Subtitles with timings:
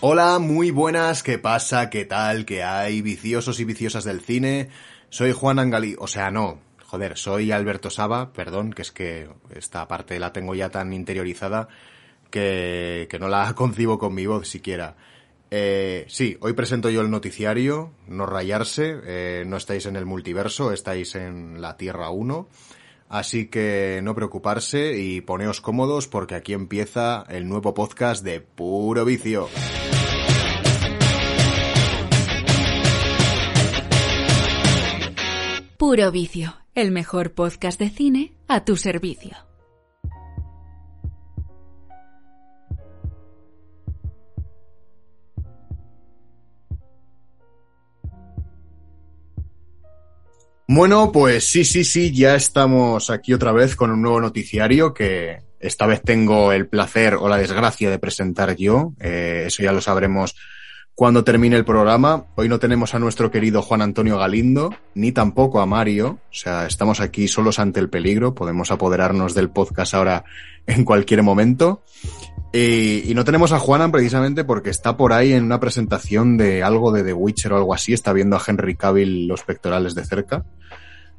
[0.00, 1.90] Hola, muy buenas, ¿qué pasa?
[1.90, 2.44] ¿Qué tal?
[2.44, 3.02] ¿Qué hay?
[3.02, 4.68] Viciosos y viciosas del cine.
[5.08, 9.88] Soy Juan Angalí, o sea, no, joder, soy Alberto Saba, perdón, que es que esta
[9.88, 11.66] parte la tengo ya tan interiorizada
[12.30, 14.94] que, que no la concibo con mi voz siquiera.
[15.50, 20.70] Eh, sí, hoy presento yo el noticiario, no rayarse, eh, no estáis en el multiverso,
[20.70, 22.46] estáis en la Tierra 1.
[23.08, 29.04] Así que no preocuparse y poneos cómodos porque aquí empieza el nuevo podcast de Puro
[29.04, 29.48] Vicio.
[35.78, 39.47] Puro Vicio, el mejor podcast de cine a tu servicio.
[50.70, 55.38] Bueno, pues sí, sí, sí, ya estamos aquí otra vez con un nuevo noticiario que
[55.60, 58.92] esta vez tengo el placer o la desgracia de presentar yo.
[59.00, 60.36] Eh, eso ya lo sabremos
[60.94, 62.26] cuando termine el programa.
[62.34, 66.18] Hoy no tenemos a nuestro querido Juan Antonio Galindo, ni tampoco a Mario.
[66.30, 68.34] O sea, estamos aquí solos ante el peligro.
[68.34, 70.24] Podemos apoderarnos del podcast ahora
[70.66, 71.82] en cualquier momento.
[72.52, 76.62] Y, y, no tenemos a Juanan precisamente porque está por ahí en una presentación de
[76.62, 77.94] algo de The Witcher o algo así.
[77.94, 80.44] Está viendo a Henry Cavill los pectorales de cerca.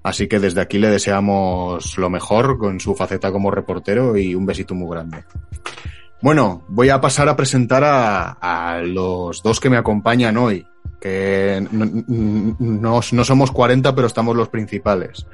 [0.03, 4.45] Así que desde aquí le deseamos lo mejor con su faceta como reportero y un
[4.45, 5.23] besito muy grande.
[6.21, 10.65] Bueno, voy a pasar a presentar a, los dos que me acompañan hoy,
[10.99, 11.85] que no,
[12.59, 15.25] no, no, somos 40, pero estamos los principales,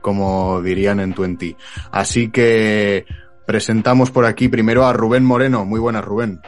[0.00, 1.56] como dirían en Twenty.
[1.92, 3.06] Así que
[3.46, 5.64] presentamos por aquí primero a Rubén Moreno.
[5.64, 6.40] Muy buenas, Rubén.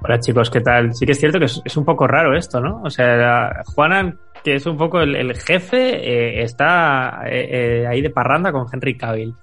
[0.00, 0.94] Hola chicos, ¿qué tal?
[0.94, 2.82] Sí que es cierto que es, es un poco raro esto, ¿no?
[2.82, 8.00] O sea, Juanan, que es un poco el, el jefe, eh, está eh, eh, ahí
[8.00, 9.34] de parranda con Henry Cavill.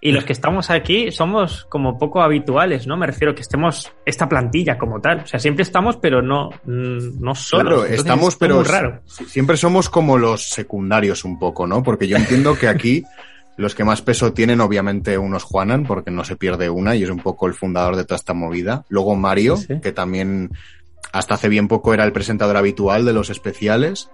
[0.00, 2.96] Y los que estamos aquí somos como poco habituales, ¿no?
[2.96, 5.20] Me refiero que estemos esta plantilla como tal.
[5.20, 7.64] O sea, siempre estamos, pero no, no solos.
[7.64, 9.00] Claro, Entonces, estamos, pero raro.
[9.06, 11.82] siempre somos como los secundarios un poco, ¿no?
[11.82, 13.02] Porque yo entiendo que aquí
[13.56, 17.10] los que más peso tienen, obviamente, unos Juanan, porque no se pierde una y es
[17.10, 18.84] un poco el fundador de toda esta movida.
[18.88, 19.80] Luego Mario, sí, sí.
[19.80, 20.52] que también
[21.12, 24.10] hasta hace bien poco era el presentador habitual de los especiales.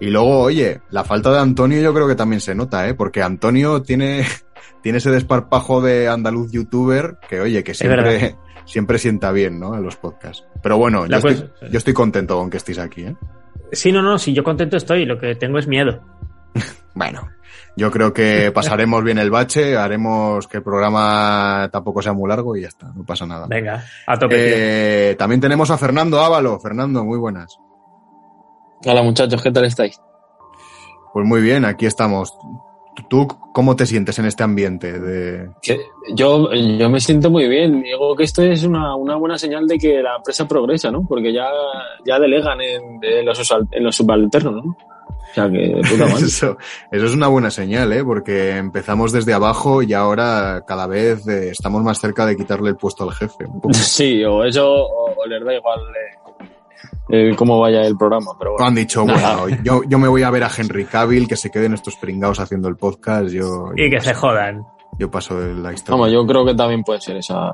[0.00, 2.94] Y luego, oye, la falta de Antonio yo creo que también se nota, ¿eh?
[2.94, 4.24] Porque Antonio tiene
[4.82, 9.74] tiene ese desparpajo de andaluz youtuber que, oye, que siempre, siempre sienta bien, ¿no?
[9.74, 10.44] En los podcasts.
[10.62, 13.16] Pero bueno, yo, estoy, yo estoy contento con que estéis aquí, ¿eh?
[13.72, 16.00] Sí, no, no, sí, yo contento estoy, lo que tengo es miedo.
[16.94, 17.28] bueno,
[17.76, 22.56] yo creo que pasaremos bien el bache, haremos que el programa tampoco sea muy largo
[22.56, 23.46] y ya está, no pasa nada.
[23.46, 25.10] Venga, a tope.
[25.10, 26.58] Eh, también tenemos a Fernando Ávalo.
[26.58, 27.58] Fernando, muy buenas.
[28.84, 30.00] Hola muchachos, ¿qué tal estáis?
[31.12, 32.36] Pues muy bien, aquí estamos.
[33.10, 34.98] ¿Tú cómo te sientes en este ambiente?
[34.98, 35.50] De...
[36.14, 37.82] Yo, yo me siento muy bien.
[37.82, 41.06] Digo que esto es una, una, buena señal de que la empresa progresa, ¿no?
[41.06, 41.46] Porque ya,
[42.06, 44.76] ya delegan en, en, los, en los subalternos, ¿no?
[45.30, 46.24] O sea que puta madre.
[46.26, 46.56] eso,
[46.90, 48.04] eso es una buena señal, ¿eh?
[48.04, 52.76] Porque empezamos desde abajo y ahora cada vez eh, estamos más cerca de quitarle el
[52.76, 53.44] puesto al jefe.
[53.72, 55.80] Sí, o eso, o, o les da igual.
[55.80, 56.26] Eh
[57.08, 58.32] eh, cómo vaya el programa.
[58.38, 58.66] Pero bueno.
[58.66, 61.74] Han dicho, bueno, yo, yo me voy a ver a Henry Cavill, que se queden
[61.74, 63.30] estos pringados haciendo el podcast.
[63.30, 64.64] Yo, y que se jodan.
[64.98, 66.00] Yo paso de la historia.
[66.00, 67.52] Vamos, yo creo que también puede ser esa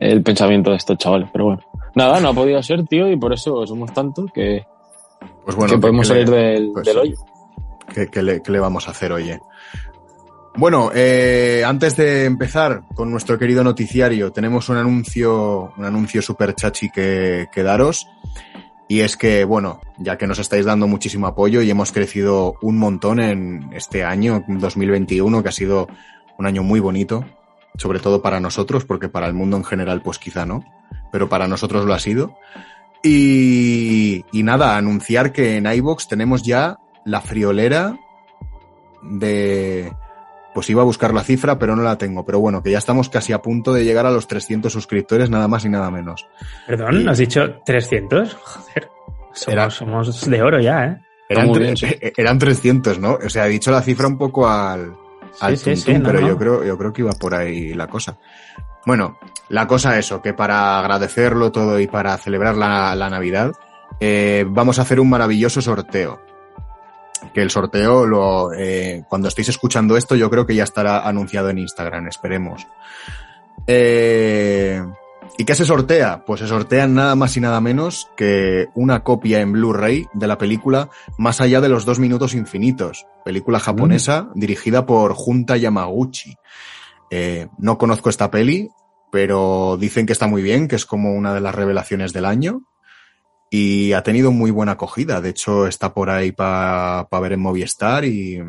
[0.00, 1.62] el pensamiento de estos chavales, pero bueno.
[1.94, 4.64] Nada, no ha podido ser, tío, y por eso somos tantos que,
[5.44, 7.16] pues bueno, que podemos que salir le, del, pues, del hoyo.
[7.92, 9.40] ¿qué, qué, le, ¿Qué le vamos a hacer, oye?
[10.56, 16.54] Bueno, eh, antes de empezar con nuestro querido noticiario, tenemos un anuncio, un anuncio super
[16.54, 18.06] chachi que, que daros.
[18.86, 22.78] Y es que, bueno, ya que nos estáis dando muchísimo apoyo y hemos crecido un
[22.78, 25.88] montón en este año, 2021, que ha sido
[26.38, 27.24] un año muy bonito,
[27.76, 30.64] sobre todo para nosotros, porque para el mundo en general, pues quizá no,
[31.10, 32.36] pero para nosotros lo ha sido.
[33.06, 37.98] Y, y nada, anunciar que en iBox tenemos ya la friolera
[39.02, 39.92] de,
[40.54, 42.24] pues iba a buscar la cifra, pero no la tengo.
[42.24, 45.48] Pero bueno, que ya estamos casi a punto de llegar a los 300 suscriptores, nada
[45.48, 46.26] más y nada menos.
[46.66, 47.08] Perdón, y...
[47.08, 48.34] ¿has dicho 300?
[48.34, 48.88] Joder,
[49.32, 49.70] somos, Era...
[49.70, 51.00] somos de oro ya, ¿eh?
[51.28, 51.88] Eran, bien, sí.
[52.16, 53.18] eran 300, ¿no?
[53.22, 54.94] O sea, he dicho la cifra un poco al,
[55.40, 56.28] al sí, sí, pero no, no.
[56.28, 58.16] yo creo, yo creo que iba por ahí la cosa.
[58.86, 63.52] Bueno, la cosa eso, que para agradecerlo todo y para celebrar la, la Navidad,
[64.00, 66.20] eh, vamos a hacer un maravilloso sorteo
[67.32, 71.48] que el sorteo, lo, eh, cuando estéis escuchando esto, yo creo que ya estará anunciado
[71.50, 72.66] en Instagram, esperemos.
[73.66, 74.82] Eh,
[75.38, 76.24] ¿Y qué se sortea?
[76.24, 80.38] Pues se sortean nada más y nada menos que una copia en Blu-ray de la
[80.38, 84.38] película Más allá de los dos minutos infinitos, película japonesa mm.
[84.38, 86.36] dirigida por Junta Yamaguchi.
[87.10, 88.68] Eh, no conozco esta peli,
[89.12, 92.62] pero dicen que está muy bien, que es como una de las revelaciones del año
[93.50, 95.20] y ha tenido muy buena acogida.
[95.20, 98.42] De hecho, está por ahí para ver en Movistar y,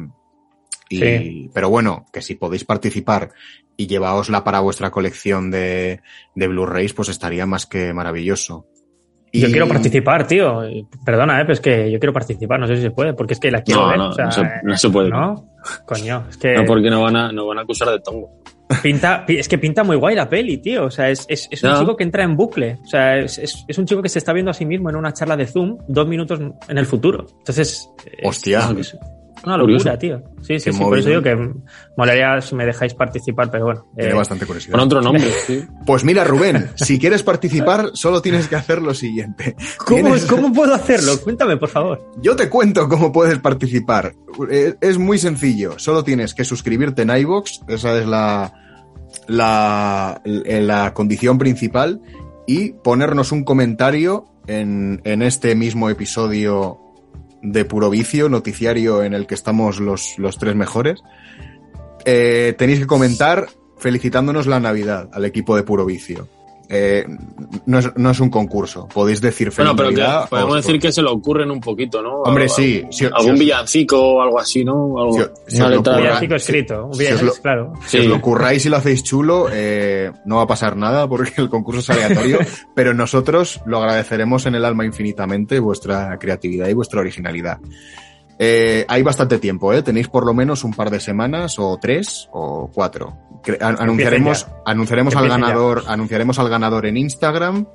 [0.89, 1.51] y Sí.
[1.53, 3.31] pero bueno, que si podéis participar
[3.77, 6.01] y llevaosla para vuestra colección de,
[6.33, 8.65] de Blu-rays, pues estaría más que maravilloso.
[9.33, 10.61] Yo quiero participar, tío.
[11.05, 13.39] Perdona, eh, pero es que yo quiero participar, no sé si se puede, porque es
[13.41, 13.97] que la quiero No, ver.
[13.97, 15.09] no, o sea, no se- no se puede.
[15.09, 15.49] ¿No?
[15.85, 18.41] Coño, es que No, porque no van a, no van a acusar de tongo.
[18.81, 20.85] pinta, pi- es que pinta muy guay la peli, tío.
[20.85, 22.79] O sea, es, es, es un chico que entra en bucle.
[22.83, 24.95] O sea, es, es, es un chico que se está viendo a sí mismo en
[24.95, 27.25] una charla de Zoom dos minutos en el futuro.
[27.39, 28.67] Entonces, es- Hostia.
[28.77, 28.97] es
[29.43, 29.97] una locura, Curioso.
[29.99, 30.23] tío.
[30.41, 30.83] Sí, sí, Qué sí.
[30.83, 31.35] Por eso digo que
[31.97, 33.85] molaría si me dejáis participar, pero bueno.
[33.95, 34.71] Tiene eh, bastante curiosidad.
[34.73, 35.63] Con otro nombre, sí.
[35.85, 39.55] Pues mira, Rubén, si quieres participar, solo tienes que hacer lo siguiente.
[39.77, 41.13] ¿cómo, Tienes- ¿Cómo puedo hacerlo?
[41.23, 42.11] Cuéntame, por favor.
[42.21, 44.13] Yo te cuento cómo puedes participar.
[44.49, 45.77] Eh, Es muy sencillo.
[45.77, 47.61] Solo tienes que suscribirte en iVoox.
[47.67, 48.53] Esa es la,
[49.27, 52.01] la, la condición principal.
[52.47, 56.79] Y ponernos un comentario en, en este mismo episodio
[57.45, 61.01] de Puro Vicio, noticiario en el que estamos los, los tres mejores.
[62.05, 63.47] Eh, tenéis que comentar
[63.77, 66.27] felicitándonos la Navidad al equipo de Puro Vicio.
[66.67, 67.05] Eh,
[67.67, 68.87] no, es, no es un concurso.
[68.87, 72.01] Podéis decir feliz Bueno, pero que podemos o- decir que se lo ocurren un poquito,
[72.01, 72.21] ¿no?
[72.23, 72.83] Hombre, Algo- sí.
[72.89, 74.73] si- si Algún os- villancico o algo así, ¿no?
[74.99, 76.85] Algo, Si os- si una os lo letra- ocurra- Villancico escrito.
[76.87, 77.73] Un si os lo- villancico, claro.
[77.85, 78.09] Si os Sí.
[78.09, 81.79] lo curráis y lo hacéis chulo, eh, no va a pasar nada porque el concurso
[81.81, 82.39] es aleatorio,
[82.75, 87.59] pero nosotros lo agradeceremos en el alma infinitamente, vuestra creatividad y vuestra originalidad.
[88.37, 89.81] Eh, hay bastante tiempo, ¿eh?
[89.81, 93.17] Tenéis por lo menos un par de semanas, o tres, o cuatro.
[93.43, 95.29] Cre- anunciaremos, anunciaremos al ya.
[95.29, 97.65] ganador, anunciaremos al ganador en Instagram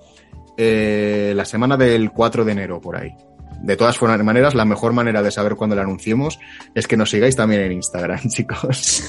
[0.57, 3.15] eh, la semana del 4 de enero, por ahí.
[3.63, 6.39] De todas maneras, la mejor manera de saber cuándo lo anunciemos
[6.75, 9.03] es que nos sigáis también en Instagram, chicos.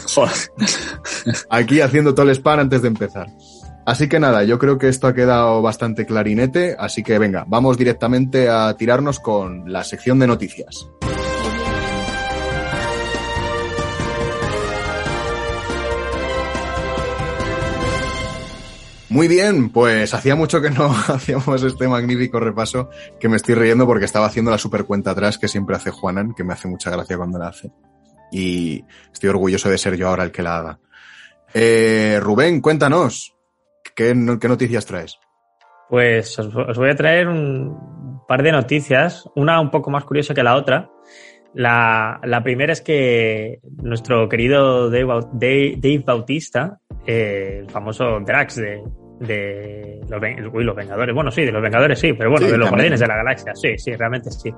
[1.49, 3.27] Aquí haciendo todo el spam antes de empezar.
[3.85, 7.77] Así que nada, yo creo que esto ha quedado bastante clarinete, así que venga, vamos
[7.77, 10.87] directamente a tirarnos con la sección de noticias.
[19.11, 23.85] Muy bien, pues hacía mucho que no hacíamos este magnífico repaso, que me estoy riendo
[23.85, 26.89] porque estaba haciendo la super cuenta atrás que siempre hace Juanan, que me hace mucha
[26.91, 27.69] gracia cuando la hace.
[28.31, 30.79] Y estoy orgulloso de ser yo ahora el que la haga.
[31.53, 33.35] Eh, Rubén, cuéntanos,
[33.93, 35.19] ¿qué, no- qué noticias traes?
[35.89, 40.41] Pues os, voy a traer un par de noticias, una un poco más curiosa que
[40.41, 40.89] la otra.
[41.53, 48.81] La, primera es que nuestro querido Dave Bautista, eh, el famoso Drax de,
[49.21, 52.57] de los, uy, los Vengadores, bueno, sí, de los Vengadores sí, pero bueno, Sí, de
[52.57, 52.69] los.
[52.69, 54.51] Guardianes de la Galaxia, sí, sí, realmente sí.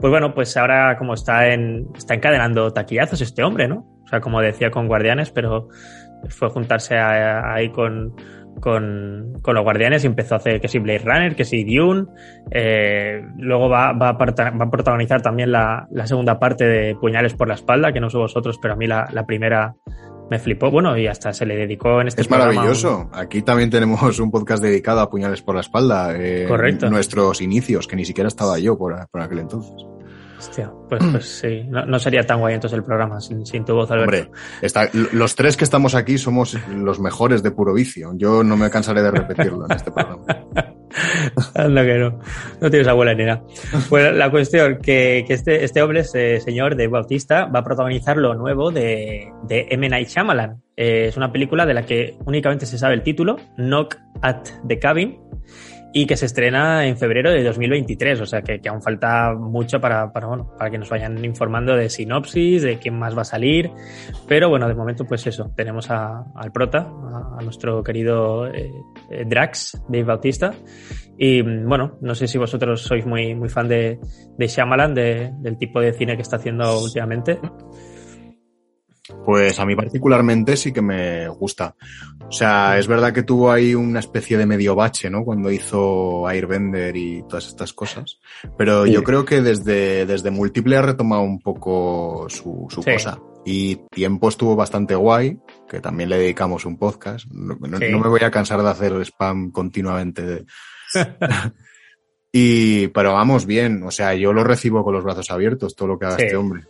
[0.00, 3.86] Pues bueno, pues ahora como está, en, está encadenando taquillazos este hombre, ¿no?
[4.04, 5.68] O sea, como decía con Guardianes, pero
[6.28, 8.14] fue juntarse a- ahí con,
[8.60, 12.04] con, con los guardianes y empezó a hacer que si Blade Runner, que si Dune.
[12.50, 17.34] eh, luego va, va, a va a protagonizar también la, la segunda parte de Puñales
[17.34, 19.74] por la espalda, que no sé vosotros, pero a mí la, la primera
[20.30, 20.70] me flipó.
[20.70, 23.08] Bueno, y hasta se le dedicó en este Es programa maravilloso.
[23.12, 26.14] Aquí también tenemos un podcast dedicado a puñales por la espalda.
[26.16, 26.88] eh, Correcto.
[26.90, 29.74] Nuestros inicios, que ni siquiera estaba yo por, por aquel entonces.
[30.38, 33.74] Hostia, pues, pues sí, no, no sería tan guay entonces el programa sin, sin tu
[33.74, 34.26] voz, Alberto.
[34.28, 34.30] Hombre,
[34.60, 38.10] está- los tres que estamos aquí somos los mejores de puro vicio.
[38.16, 40.24] Yo no me cansaré de repetirlo en este programa.
[41.54, 42.18] Anda que no.
[42.60, 43.42] No tienes abuela ni nada.
[43.88, 48.16] Pues la cuestión, que, que este, este hombre, este señor de Bautista, va a protagonizar
[48.16, 49.88] lo nuevo de, de M.
[49.88, 50.62] Night Shyamalan.
[50.76, 54.78] Eh, es una película de la que únicamente se sabe el título, Knock at the
[54.78, 55.18] Cabin,
[55.94, 58.20] y que se estrena en febrero de 2023.
[58.20, 61.76] O sea que, que aún falta mucho para, para, bueno, para que nos vayan informando
[61.76, 63.70] de sinopsis, de quién más va a salir.
[64.26, 68.70] Pero bueno, de momento, pues eso, tenemos a- al prota, a, a nuestro querido eh,
[69.10, 70.52] eh, Drax, Dave Bautista.
[71.18, 73.98] Y mm, bueno, no sé si vosotros sois muy, muy fan de,
[74.38, 77.38] de Shyamalan, de- del tipo de cine que está haciendo últimamente.
[79.24, 81.74] Pues a mí particularmente sí que me gusta.
[82.28, 85.24] O sea, es verdad que tuvo ahí una especie de medio bache, ¿no?
[85.24, 88.18] Cuando hizo Airbender y todas estas cosas.
[88.56, 88.92] Pero Sí.
[88.92, 92.92] yo creo que desde, desde Múltiple ha retomado un poco su, su Sí.
[92.92, 93.18] cosa.
[93.44, 95.36] Y tiempo estuvo bastante guay,
[95.68, 97.26] que también le dedicamos un podcast.
[97.32, 97.86] No, no- Sí.
[97.90, 100.22] no me voy a cansar de hacer spam continuamente.
[100.22, 100.46] de-
[102.32, 105.98] y, pero vamos bien, o sea, yo lo recibo con los brazos abiertos, todo lo
[105.98, 106.62] que haga este hombre.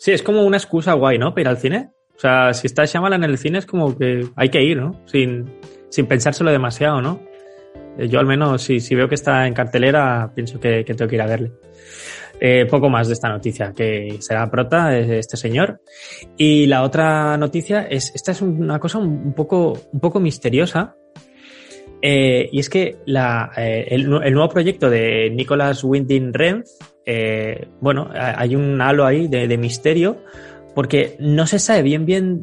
[0.00, 1.34] Sí, es como una excusa guay, ¿no?
[1.34, 1.90] Para ir al cine.
[2.16, 4.98] O sea, si está Shyamalan en el cine es como que hay que ir, ¿no?
[5.04, 5.44] Sin,
[5.90, 7.20] sin pensárselo demasiado, ¿no?
[7.98, 11.06] Eh, Yo al menos, si, si veo que está en cartelera, pienso que, que tengo
[11.06, 11.52] que ir a verle.
[12.40, 15.82] Eh, poco más de esta noticia, que será prota eh, este señor.
[16.34, 20.96] Y la otra noticia es, esta es una cosa un, un poco, un poco misteriosa,
[22.02, 26.64] Eh, y es que la, eh, el, nu- el nuevo proyecto de Nicolas Winding Refn,
[27.04, 30.18] eh, bueno, ha- hay un halo ahí de, de misterio,
[30.74, 32.42] porque no se sabe bien bien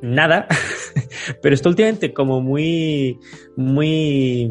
[0.00, 0.46] nada,
[1.42, 3.18] pero está últimamente como muy,
[3.56, 4.50] muy...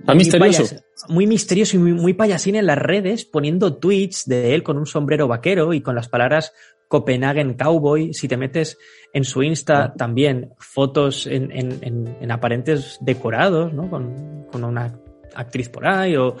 [0.00, 0.62] Está muy misterioso.
[0.64, 4.76] payas- muy misterioso y muy, muy payasín en las redes, poniendo tweets de él con
[4.78, 6.52] un sombrero vaquero y con las palabras
[6.90, 8.12] Copenhagen Cowboy.
[8.12, 8.76] Si te metes
[9.14, 13.88] en su Insta, también fotos en, en- en- en aparentes decorados, ¿no?
[13.88, 14.92] Con, con una
[15.34, 16.34] actriz por ahí o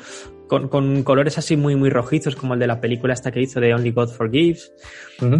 [0.48, 3.60] con, con colores así muy, muy rojizos, como el de la película esta que hizo
[3.60, 4.72] de Only God Forgives.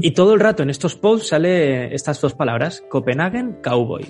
[0.01, 4.07] Y todo el rato en estos posts sale estas dos palabras, Copenhagen Cowboy.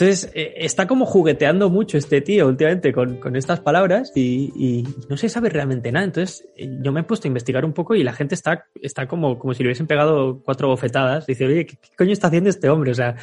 [0.00, 4.84] Entonces, eh, está como jugueteando mucho este tío últimamente con, con estas palabras y, y
[5.08, 6.04] no se sabe realmente nada.
[6.04, 9.08] Entonces, eh, yo me he puesto a investigar un poco y la gente está, está
[9.08, 11.26] como, como si le hubiesen pegado cuatro bofetadas.
[11.26, 12.92] Dice, oye, ¿qué, qué coño está haciendo este hombre?
[12.92, 13.16] O sea,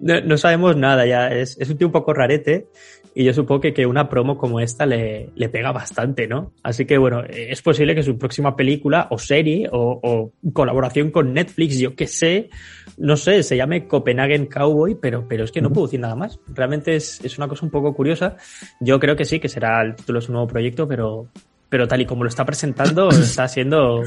[0.00, 1.28] no, no sabemos nada ya.
[1.28, 2.66] Es, es un tío un poco rarete
[3.14, 6.52] y yo supongo que, que una promo como esta le, le pega bastante, ¿no?
[6.64, 11.12] Así que, bueno, eh, es posible que su próxima película o serie o, o colaboración
[11.12, 12.50] con Netflix, yo qué sé,
[12.98, 16.38] no sé, se llame Copenhagen Cowboy, pero, pero es que no puedo decir nada más.
[16.54, 18.36] Realmente es, es una cosa un poco curiosa.
[18.80, 21.26] Yo creo que sí, que será el título de su nuevo proyecto, pero,
[21.68, 24.02] pero tal y como lo está presentando, está siendo.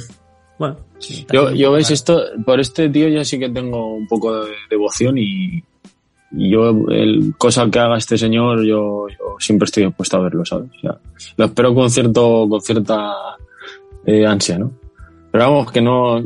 [0.57, 0.77] Bueno.
[1.31, 5.17] Yo, yo poco esto, por este tío ya sí que tengo un poco de devoción
[5.17, 5.63] y,
[6.31, 10.43] y yo, el, cosa que haga este señor, yo, yo siempre estoy dispuesto a verlo,
[10.45, 10.69] ¿sabes?
[10.77, 10.97] O sea,
[11.37, 13.13] lo espero con cierto, con cierta
[14.05, 14.71] eh, ansia, ¿no?
[15.31, 16.21] Pero vamos, que no,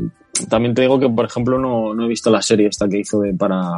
[0.48, 3.20] también te digo que, por ejemplo, no, no he visto la serie esta que hizo
[3.20, 3.70] de para,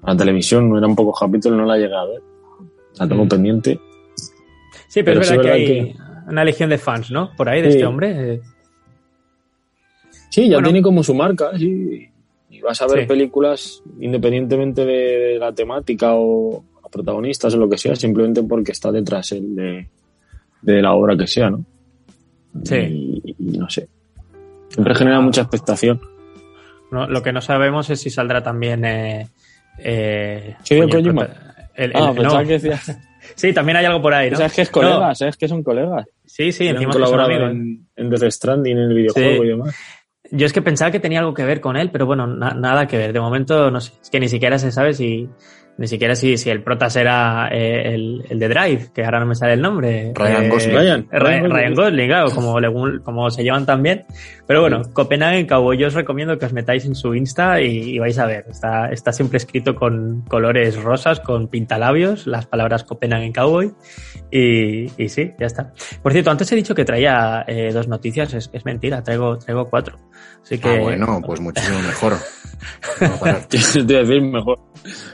[0.00, 2.22] para televisión, no eran pocos capítulos, no la he llegado a ver.
[2.98, 3.28] La tengo Mm.
[3.28, 3.80] pendiente.
[4.88, 5.96] Sí, pero, Pero es verdad que hay
[6.28, 7.30] una legión de fans, ¿no?
[7.36, 7.76] Por ahí de Sí.
[7.78, 8.34] este hombre.
[8.34, 8.40] eh,
[10.30, 10.68] Sí, ya Bueno.
[10.68, 12.06] tiene como su marca, sí.
[12.50, 13.06] Y vas a ver Sí.
[13.06, 19.30] películas independientemente de la temática o protagonistas o lo que sea, simplemente porque está detrás
[19.32, 19.88] él de,
[20.62, 21.64] de la obra que sea, ¿no?
[22.64, 22.76] Sí.
[22.76, 23.88] Y, y no sé.
[24.70, 26.00] Siempre genera mucha expectación.
[26.90, 28.84] no- lo que no sabemos es si saldrá también.
[28.84, 29.28] Eh,
[29.78, 31.26] eh, Hideo coño, el Kojima.
[31.26, 32.14] prota- el- el- Ah, no.
[32.14, 32.80] pensaba que decía.
[33.36, 34.36] Sí, también hay algo por ahí, O ¿no?
[34.38, 35.28] sea, es que es colegas, ¿eh?
[35.28, 36.04] es que son colegas.
[36.24, 37.50] Sí, sí, encima colaborado amigos.
[37.52, 39.46] en, en Death Stranding, en el videojuego Sí.
[39.46, 39.76] y demás.
[40.32, 42.86] Yo es que pensaba que tenía algo que ver con él, pero bueno, na- nada
[42.88, 43.12] que ver.
[43.12, 45.28] De momento, no sé, es que ni siquiera se sabe si,
[45.80, 49.26] ni siquiera si, si el prota será eh, el, el de Drive, que ahora no
[49.26, 50.12] me sale el nombre.
[50.14, 50.76] Ryan Eh, Gosling.
[50.76, 51.52] Ryan, Ryan, Ryan Gosling.
[51.56, 54.04] Ryan Gosling, claro, como, le- como se llevan tan bien.
[54.46, 57.98] Pero bueno, Copenhagen Cowboy, yo os recomiendo que os metáis en su Insta y, y
[57.98, 58.44] vais a ver.
[58.50, 63.72] Está, está siempre escrito con colores rosas, con pintalabios, las palabras Copenhagen Cowboy.
[64.30, 65.72] Y, y sí, ya está.
[66.02, 69.68] Por cierto, antes he dicho que traía eh, dos noticias, es, es mentira, traigo, traigo
[69.70, 69.98] cuatro.
[70.42, 72.14] Así que, Ah, bueno, pues muchísimo mejor.
[73.00, 74.58] No, Te decir mejor.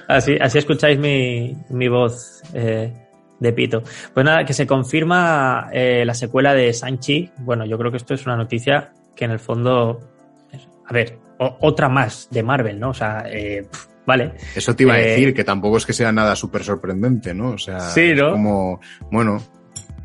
[0.09, 2.93] Así, así escucháis mi, mi voz eh,
[3.39, 3.83] de pito.
[4.15, 7.31] Pues nada, que se confirma eh, la secuela de Sanchi.
[7.39, 10.01] Bueno, yo creo que esto es una noticia que en el fondo.
[10.89, 12.91] a ver, o- otra más de Marvel, ¿no?
[12.91, 13.67] O sea, eh,
[14.07, 14.33] vale.
[14.55, 17.51] Eso te iba a Eh, decir, que tampoco es que sea nada súper sorprendente, ¿no?
[17.51, 18.27] O sea, Sí, ¿no?
[18.29, 19.43] es como, bueno,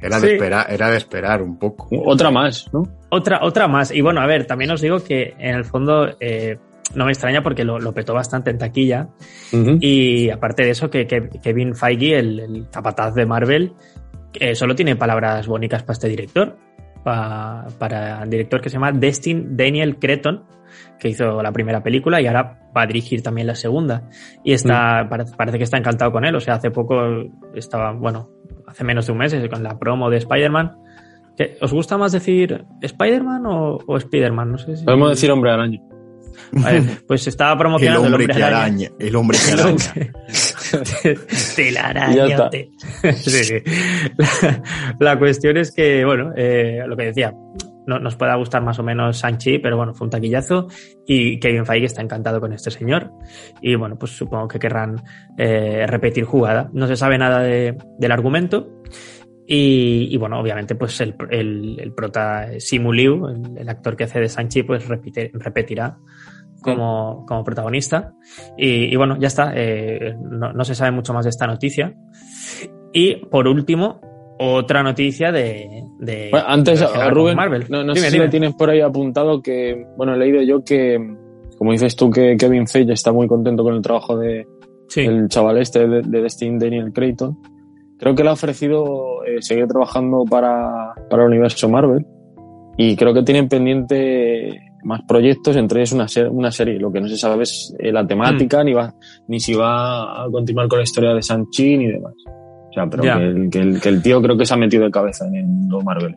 [0.02, 0.28] era Sí.
[0.28, 1.88] de esperar, era de esperar un poco.
[2.06, 2.84] Otra más, ¿no?
[3.10, 3.92] Otra, otra más.
[3.92, 6.58] Y bueno, a ver, también os digo que en el fondo eh,
[6.96, 9.08] no me extraña porque lo, lo petó bastante en taquilla.
[9.80, 13.74] Y aparte de eso, que, que Kevin Feige, el, el capataz de Marvel,
[14.34, 16.58] eh, solo tiene palabras bonitas para este director.
[17.04, 20.44] Pa- para el director que se llama Destin Daniel Creton,
[21.02, 24.04] que hizo la primera película y ahora va a dirigir también la segunda.
[24.44, 26.36] Y está, parece, parece que está encantado con él.
[26.36, 26.96] O sea, hace poco
[27.56, 28.30] estaba, bueno,
[28.68, 30.78] hace menos de un mes con la promo de Spider-Man.
[31.36, 34.52] ¿Qué- ¿Os gusta más decir Spider-Man o, o Spider-Man?
[34.52, 34.86] No sé si.
[34.86, 35.80] Podemos decir hombre araña.
[36.52, 40.14] Vale, pues estaba El promocionando hombre el que araña, el hombre que araña.
[41.56, 42.72] Telarañote.
[43.16, 43.56] Sí, sí.
[44.18, 44.62] La,
[45.00, 47.34] la cuestión es que, bueno, eh, lo que decía,
[47.88, 50.68] no, nos pueda gustar más o menos Sanchi, pero bueno, fue un taquillazo
[51.06, 53.12] y Kevin Feige está encantado con este señor
[53.62, 55.02] y bueno, pues supongo que querrán
[55.38, 56.70] eh, repetir jugada.
[56.74, 58.82] No se sabe nada de- del argumento
[59.48, 64.06] y, y, bueno, obviamente pues el, el, el prota Simu Liu, el, el actor que
[64.06, 65.98] hace de Sanchi, pues repite- repetirá
[66.62, 68.14] como, como protagonista.
[68.58, 69.52] Y, y bueno, ya está.
[69.56, 71.96] eh, no, no se sabe mucho más de esta noticia.
[72.94, 74.00] Y por último,
[74.42, 75.84] otra noticia de.
[76.00, 77.66] de Bueno, antes, con Rubén, Marvel.
[77.70, 78.26] no, no Dime, sé si dime.
[78.26, 80.98] lo tienes por ahí apuntado que, bueno, he leído yo que,
[81.58, 84.46] como dices tú, que Kevin Feige está muy contento con el trabajo de
[84.88, 85.02] Sí.
[85.02, 87.38] el chaval este de, de Destin Daniel Creighton.
[87.98, 92.06] Creo que le ha ofrecido eh, seguir trabajando para, para el universo Marvel
[92.78, 96.80] y creo que tienen pendiente más proyectos, entre ellos una, ser- una serie.
[96.80, 98.94] Lo que no se sabe es eh, la temática, ni va,
[99.28, 102.14] ni si va a continuar con la historia de Sanchi ni demás.
[102.72, 104.84] O sea, pero que el, que, el, que el tío creo que se ha metido
[104.86, 106.16] de cabeza en el mundo Marvel.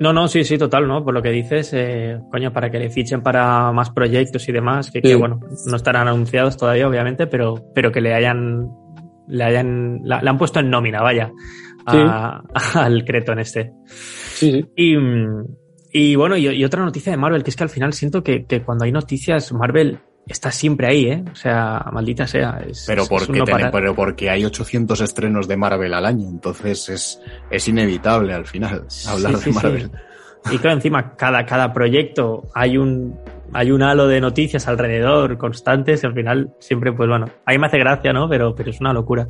[0.00, 1.04] No, no, sí, sí, total, ¿no?
[1.04, 4.90] Por lo que dices, eh, coño, para que le fichen para más proyectos y demás,
[4.90, 5.14] que, que, Sí.
[5.14, 8.66] bueno, no estarán anunciados todavía, obviamente, pero, pero que le hayan,
[9.28, 11.30] le hayan, la- le han puesto en nómina, vaya,
[11.86, 12.42] a-
[12.76, 13.72] al Creton este.
[13.86, 14.66] Sí, sí.
[14.74, 14.96] Y,
[15.92, 18.46] y bueno, y, y otra noticia de Marvel, que es que al final siento que,
[18.46, 21.24] que cuando hay noticias, Marvel está siempre ahí, ¿eh?
[21.30, 22.62] O sea, maldita sea.
[22.68, 27.22] Es, Pero porque, ten- pero porque hay 800 estrenos de Marvel al año, entonces es,
[27.50, 29.82] es inevitable al final hablar Sí, sí, de Marvel.
[29.82, 29.90] sí.
[30.52, 33.14] Y claro, encima, cada, cada proyecto hay un,
[33.52, 37.66] hay un halo de noticias alrededor constantes y al final siempre, pues bueno, ahí me
[37.66, 38.26] hace gracia, ¿no?
[38.26, 39.28] Pero, pero es una locura.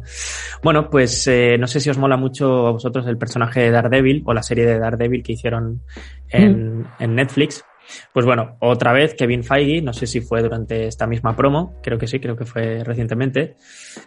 [0.63, 4.23] Bueno, pues eh, no sé si os mola mucho a vosotros el personaje de Daredevil
[4.25, 5.83] o la serie de Daredevil que hicieron
[6.29, 7.65] en, en Netflix.
[8.13, 11.99] Pues bueno, otra vez Kevin Feige, no sé si fue durante esta misma promo, creo
[11.99, 13.57] que sí, creo que fue recientemente,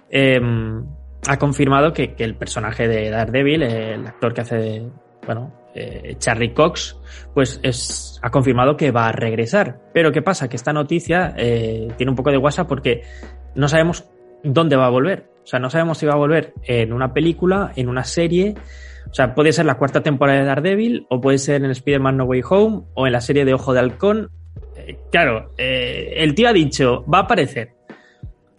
[0.10, 0.40] eh,
[1.28, 4.84] ha confirmado que, el personaje de Daredevil, el actor que hace,
[5.26, 6.98] bueno, eh, Charlie Cox,
[7.34, 9.80] pues es, ha confirmado que va a regresar.
[9.94, 10.50] Pero ¿qué pasa?
[10.50, 13.04] Que esta noticia eh, tiene un poco de guasa porque
[13.56, 14.06] no sabemos
[14.44, 15.30] dónde va a volver.
[15.44, 18.56] O sea, no sabemos si va a volver en una película, en una serie.
[19.10, 22.26] O sea, puede ser la cuarta temporada de Daredevil, o puede ser en Spider-Man No
[22.26, 24.32] Way Home, o en la serie de Ojo de Halcón.
[24.76, 27.72] Eh, claro, eh, el tío ha dicho, va a aparecer.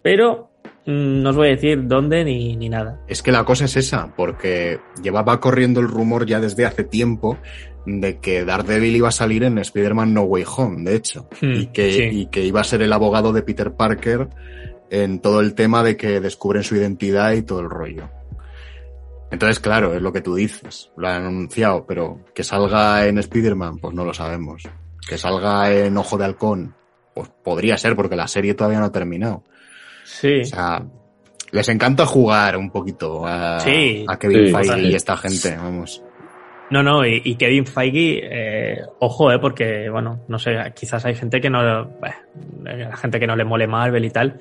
[0.01, 0.51] Pero
[0.85, 3.01] mm, no os voy a decir dónde ni, ni nada.
[3.07, 7.37] Es que la cosa es esa, porque llevaba corriendo el rumor ya desde hace tiempo
[7.85, 11.67] de que Daredevil iba a salir en Spider-Man No Way Home, de hecho, Hmm, y,
[11.67, 12.03] que, sí.
[12.11, 14.29] y que iba a ser el abogado de Peter Parker
[14.89, 18.09] en todo el tema de que descubren su identidad y todo el rollo.
[19.31, 23.79] Entonces, claro, es lo que tú dices, lo han anunciado, pero que salga en Spider-Man,
[23.79, 24.63] pues no lo sabemos.
[25.07, 26.75] Que salga en Ojo de Halcón,
[27.13, 29.43] pues podría ser, porque la serie todavía no ha terminado.
[30.03, 30.41] Sí.
[30.41, 30.83] O sea,
[31.51, 34.05] les encanta jugar un poquito a, Sí.
[34.07, 36.03] a Kevin Sí, Feige y esta gente, vamos.
[36.71, 41.13] No, no, y, y Kevin Feige, eh, ojo, eh, porque, bueno, no sé, quizás hay
[41.15, 42.15] gente que no, bueno,
[42.63, 44.39] la gente que no le mole Marvel y tal,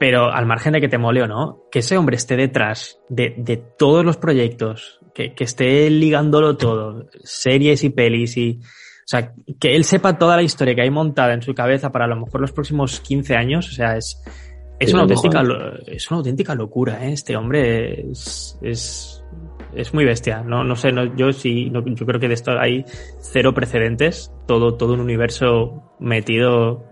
[0.00, 3.34] pero al margen de que te mole o no, que ese hombre esté detrás de,
[3.36, 9.34] de todos los proyectos, que, que esté ligándolo todo, series y pelis y, o sea,
[9.60, 12.16] que él sepa toda la historia que hay montada en su cabeza para a lo
[12.16, 14.22] mejor los próximos 15 años, o sea, es,
[14.78, 15.42] es una auténtica,
[15.86, 17.12] es una auténtica locura, ¿eh?
[17.12, 19.22] Este hombre es, es,
[19.74, 20.42] es muy bestia.
[20.42, 22.86] No, no sé, no, yo sí, no- yo creo que de esto hay
[23.20, 24.32] cero precedentes.
[24.46, 26.84] Todo, todo un universo metido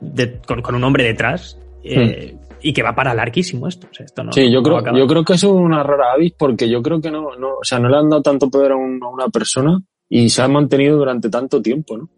[0.00, 1.60] de- con, con un hombre detrás.
[1.84, 3.86] Eh, Y que va para larguísimo esto.
[3.90, 6.32] O sea, esto no, Sí, yo no creo, yo creo que es una rara avis
[6.38, 8.76] porque yo creo que no, no, o sea, no le han dado tanto poder a,
[8.76, 12.08] un- a una persona y se ha mantenido durante tanto tiempo, ¿no?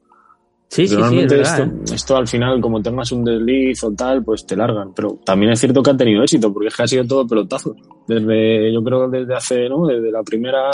[0.68, 1.94] Sí, sí, sí, es verdad, esto, ¿eh?
[1.94, 4.92] esto al final, como tengas un desliz o tal, pues te largan.
[4.94, 7.76] Pero también es cierto que ha tenido éxito, porque es que ha sido todo pelotazo.
[8.09, 9.87] Desde, yo creo que desde hace, ¿no?
[9.87, 10.70] Desde la primera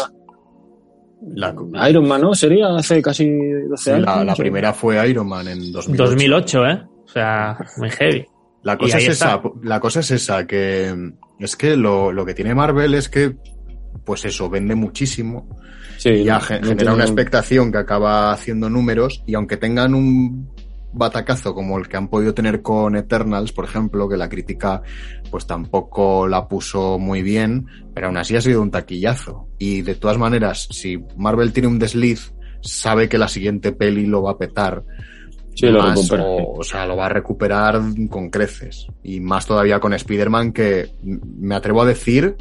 [1.34, 1.54] La,
[1.90, 2.34] Iron Man, ¿no?
[2.34, 4.06] Sería hace casi 12 sí, años.
[4.06, 6.02] la, la primera fue Iron Man en 2008.
[6.10, 6.82] 2008, ¿eh?
[7.04, 8.26] O sea, muy heavy.
[8.62, 9.34] La cosa, es está.
[9.34, 13.34] esa, la cosa es esa, que es que lo, lo que tiene Marvel es que,
[14.04, 15.48] pues eso, vende muchísimo
[15.98, 19.34] Sí, y ya no- ge- no genera tiene- una expectación que acaba haciendo números y
[19.34, 20.48] aunque tengan un
[20.94, 24.82] batacazo como el que han podido tener con Eternals, por ejemplo, que la crítica
[25.30, 29.48] pues tampoco la puso muy bien, pero aún así ha sido un taquillazo.
[29.58, 34.22] Y de todas maneras, si Marvel tiene un desliz, sabe que la siguiente peli lo
[34.22, 34.84] va a petar.
[35.54, 36.24] Sí, lo Más, recupera.
[36.24, 38.86] O, o sea, lo va a recuperar con creces.
[39.02, 42.36] Y más todavía con Spider-Man, que me atrevo a decir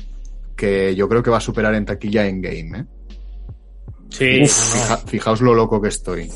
[0.56, 2.86] que yo creo que va a superar en taquilla en game, ¿eh?
[4.10, 6.30] Sí, Uf, fija- fijaos lo loco que estoy.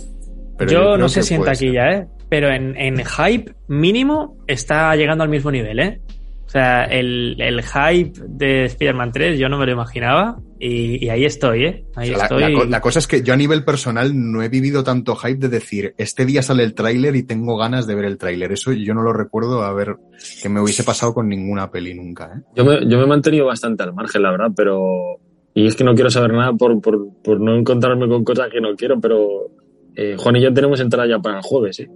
[0.58, 1.54] Pero yo, no sé si en ser.
[1.54, 2.08] taquilla, ¿eh?
[2.30, 6.02] Pero en, en hype mínimo está llegando al mismo nivel, ¿eh?
[6.46, 11.10] O sea, el, el hype de Spider-Man 3 yo no me lo imaginaba y, y
[11.10, 11.86] ahí estoy, ¿eh?
[11.96, 12.70] Ahí O sea, la, estoy.
[12.70, 15.96] la cosa es que yo a nivel personal no he vivido tanto hype de decir,
[15.98, 18.52] este día sale el tráiler y tengo ganas de ver el tráiler.
[18.54, 19.98] Eso yo no lo recuerdo a ver
[20.42, 22.42] que me hubiese pasado con ninguna peli nunca, ¿eh?
[22.56, 25.20] Yo me, yo me he mantenido bastante al margen, la verdad, pero.
[25.54, 28.62] Y es que no quiero saber nada por, por, por no encontrarme con cosas que
[28.62, 29.50] no quiero, pero.
[29.96, 31.90] eh, Juan y yo tenemos entrada ya para el jueves, ¿eh?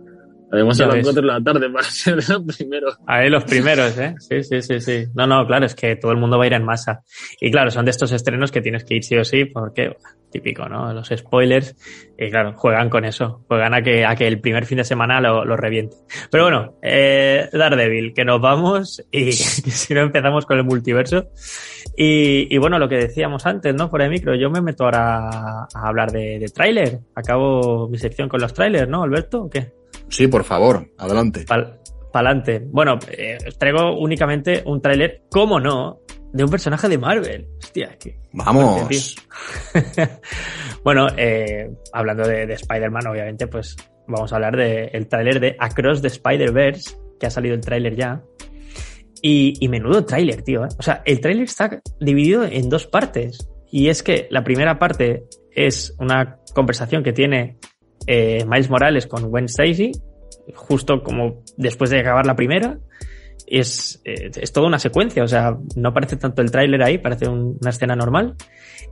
[0.51, 1.03] Además Ya a las ves.
[1.05, 2.97] 4 de la tarde para ser los primeros.
[3.05, 4.15] Ahí los primeros, ¿eh?
[4.19, 5.05] Sí, sí, sí, sí.
[5.13, 7.03] No, no, claro, es que todo el mundo va a ir en masa.
[7.39, 9.95] Y claro, son de estos estrenos que tienes que ir sí o sí, porque,
[10.31, 10.93] típico, ¿no?
[10.93, 11.75] Los spoilers,
[12.17, 13.45] y claro, juegan con eso.
[13.47, 15.97] Juegan a que, a que el primer fin de semana lo, lo reviente.
[16.31, 21.29] Pero bueno, eh, Daredevil, que nos vamos y si no empezamos con el multiverso.
[21.95, 23.89] Y, y bueno, lo que decíamos antes, ¿no?
[23.89, 26.99] Por el micro, yo me meto ahora a, a hablar de, de tráiler.
[27.13, 29.43] Acabo mi sección con los trailers, ¿no, Alberto?
[29.43, 29.78] ¿O qué?
[30.09, 31.45] Sí, por favor, adelante.
[31.47, 31.79] Pal
[32.11, 32.59] pa'lante.
[32.65, 35.99] Bueno, eh, traigo únicamente un tráiler, cómo no,
[36.33, 37.47] de un personaje de Marvel.
[37.59, 38.19] Hostia, que...
[38.33, 39.15] Vamos.
[40.83, 43.75] bueno, eh, hablando de, de Spider-Man, obviamente, pues
[44.07, 48.21] vamos a hablar del tráiler de Across the Spider-Verse, que ha salido el tráiler ya.
[49.21, 50.63] Y, y menudo tráiler, tío.
[50.63, 50.69] ¿eh?
[50.77, 53.49] O sea, el tráiler está dividido en dos partes.
[53.71, 57.57] Y es que la primera parte es una conversación que tiene
[58.11, 59.91] eh, Miles Morales con Gwen Stacy,
[60.55, 62.79] justo como después de acabar la primera.
[63.45, 67.27] Es, eh, es toda una secuencia, o sea, no parece tanto el tráiler ahí, parece
[67.27, 68.35] un- una escena normal.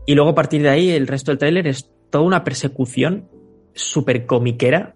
[0.05, 3.27] Y luego a partir de ahí el resto del tráiler es toda una persecución
[3.73, 4.95] súper comiquera,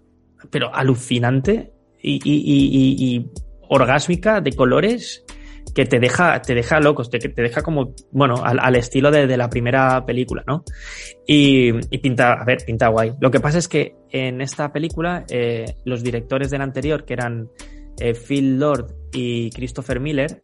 [0.51, 3.25] pero alucinante y- y- y
[3.69, 5.23] orgásmica de colores
[5.73, 9.27] que te deja, te deja locos, te, te deja como, bueno, al, al estilo de,
[9.27, 10.63] de la primera película, ¿no?
[11.25, 13.13] Y, y pinta, a ver, pinta guay.
[13.19, 17.49] Lo que pasa es que en esta película, eh, los directores del anterior, que eran
[17.99, 20.43] eh, Phil Lord y Christopher Miller,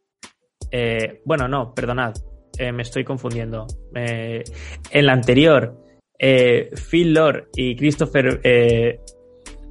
[0.71, 2.13] eh, bueno, no, perdonad,
[2.57, 3.67] eh, me estoy confundiendo.
[3.95, 4.43] Eh,
[4.91, 5.83] en la anterior,
[6.19, 8.41] Phil Lord y Christopher,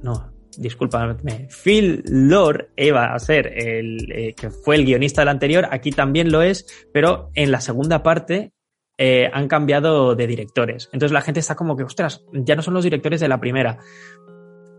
[0.01, 5.67] no, discúlpame, Phil Lord iba a ser el eh, que fue el guionista del anterior,
[5.71, 8.51] aquí también lo es, pero en la segunda parte
[8.97, 10.89] eh, han cambiado de directores.
[10.91, 13.77] Entonces la gente está como que, ostras, ya no son los directores de la primera.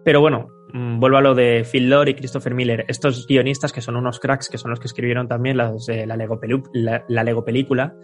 [0.04, 2.84] Pero bueno, mm, vuelvo a lo de Phil Lord y Christopher Miller.
[2.88, 6.40] Estos guionistas que son unos cracks, que son los que escribieron también las la Lego,
[6.72, 7.94] la, la Lego película,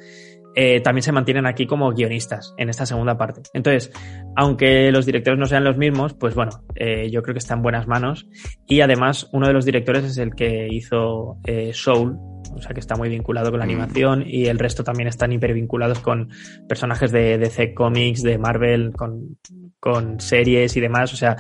[0.57, 3.43] eh, también se mantienen aquí como guionistas en esta segunda parte.
[3.53, 3.91] Entonces,
[4.37, 7.63] aunque los directores no sean los mismos, pues bueno, eh, yo creo que está en
[7.63, 8.27] buenas manos.
[8.67, 12.17] Y además, uno de los directores es el que hizo eh, Soul,
[12.55, 13.71] o sea que está muy vinculado con la Mm.
[13.71, 16.29] animación, y el resto también están hipervinculados con
[16.69, 19.39] personajes de DC Comics, de Marvel, con,
[19.81, 21.13] con series y demás.
[21.13, 21.37] O sea,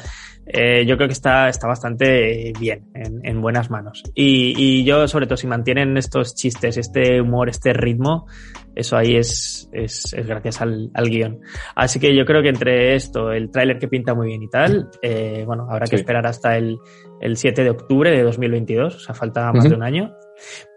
[0.46, 4.02] eh, yo creo que está, está bastante bien, en, en buenas manos.
[4.14, 8.26] Y, y yo, sobre todo, si mantienen estos chistes, este humor, este ritmo,
[8.74, 11.40] eso ahí es, es, es gracias al, al guion.
[11.74, 14.88] Así que yo creo que entre esto, el tráiler que pinta muy bien y tal,
[15.02, 16.78] eh, bueno, habrá que esperar hasta el,
[17.20, 20.12] el 7 de octubre de 2022, o sea, falta más de un año.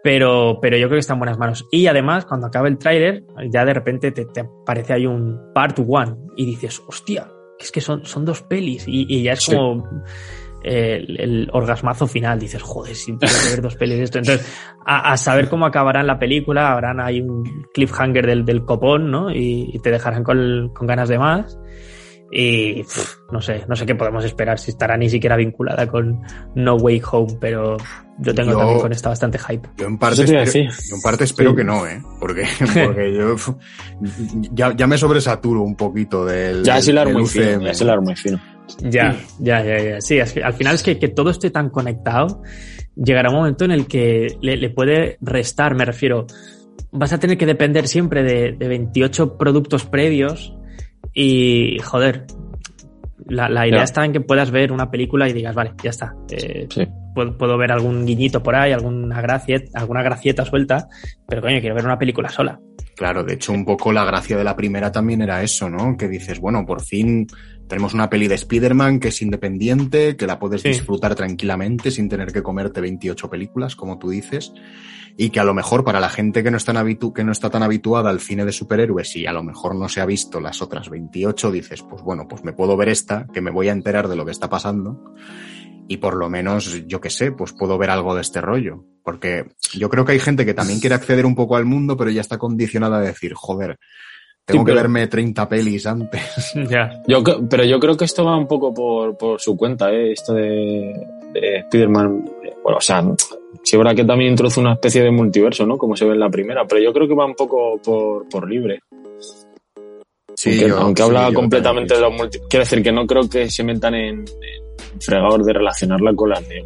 [0.02, 1.66] Pero, pero yo creo que está en buenas manos.
[1.70, 5.78] Y además, cuando acabe el tráiler, ya de repente te, te aparece ahí un part
[5.86, 8.84] one y dices, hostia, es que son, son dos pelis.
[8.86, 9.54] Y, y ya es Sí.
[9.54, 9.84] como
[10.62, 12.38] el, el orgasmazo final.
[12.38, 14.18] Dices, joder, si tengo que ver dos pelis de esto.
[14.18, 14.46] Entonces,
[14.86, 17.44] a, a saber cómo acabará la película, habrán ahí un
[17.74, 19.30] cliffhanger del, del copón, ¿no?
[19.30, 21.58] Y, y te dejarán con, con ganas de más.
[22.30, 26.20] Y pff, no sé, no sé qué podemos esperar, si estará ni siquiera vinculada con
[26.54, 27.78] No Way Home, pero
[28.18, 29.66] yo tengo Yo- también con esta bastante hype.
[29.78, 30.60] Yo en parte, espero, yo
[30.96, 31.56] en parte espero Sí.
[31.56, 32.02] que no, ¿eh?
[32.20, 32.42] Porque,
[32.86, 33.34] porque yo
[34.52, 36.62] ya, ya me sobresaturo un poquito del.
[36.64, 37.30] Ya es hilar muy UCM.
[37.30, 38.38] fino, ya es hilar muy fino.
[38.82, 40.00] Ya, ya, ya, ya.
[40.00, 42.42] Sí, es que al final es que, que todo esté tan conectado,
[42.96, 46.26] llegará un momento en el que le, le puede restar, me refiero.
[46.90, 50.54] Vas a tener que depender siempre de, de 28 productos previos
[51.12, 52.26] y, joder,
[53.26, 53.84] la, la idea Ya.
[53.84, 56.14] está en que puedas ver una película y digas, vale, ya está.
[56.30, 56.86] Eh, Sí.
[57.14, 60.88] puedo, puedo ver algún guiñito por ahí, alguna gracieta, alguna gracieta suelta,
[61.26, 62.58] pero coño, quiero ver una película sola.
[62.96, 65.96] Claro, de hecho, un poco la gracia de la primera también era eso, ¿no?
[65.96, 67.26] Que dices, bueno, por fin
[67.68, 70.68] tenemos una peli de Spider-Man que es independiente, que la puedes Sí.
[70.68, 74.52] disfrutar tranquilamente sin tener que comerte 28 películas, como tú dices,
[75.16, 77.50] y que a lo mejor para la gente que no, está habitu que no está
[77.50, 80.62] tan habituada al cine de superhéroes y a lo mejor no se ha visto las
[80.62, 84.08] otras 28, dices, pues bueno, pues me puedo ver esta, que me voy a enterar
[84.08, 85.14] de lo que está pasando
[85.88, 88.84] y por lo menos, yo qué sé, pues puedo ver algo de este rollo.
[89.02, 92.10] Porque yo creo que hay gente que también quiere acceder un poco al mundo, pero
[92.10, 93.78] ya está condicionada a decir, joder,
[94.48, 96.22] tengo Sí, que pero- verme 30 pelis antes.
[96.70, 97.02] ya.
[97.06, 100.12] Yo, pero yo creo que esto va un poco por, por su cuenta, ¿eh?
[100.12, 102.24] Esto de, de Spider-Man.
[102.64, 103.02] Bueno, o sea,
[103.62, 105.78] sí, es verdad que también introduce una especie de multiverso, ¿no?
[105.78, 108.48] Como se ve en la primera, pero yo creo que va un poco por, por
[108.50, 108.80] libre.
[110.28, 112.38] aunque, yo- aunque sí, habla yo completamente de los multi...
[112.48, 116.46] Quiero decir que no creo que se metan en, en fregador de relacionarla con las
[116.48, 116.62] de,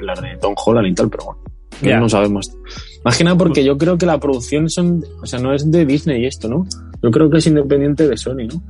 [0.00, 1.40] las de Tom Holland y tal, pero bueno,
[1.82, 1.98] Ya.
[2.00, 2.50] no sabemos.
[3.04, 6.48] Imagina porque yo creo que la producción son, o sea, no es de Disney esto,
[6.48, 6.66] ¿no?
[7.04, 8.62] Yo creo que es independiente de Sony, ¿no?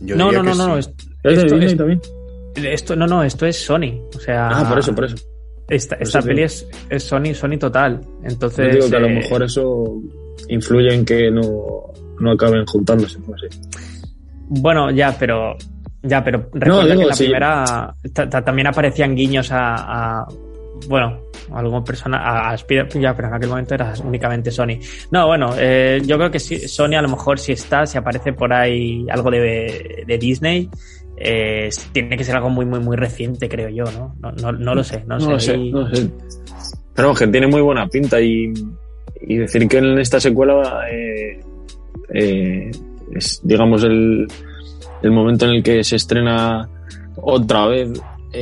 [0.00, 0.88] yo No, no, no, no, no, sí.
[0.88, 2.00] es- ¿Es de Esto Disney es- también?
[2.56, 4.00] Esto, no, no, esto es Sony.
[4.16, 4.48] O sea.
[4.48, 5.16] Ah, por eso, por eso.
[5.68, 8.00] Esta, esta eso peli es, es Sony, Sony total.
[8.00, 8.74] Yo Entonces.
[8.74, 10.00] digo que a lo eh, mejor eso
[10.48, 11.42] influye en que no,
[12.20, 13.18] no acaben juntándose.
[13.20, 13.48] No sé.
[14.48, 15.56] Bueno, ya, pero.
[16.02, 17.24] Ya, pero recuerda digo, que en la sí.
[17.24, 19.74] primera ta- ta- también aparecían guiños a.
[20.20, 20.26] a-
[20.88, 21.20] bueno,
[21.52, 22.18] algún persona.
[22.18, 24.78] A, a Spider- ya, pero en aquel momento era únicamente Sony.
[25.10, 28.32] No, bueno, eh, yo creo que sí, Sony a lo mejor si está, si aparece
[28.32, 30.68] por ahí algo de, de Disney.
[31.16, 34.14] eh, tiene que ser algo muy, muy, muy reciente, creo yo, ¿no?
[34.20, 36.10] No, no, no lo sé, no, No lo sé, Ahí- no lo sé.
[36.94, 38.52] Pero vamos, que tiene muy buena pinta y,
[39.20, 40.82] y decir que en esta secuela
[42.12, 42.70] eh,
[43.12, 44.26] es, digamos, el,
[45.02, 46.68] el momento en el que se estrena
[47.16, 47.90] otra vez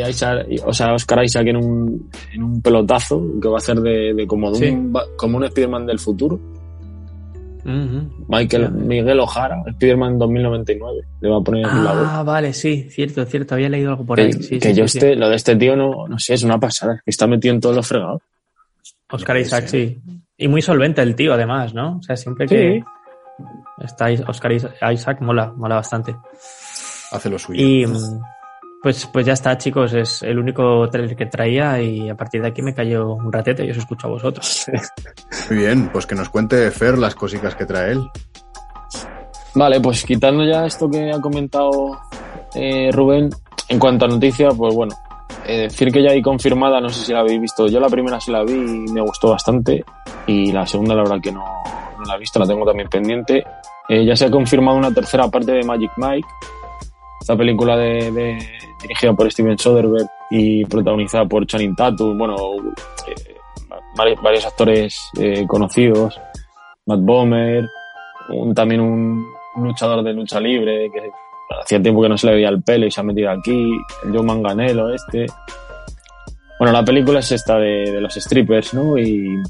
[0.08, 4.14] Isaac- o sea, Oscar Isaac en un, en un pelotazo que va a hacer de,
[4.14, 4.68] de como, de Sí.
[4.70, 6.40] un, como un Spider-Man del futuro.
[7.64, 8.24] Ujú.
[8.28, 8.72] Michael.
[8.72, 12.08] Miguel Ojara, Spider-Man 2099, le va a poner la voz.
[12.10, 13.54] Ah, vale, sí, cierto, cierto.
[13.54, 14.32] Había leído algo por Que, ahí.
[14.32, 15.18] Sí, que sí, yo sí, este, sí.
[15.18, 17.76] lo de este tío no, no sé, es una pasada, que está metido en todos
[17.76, 18.20] los fregados.
[19.10, 19.80] Oscar Isaac, ser.
[19.90, 20.00] sí.
[20.38, 21.98] Y muy solvente el tío, además, ¿no?
[21.98, 22.82] O sea, siempre que
[23.84, 26.16] está Oscar Is- Isaac, mola, mola bastante.
[27.12, 27.62] Hace lo suyo.
[27.64, 27.84] Y
[28.82, 29.92] pues, pues ya está, chicos.
[29.92, 33.64] Es el único trailer que traía y a partir de aquí me cayó un ratete
[33.64, 34.66] y os escucho a vosotros.
[35.50, 38.02] Muy bien, pues que nos cuente Fer las cositas que trae él.
[39.54, 42.00] Vale, pues quitando ya esto que ha comentado
[42.54, 43.30] eh, Rubén,
[43.68, 44.94] en cuanto a noticias, pues bueno,
[45.46, 48.18] eh, decir que ya hay confirmada, no sé si la habéis visto, yo la primera
[48.18, 49.84] sí la vi y me gustó bastante,
[50.26, 51.44] y la segunda la verdad que no,
[51.98, 53.44] no la he visto, la tengo también pendiente.
[53.88, 56.28] Eh, ya se ha confirmado una tercera parte de Magic Mike,
[57.22, 58.36] esta película de,
[58.82, 62.34] dirigida por Steven Soderbergh y protagonizada por Channing Tatum, bueno,
[63.06, 63.36] eh,
[63.96, 66.20] vari- varios actores eh, conocidos,
[66.86, 67.64] Matt Bomer,
[68.30, 69.24] un, también un,
[69.56, 71.00] luchador de lucha libre que
[71.62, 73.70] hacía tiempo que no se le veía el pelo y se ha metido aquí,
[74.04, 75.26] el Joe Manganello este.
[76.58, 78.98] Bueno, la película es esta de, los strippers, ¿no?
[78.98, 79.42] Y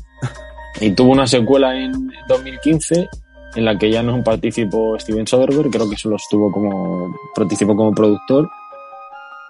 [0.95, 1.93] tuvo una secuela en
[2.29, 3.09] 2015
[3.55, 7.93] en la que ya no participó Steven Soderbergh, creo que solo estuvo como, participó como
[7.93, 8.49] productor.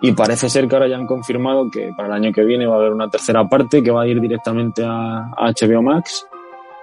[0.01, 2.75] Y parece ser que ahora ya han confirmado que para el año que viene va
[2.75, 6.27] a haber una tercera parte que va a ir directamente a, a HBO Max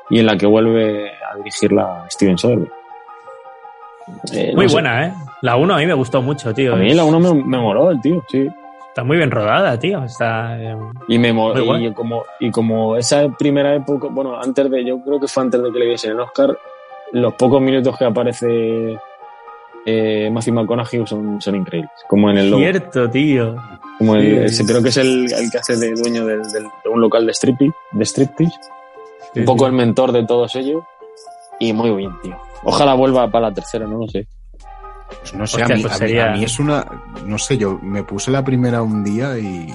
[0.10, 2.72] y en la que vuelve a dirigirla Steven Soderbergh.
[4.34, 4.76] Eh, Muy no sé.
[4.76, 5.14] buena, ¿eh?
[5.42, 6.74] La 1 a mí me gustó mucho, tío.
[6.74, 8.48] A mí la 1 me, me moló el tío, sí.
[8.88, 10.04] Está muy bien rodada, tío.
[10.04, 10.58] Está.
[10.60, 10.76] eh,
[11.10, 15.20] Y me Muy y como y como esa primera época, bueno, antes de yo creo
[15.20, 16.58] que fue antes de que le diesen el Oscar,
[17.14, 18.98] los pocos minutos que aparece
[19.86, 23.56] eh, Matthew McConaughey son, son increíbles, como en el logo, Cierto, tío.
[23.98, 24.66] como el, sí, ese sí.
[24.66, 26.38] creo que es el, el que hace de dueño de
[26.92, 28.56] un local de striptease, de striptease,
[29.34, 29.66] Sí, un poco sí.
[29.68, 30.84] el mentor de todos ellos
[31.60, 32.36] y muy bien, tío.
[32.64, 34.28] Ojalá vuelva para la tercera, no lo sé.
[35.22, 36.86] Pues no sé, Hostia, a, mí, pues a mí- sería- a mí es una.
[37.26, 39.72] No sé, yo me puse la primera un día y,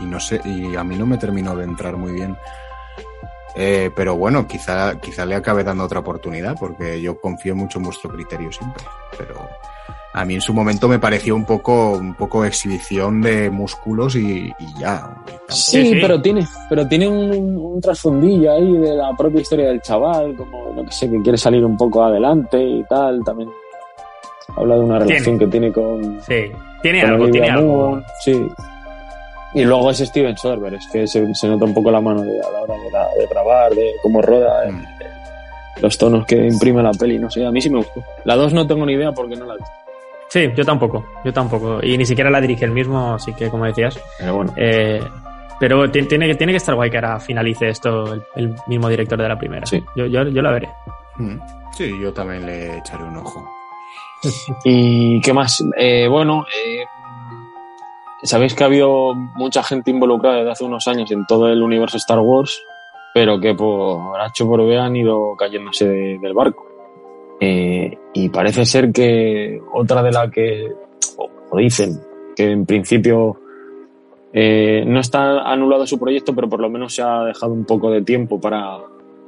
[0.00, 2.36] y no sé, y a mí no me terminó de entrar muy bien.
[3.58, 7.84] Eh, pero bueno, quizá, quizá le acabe dando otra oportunidad porque yo confío mucho en
[7.86, 8.84] vuestro criterio siempre.
[9.16, 9.34] Pero
[10.12, 14.52] a mí en su momento me pareció un poco, un poco exhibición de músculos y,
[14.58, 15.10] y ya.
[15.48, 15.98] Y Sí, sí.
[16.02, 20.74] pero tiene, pero tiene un, un trasfondillo ahí de la propia historia del chaval, como
[20.74, 23.22] no que sé, que quiere salir un poco adelante y tal.
[23.24, 23.48] También
[24.54, 25.12] habla de una Tiene.
[25.14, 26.52] relación que tiene con, Sí.
[26.82, 28.00] Tiene con algo, tiene algo.
[28.22, 28.46] Sí.
[29.56, 32.38] Y luego es Steven Soderbergh, es que se, se nota un poco la mano de,
[32.40, 34.84] a la hora de, la- de grabar, de cómo roda, eh, Mm.
[35.82, 38.02] los tonos que imprime la peli, no sé, a mí sí me gustó.
[38.24, 39.60] La 2 no tengo ni idea porque no la vi.
[40.28, 41.04] Sí, yo tampoco.
[41.24, 41.78] Yo tampoco.
[41.82, 43.98] Y ni siquiera la dirige el mismo, así que como decías.
[44.18, 44.52] Pero bueno.
[44.56, 45.00] Eh,
[45.60, 48.88] pero ti- tiene, que- tiene que estar guay que ahora finalice esto el, el mismo
[48.88, 49.64] director de la primera.
[49.66, 49.82] Sí.
[49.96, 50.68] Yo, yo, yo la veré.
[51.16, 51.38] Mm.
[51.72, 53.48] Sí, yo también le echaré un ojo.
[54.64, 55.62] ¿Y qué más?
[55.78, 56.84] Eh, bueno, eh,
[58.22, 61.96] sabéis que ha habido mucha gente involucrada desde hace unos años en todo el universo
[61.98, 62.62] Star Wars,
[63.14, 66.64] pero que por H por B han ido cayéndose de- del barco.
[67.40, 70.72] Eh, y parece ser que otra de la que,
[71.18, 72.00] o, dicen,
[72.34, 73.36] que en principio
[74.32, 77.90] eh, no está anulado su proyecto, pero por lo menos se ha dejado un poco
[77.90, 78.78] de tiempo para,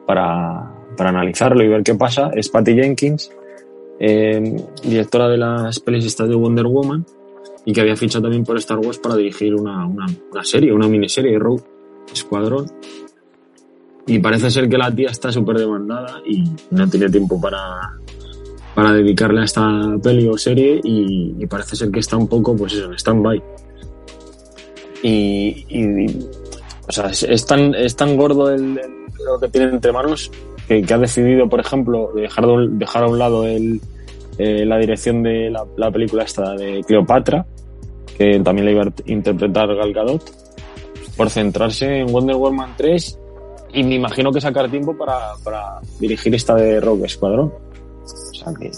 [0.06, 3.30] para, para analizarlo y ver qué pasa, es Patty Jenkins,
[4.00, 7.04] eh, directora de las pelis de Wonder Woman,
[7.64, 10.88] y que había fichado también por Star Wars para dirigir una, una, una serie, una
[10.88, 11.62] miniserie, Rogue
[12.14, 12.66] Squadron.
[14.06, 17.92] Y parece ser que la tía está súper demandada y no tiene tiempo para,
[18.74, 22.74] para dedicarle a esta peli o serie y, parece ser que está un poco, pues
[22.74, 23.42] eso, en stand-by.
[25.02, 26.06] Y,
[26.86, 28.80] o sea, es, tan, es tan gordo el,
[29.24, 30.30] lo que tiene entre manos
[30.66, 33.80] que, ha decidido, por ejemplo, dejar, dejar a un lado el,
[34.38, 37.44] eh, la dirección de la, la película esta de Cleopatra,
[38.16, 40.22] que también le iba a interpretar Gal Gadot,
[41.16, 43.18] por centrarse en Wonder Woman 3
[43.74, 47.52] y me imagino que sacar tiempo para, para dirigir esta de Rock Squadron.
[47.52, 48.70] O sea que...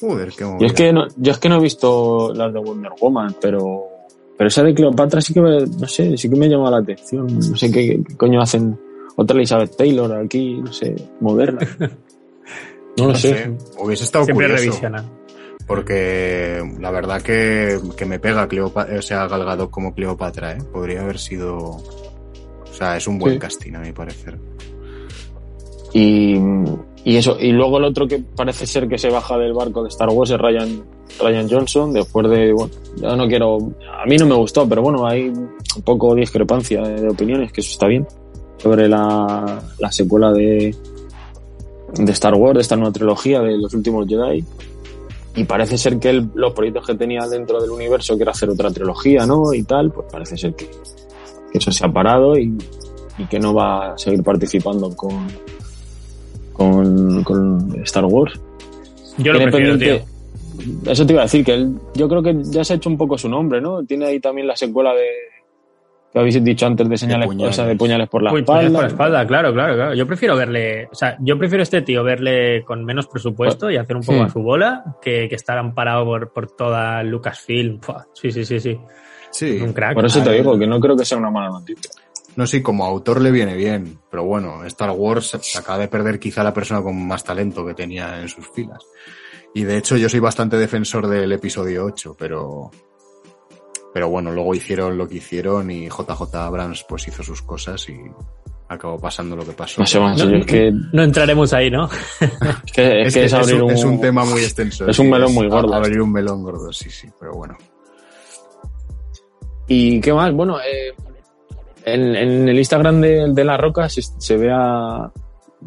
[0.00, 2.92] Joder, qué Yo es que no, yo es que no he visto las de Wonder
[3.00, 3.86] Woman, pero
[4.36, 7.26] pero esa de Cleopatra sí que me, no sé, sí que me llama la atención.
[7.26, 8.74] No sé qué, qué coño hacen
[9.16, 11.60] otra Elizabeth Taylor aquí, no sé, moderna.
[13.00, 13.50] No lo sé.
[13.78, 14.80] Hubiese estado Siempre curioso.
[15.66, 20.58] Porque la verdad que, que me pega Cleopatra, o sea, Galgado como Cleopatra, ¿eh?
[20.72, 21.56] Podría haber sido.
[21.58, 23.38] O sea, es un buen Sí.
[23.38, 24.38] casting, a mi parecer.
[25.92, 26.36] Y,
[27.04, 29.88] y eso, y luego el otro que parece ser que se baja del barco de
[29.88, 30.84] Star Wars es Ryan,
[31.20, 33.58] Ryan Johnson, después de, bueno, ya no quiero,
[34.00, 37.60] a mí no me gustó, pero bueno, hay un poco de discrepancia de opiniones, que
[37.60, 38.06] eso está bien,
[38.58, 40.74] sobre la, la secuela de,
[41.94, 44.44] de Star Wars, de esta nueva trilogía de los últimos Jedi.
[45.36, 48.50] Y parece ser que él, los proyectos que tenía dentro del universo, que era hacer
[48.50, 49.54] otra trilogía, ¿no?
[49.54, 52.52] Y tal, pues parece ser que, que eso se ha parado y,
[53.16, 55.28] y que no va a seguir participando con,
[56.52, 58.40] con, con Star Wars.
[59.18, 60.00] Yo lo prefiero, tío.
[60.84, 62.98] Eso te iba a decir, que él, yo creo que ya se ha hecho un
[62.98, 63.84] poco su nombre, ¿no?
[63.84, 65.06] Tiene ahí también la secuela de
[66.12, 67.50] que habéis dicho antes de señales, puñales.
[67.50, 68.60] o sea, de puñales por la Uy, espalda.
[68.60, 69.94] puñales por la espalda, claro, claro, claro.
[69.94, 73.76] Yo prefiero verle, o sea, yo prefiero a este tío verle con menos presupuesto y
[73.76, 74.24] hacer un poco Sí.
[74.24, 77.80] a su bola que, que estar amparado por, por toda Lucasfilm.
[78.14, 78.80] Sí, sí, sí, sí.
[79.30, 79.60] Sí.
[79.62, 79.94] Un crack.
[79.94, 81.90] Por eso te digo que no creo que sea una mala noticia.
[82.36, 86.18] No sé, como autor le viene bien, pero bueno, Star Wars se acaba de perder
[86.18, 88.84] quizá la persona con más talento que tenía en sus filas.
[89.54, 92.70] Y de hecho yo soy bastante defensor del episodio 8, pero
[93.92, 97.96] pero bueno, luego hicieron lo que hicieron y JJ Abrams pues hizo sus cosas y
[98.68, 99.80] acabó pasando lo que pasó.
[99.80, 101.86] No sé, macho, No, yo es que No entraremos ahí, ¿no?
[102.20, 104.86] es, que, es, que es abrir un, un, es un tema muy extenso.
[104.88, 105.74] es un melón muy gordo.
[105.74, 107.56] a- Abrir un melón gordo, sí, sí, pero bueno.
[109.66, 110.32] ¿Y qué más?
[110.34, 110.92] Bueno, eh,
[111.84, 115.10] en, en el Instagram de, de La Roca se, se ve a-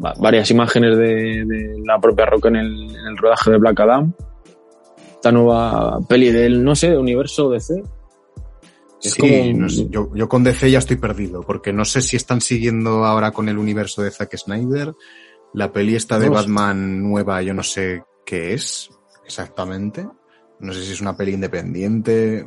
[0.02, 3.80] va- varias imágenes de, de la propia Roca en el, en el rodaje de Black
[3.80, 4.12] Adam.
[5.14, 7.82] Esta nueva peli del, no sé, de universo DC.
[9.04, 12.00] Es Sí, como- no sé, yo, yo con DC ya estoy perdido, porque no sé
[12.00, 14.94] si están siguiendo ahora con el universo de Zack Snyder.
[15.52, 16.32] La peli esta de No.
[16.32, 18.90] Batman nueva, yo no sé qué es
[19.26, 20.06] exactamente.
[20.58, 22.46] No sé si es una peli independiente.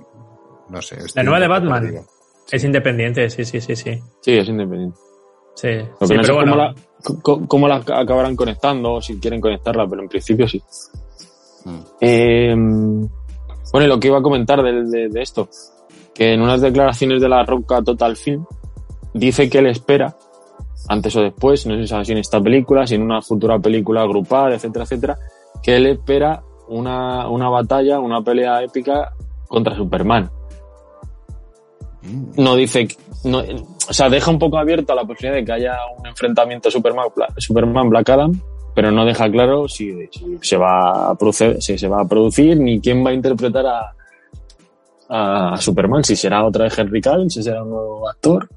[0.70, 0.98] No sé.
[0.98, 1.82] estoy nueva de Batman.
[1.84, 2.06] perdido.
[2.52, 4.02] Es independiente, sí, sí, sí, sí.
[4.22, 4.98] Sí, es independiente.
[5.56, 5.67] Sí,
[6.00, 6.74] Lo Sí, que no sé pero bueno.
[7.22, 10.62] cómo, la, cómo la acabarán conectando, si quieren conectarla, pero en principio sí.
[11.65, 11.80] Mm.
[12.02, 15.50] Eh, bueno, y lo que iba a comentar de, de- de esto,
[16.18, 18.44] que en unas declaraciones de la Roca Total Film
[19.14, 20.16] dice que él espera,
[20.90, 24.54] antes o después, no sé si en esta película, si en una futura película grupal,
[24.54, 25.18] etcétera, etcétera,
[25.62, 29.14] que él espera una, una batalla, una pelea épica
[29.48, 30.32] contra Superman.
[32.02, 32.42] Mm.
[32.42, 32.88] No dice,
[33.24, 33.44] no,
[33.88, 37.90] o sea, deja un poco abierta la posibilidad de que haya un enfrentamiento Superman, Superman
[37.90, 38.42] Black Adam,
[38.74, 42.60] pero no deja claro si, si se va a producir, si se va a producir
[42.60, 43.94] ni quién va a interpretar a,
[45.10, 48.50] a Superman, si será otra vez Henry Cavill, si será un nuevo actor.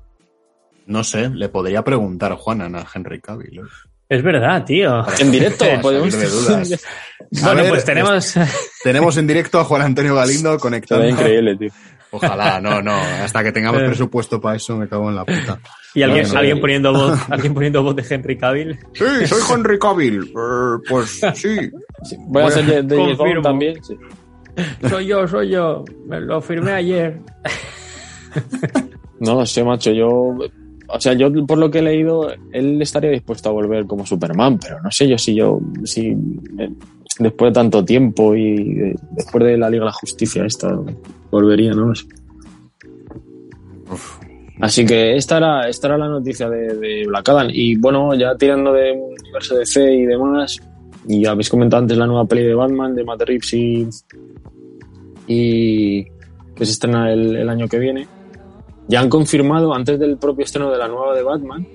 [0.87, 3.59] No sé, le podría preguntar Juan a Henry Cavill.
[3.59, 3.63] ¿eh?
[4.09, 5.05] Es verdad, tío.
[5.21, 6.79] En directo, podemos de
[7.43, 8.35] Bueno, ver, pues tenemos.
[8.83, 11.07] Tenemos en directo a Juan Antonio Galindo conectado.
[11.09, 11.71] Increíble, tío.
[12.11, 12.93] Ojalá, no, no.
[12.93, 13.87] Hasta que tengamos Eh.
[13.87, 15.61] presupuesto para eso, me cago en la puta.
[15.95, 18.79] Y alguien, No, no, alguien poniendo voz, alguien poniendo voz de Henry Cavill.
[18.95, 20.25] Sí, soy Henry Cavill.
[20.25, 21.71] Eh, pues sí.
[22.27, 23.85] Voy a hacer de, de también.
[23.85, 23.97] sí.
[24.89, 25.85] Soy yo, soy yo.
[26.07, 27.21] Me lo firmé ayer.
[29.21, 29.93] No lo sé, macho.
[29.93, 34.07] Yo, o sea, yo por lo que he leído, él estaría dispuesto a volver como
[34.07, 36.17] Superman, pero no sé yo si yo, si
[36.59, 36.71] eh,
[37.19, 40.75] después de tanto tiempo y de- después de la Liga de la Justicia esta,
[41.31, 42.07] volvería, no lo sé.
[43.91, 44.19] Uf.
[44.61, 47.49] Así que esta era, esta era la noticia de, de Black Adam.
[47.51, 50.59] Y bueno, ya tirando de universo DC y demás,
[51.09, 53.89] y habéis comentado antes la nueva peli de Batman, de Matt Reeves y,
[55.27, 56.05] y
[56.55, 58.07] que se estrena el, año que viene.
[58.89, 61.67] Ya han confirmado, antes del propio estreno de la nueva de Batman,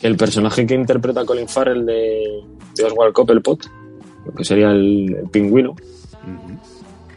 [0.00, 2.22] que el personaje que interpreta Colin Farrell de,
[2.74, 3.66] de Oswald Cobblepot,
[4.26, 5.74] lo que sería el, pingüino,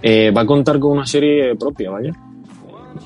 [0.02, 2.12] eh, va a contar con una serie propia, vaya.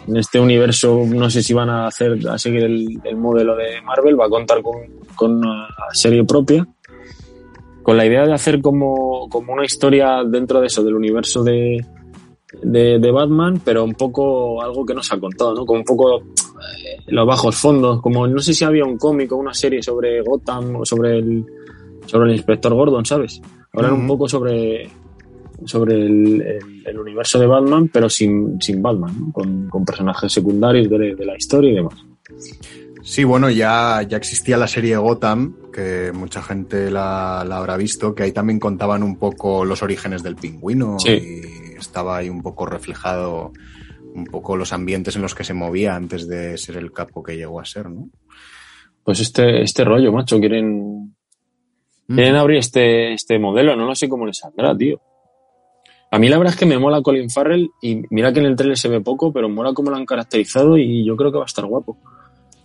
[0.07, 3.81] En este universo, no sé si van a hacer a seguir el, el modelo de
[3.81, 4.75] Marvel, va a contar con,
[5.15, 6.67] con una serie propia,
[7.83, 11.85] con la idea de hacer como, como una historia dentro de eso, del universo de,
[12.61, 15.65] de, de Batman, pero un poco algo que no se ha contado, ¿no?
[15.65, 19.37] Como un poco eh, los bajos fondos, como no sé si había un cómic o
[19.37, 21.45] una serie sobre Gotham o sobre el,
[22.05, 23.41] sobre el inspector Gordon, ¿sabes?
[23.73, 24.89] Hablar un poco sobre
[25.65, 29.31] sobre el, el- el universo de Batman, pero sin, sin Batman, ¿no?
[29.31, 31.93] con, con personajes secundarios de, de la historia y demás.
[33.01, 38.13] Sí, bueno, ya, ya existía la serie Gotham, que mucha gente la, la habrá visto,
[38.15, 41.11] que ahí también contaban un poco los orígenes del pingüino Sí.
[41.11, 43.51] y estaba ahí un poco reflejado
[44.15, 47.35] un poco los ambientes en los que se movía antes de ser el capo que
[47.35, 48.09] llegó a ser, ¿no?
[49.03, 51.15] Pues este, este rollo, macho, quieren,
[52.07, 52.15] Mm.
[52.15, 55.01] quieren abrir este, este modelo, no lo sé cómo les saldrá, tío.
[56.11, 58.55] A mí la verdad es que me mola Colin Farrell y mira que en el
[58.55, 61.45] trailer se ve poco, pero mola cómo lo han caracterizado y yo creo que va
[61.45, 61.97] a estar guapo.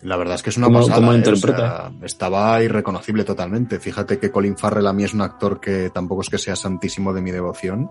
[0.03, 0.97] La verdad es que es una ¿Cómo- pasada.
[0.97, 1.15] cómo ¿eh?
[1.15, 1.57] O interpreta?
[1.59, 3.81] sea, estaba irreconocible totalmente.
[3.81, 7.13] Fíjate que Colin Farrell a mí es un actor que tampoco es que sea santísimo
[7.13, 7.91] de mi devoción,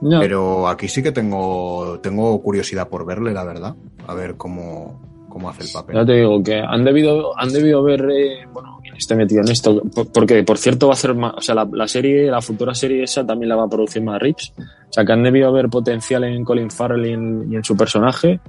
[0.00, 0.18] Ya.
[0.18, 3.74] pero aquí sí que tengo, tengo curiosidad por verle, la verdad.
[4.06, 5.96] A ver cómo, cómo hace el papel.
[5.96, 9.50] Ya te digo que han debido, han debido ver, eh, bueno, quien esté metido en
[9.50, 12.40] esto, por- porque por cierto va a hacer más, o sea, la, la serie, la
[12.40, 14.54] futura serie esa también la va a producir más Reeves.
[14.58, 17.76] O sea, que han debido ver potencial en Colin Farrell y en, y en su
[17.76, 18.40] personaje.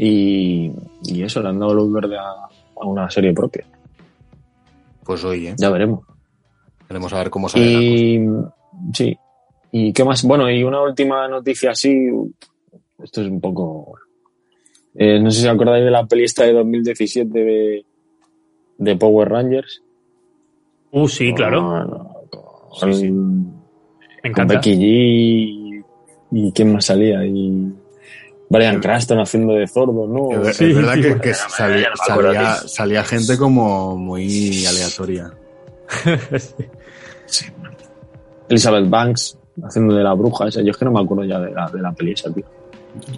[0.00, 0.70] Y,
[1.04, 2.22] y eso, le han dado luz verde a,
[2.80, 3.64] a una serie propia.
[5.04, 6.04] Pues oye, Ya veremos.
[6.88, 7.64] veremos a ver cómo sale.
[7.66, 7.84] la cosa.
[7.84, 8.28] Y
[8.94, 9.18] sí.
[9.72, 10.22] ¿Y qué más?
[10.24, 12.08] Bueno, y una última noticia así.
[13.02, 13.94] Esto es un poco.
[14.94, 17.84] eh, no sé si acordáis de la peli esta de 2017 de,
[18.78, 19.82] de Power Rangers.
[20.92, 21.62] Uh, sí, claro.
[22.30, 22.38] Con,
[22.80, 23.10] con- Sí, sí.
[23.10, 23.42] Me
[24.22, 24.54] con encanta.
[24.54, 25.82] Becky G y,
[26.32, 27.24] y quién más salía.
[27.26, 27.72] Y
[28.50, 30.48] Brian Cranston haciendo de zordo, ¿no?
[30.48, 31.34] Es Sí, es verdad sí, que,
[32.66, 35.30] salía, gente como muy aleatoria.
[38.48, 40.62] Elizabeth Banks haciendo de la bruja esa.
[40.62, 42.44] Yo es que no me acuerdo ya de la, de la peli esa, tío.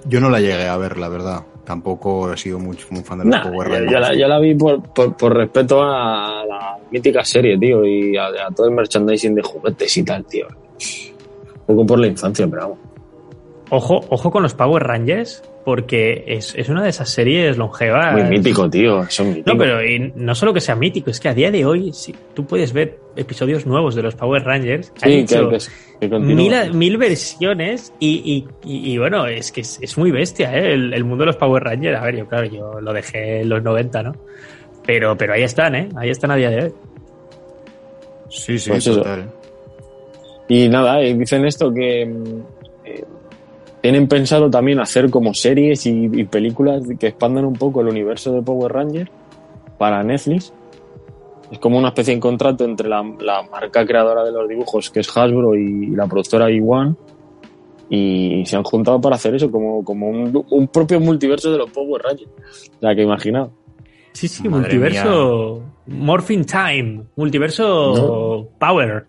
[0.06, 1.42] Yo no la llegué a ver, la verdad.
[1.64, 3.92] Tampoco he sido muy, muy fan de los Nah, Power yo, Rangers.
[3.92, 8.16] yo la, yo la vi por, por, por respeto a la mítica serie, tío, y
[8.16, 10.48] a, a todo el merchandising de juguetes y tal, tío.
[10.48, 12.78] Un poco por la infancia, pero vamos.
[13.72, 18.12] Ojo, ojo con los Power Rangers, porque es, es una de esas series longevas.
[18.14, 19.08] Muy mítico, tío.
[19.08, 19.42] Son.
[19.46, 22.12] No, pero y no solo que sea mítico, es que a día de hoy sí,
[22.34, 24.92] tú puedes ver episodios nuevos de los Power Rangers.
[25.02, 25.48] Han sí, hecho
[26.00, 30.10] que, que, mil, mil versiones y, y- y- y bueno, es que es, es muy
[30.10, 30.72] bestia, ¿eh?
[30.72, 31.96] El, el mundo de los Power Rangers.
[31.96, 34.12] A ver, yo claro, yo lo dejé en los 90, ¿no?
[34.84, 35.88] Pero, pero ahí están, ¿eh?
[35.96, 36.72] Ahí están a día de hoy.
[38.30, 38.96] Sí, sí, Pues eso.
[38.96, 39.30] total.
[40.48, 42.42] Y nada, eh, dicen esto que mm,
[43.80, 48.32] tienen pensado también hacer como series y, y películas que expandan un poco el universo
[48.32, 49.10] de Power Rangers
[49.78, 50.52] para Netflix.
[51.50, 55.00] Es como una especie de contrato entre la, la marca creadora de los dibujos, que
[55.00, 56.96] es Hasbro, y, la productora E1.
[57.88, 61.70] Y se han juntado para hacer eso, como, como un, un propio multiverso de los
[61.70, 62.30] Power Rangers.
[62.76, 63.50] O sea, que imaginado.
[64.12, 65.62] Sí, sí, Madre multiverso.
[65.86, 67.02] Morphing Time.
[67.16, 69.06] Multiverso Power.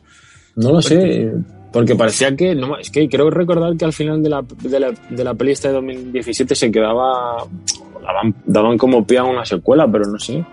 [0.55, 1.31] No lo sé,
[1.71, 4.91] porque parecía que, no, es que creo recordar que al final de la, de la,
[5.09, 7.45] de la peli esta de 2017 se quedaba,
[8.03, 10.43] daban, daban como pie a una secuela, pero no sé.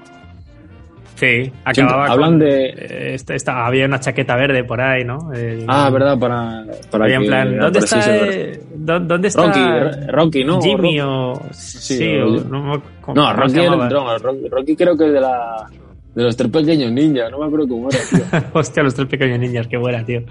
[1.16, 5.33] Sí, acababa hablan con- de- eh, esta- esta- había una chaqueta verde por ahí, ¿no?
[5.35, 9.47] Eh, Ah, verdad, para, para había en que plan, ¿dónde está, eh, ¿dó- ¿dónde está
[9.47, 10.62] Rocky, Rocky, ¿no?
[10.62, 11.33] Jimmy o...
[11.51, 15.12] Sí, o- o- no, me- ¿cómo- No, Rocky, el- no, Rocky, Rocky creo que es
[15.12, 15.66] de la,
[16.14, 18.41] de los tres pequeños ninjas, no me acuerdo cómo era, tío.
[18.53, 20.23] Hostia, los tres pequeños niños, qué buena, tío.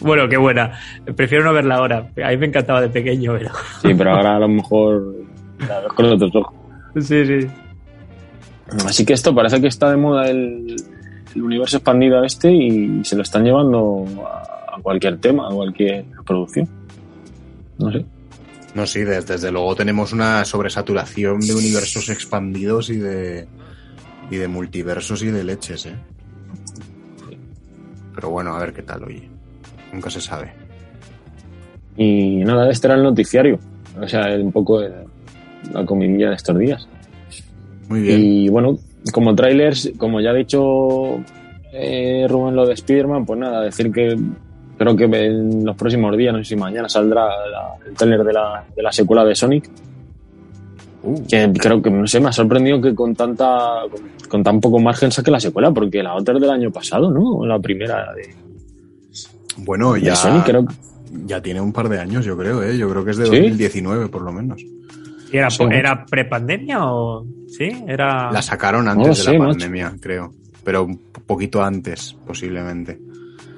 [0.00, 0.78] Bueno, qué buena.
[1.16, 2.10] Prefiero no verla ahora.
[2.24, 3.50] A mí me encantaba de pequeño, pero...
[3.82, 5.14] Sí, pero ahora a lo mejor
[5.68, 6.54] la ves con otros ojos.
[7.00, 7.46] Sí, sí.
[8.86, 10.76] Así que esto parece que está de moda el,
[11.34, 16.04] el universo expandido este y se lo están llevando a, a cualquier tema, a cualquier
[16.24, 16.68] producción.
[17.78, 18.04] No sé.
[18.74, 23.48] No, sí, des- desde, luego tenemos una sobresaturación de universos expandidos y de,
[24.30, 25.94] y de multiversos y de leches, ¿eh?
[28.14, 29.28] Pero bueno, a ver qué tal, oye.
[29.92, 30.52] Nunca se sabe.
[31.96, 33.58] Y nada, este era el noticiario.
[34.00, 36.88] O sea, un poco la comidilla de estos días.
[37.88, 38.20] Muy bien.
[38.20, 38.78] Y bueno,
[39.12, 41.18] como trailers, como ya ha dicho
[41.72, 44.16] eh, Rubén lo de Spider-Man, pues nada, decir que
[44.78, 48.32] creo que en los próximos días, no sé si mañana saldrá la- el trailer de
[48.32, 49.68] la, de la secuela de Sonic.
[51.02, 54.60] Uh, Que creo que, no sé, me ha sorprendido que con tanta con, con tan
[54.60, 57.44] poco margen saque la secuela, porque la otra es del año pasado, ¿no?
[57.46, 58.34] La primera de,
[59.64, 60.66] bueno, ya, creo
[61.42, 62.76] tiene un par de años, yo creo, ¿eh?
[62.78, 63.36] Yo creo que es de ¿Sí?
[63.36, 64.62] 2019, por lo menos.
[65.32, 67.24] ¿Y era, Sí, ¿era prepandemia o...?
[67.48, 68.30] Sí, era...
[68.32, 69.50] La sacaron No antes de la macho.
[69.58, 70.32] pandemia, creo.
[70.64, 72.98] Pero un poquito antes, posiblemente.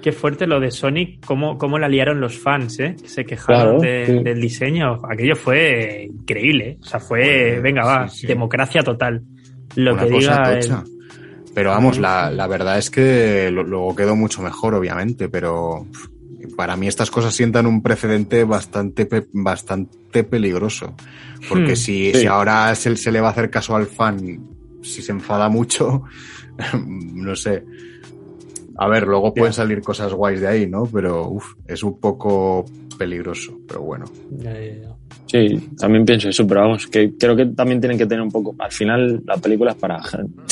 [0.02, 2.96] Qué fuerte lo de Sonic, cómo, cómo la liaron los fans, ¿eh?
[3.00, 4.24] Que se quejaron Claro, de- sí.
[4.24, 5.00] del diseño.
[5.08, 6.68] Aquello fue increíble.
[6.70, 6.78] ¿eh?
[6.80, 7.20] O sea, fue,
[7.52, 9.22] Pues, venga, va, democracia total.
[9.76, 10.72] Lo Una que cosa diga el-.
[11.54, 15.86] Pero vamos, la, la verdad es que luego quedó mucho mejor, obviamente, pero
[16.56, 20.94] para mí estas cosas sientan un precedente bastante, pe- bastante peligroso.
[21.48, 22.20] Porque Hmm, si, sí.
[22.20, 24.18] si ahora se, se le va a hacer caso al fan,
[24.80, 26.04] si se enfada mucho,
[26.86, 27.64] no sé.
[28.84, 30.84] A ver, luego pueden salir cosas guays de ahí, ¿no?
[30.92, 32.64] Pero uf, es un poco
[32.98, 34.04] peligroso, pero bueno.
[34.38, 34.88] Ya, ya, ya.
[35.26, 38.54] Sí, también pienso eso, pero vamos, que creo que también tienen que tener un poco.
[38.58, 40.00] Al final, la película es para,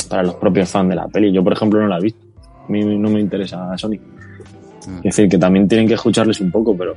[0.09, 1.31] para los propios fans de la peli.
[1.31, 2.25] Yo, por ejemplo, no la he visto.
[2.67, 4.01] A mí no me interesa Sonic.
[4.01, 4.97] Mm.
[4.97, 6.95] Es decir, que también tienen que escucharles un poco, pero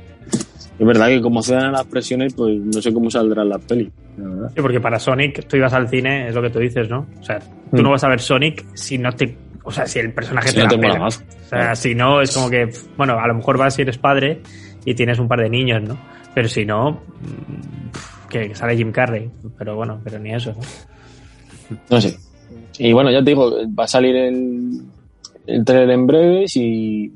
[0.79, 3.89] es verdad que como cedan a las presiones, pues no sé cómo saldrán las pelis.
[4.17, 4.51] La verdad.
[4.55, 7.05] Sí, porque para Sonic tú ibas al cine, es lo que tú dices, ¿no?
[7.19, 7.81] O sea, tú Mm.
[7.83, 9.37] no vas a ver Sonic si no te.
[9.65, 10.99] O sea, si el personaje Si te no la te pela.
[10.99, 11.25] más.
[11.45, 12.69] O sea, si no, es como que.
[12.97, 14.41] Bueno, a lo mejor vas si eres padre
[14.85, 15.97] y tienes un par de niños, ¿no?
[16.33, 17.01] Pero si no.
[18.29, 19.29] Que sale Jim Carrey.
[19.57, 21.77] Pero bueno, pero ni eso, ¿no?
[21.89, 22.15] No sé.
[22.77, 24.81] Y bueno, ya te digo, va a salir el,
[25.47, 27.11] el trailer en breves y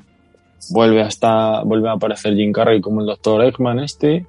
[0.70, 3.44] vuelve hasta vuelve a aparecer Jim Carrey como el Dr.
[3.44, 4.26] Eggman este.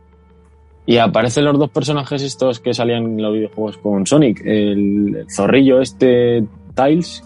[0.86, 4.41] Y aparecen los dos personajes estos que salían en los videojuegos con Sonic.
[4.45, 6.43] El, el zorrillo este
[6.76, 7.24] Tiles.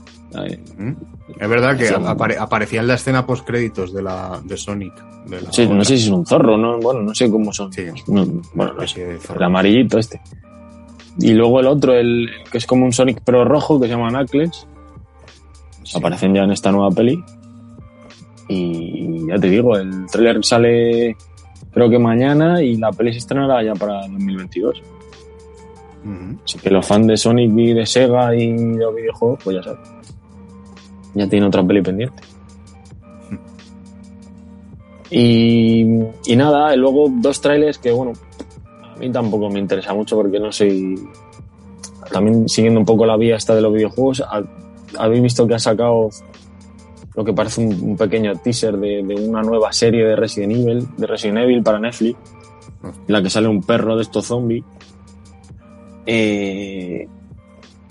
[1.39, 4.93] Es verdad que apare- aparecía en la escena post créditos de la de Sonic.
[5.27, 6.79] de la sí, no sé si es un zorro, ¿no?
[6.79, 7.71] Bueno, no sé cómo son.
[7.71, 7.85] Sí.
[8.07, 9.17] No, bueno, no sé.
[9.35, 10.19] El amarillito este.
[11.19, 13.93] Y luego el otro, el, el que es como un Sonic pero rojo, que se
[13.93, 14.67] llama Knuckles.
[15.83, 15.97] Sí.
[15.97, 17.23] Aparecen ya en esta nueva peli.
[18.47, 21.15] Y ya te digo, el tráiler sale
[21.71, 24.81] creo que mañana y la peli se estrenará ya para 2022.
[26.05, 26.39] Ujú.
[26.43, 29.63] Así que los fans de Sonic y de Sega y de los videojuegos, pues ya
[29.63, 29.79] saben.
[31.15, 32.21] Ya tienen otra peli pendiente.
[35.09, 35.81] Y,
[36.25, 38.13] y nada, y luego dos trailers que, bueno,
[38.83, 40.95] a mí tampoco me interesa mucho porque no soy.
[42.11, 44.43] También siguiendo un poco la vía esta de los videojuegos, ha-
[44.99, 46.09] habéis visto que ha sacado
[47.15, 50.87] lo que parece un, un pequeño teaser de, de una nueva serie de Resident Evil,
[50.97, 52.17] de Resident Evil para Netflix,
[52.83, 54.63] en la que sale un perro de estos zombies.
[56.05, 57.07] Eh,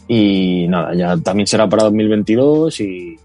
[0.09, 3.17] y nada, ya también será para 2022 y,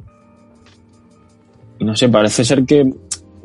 [1.79, 2.91] y no sé, parece ser que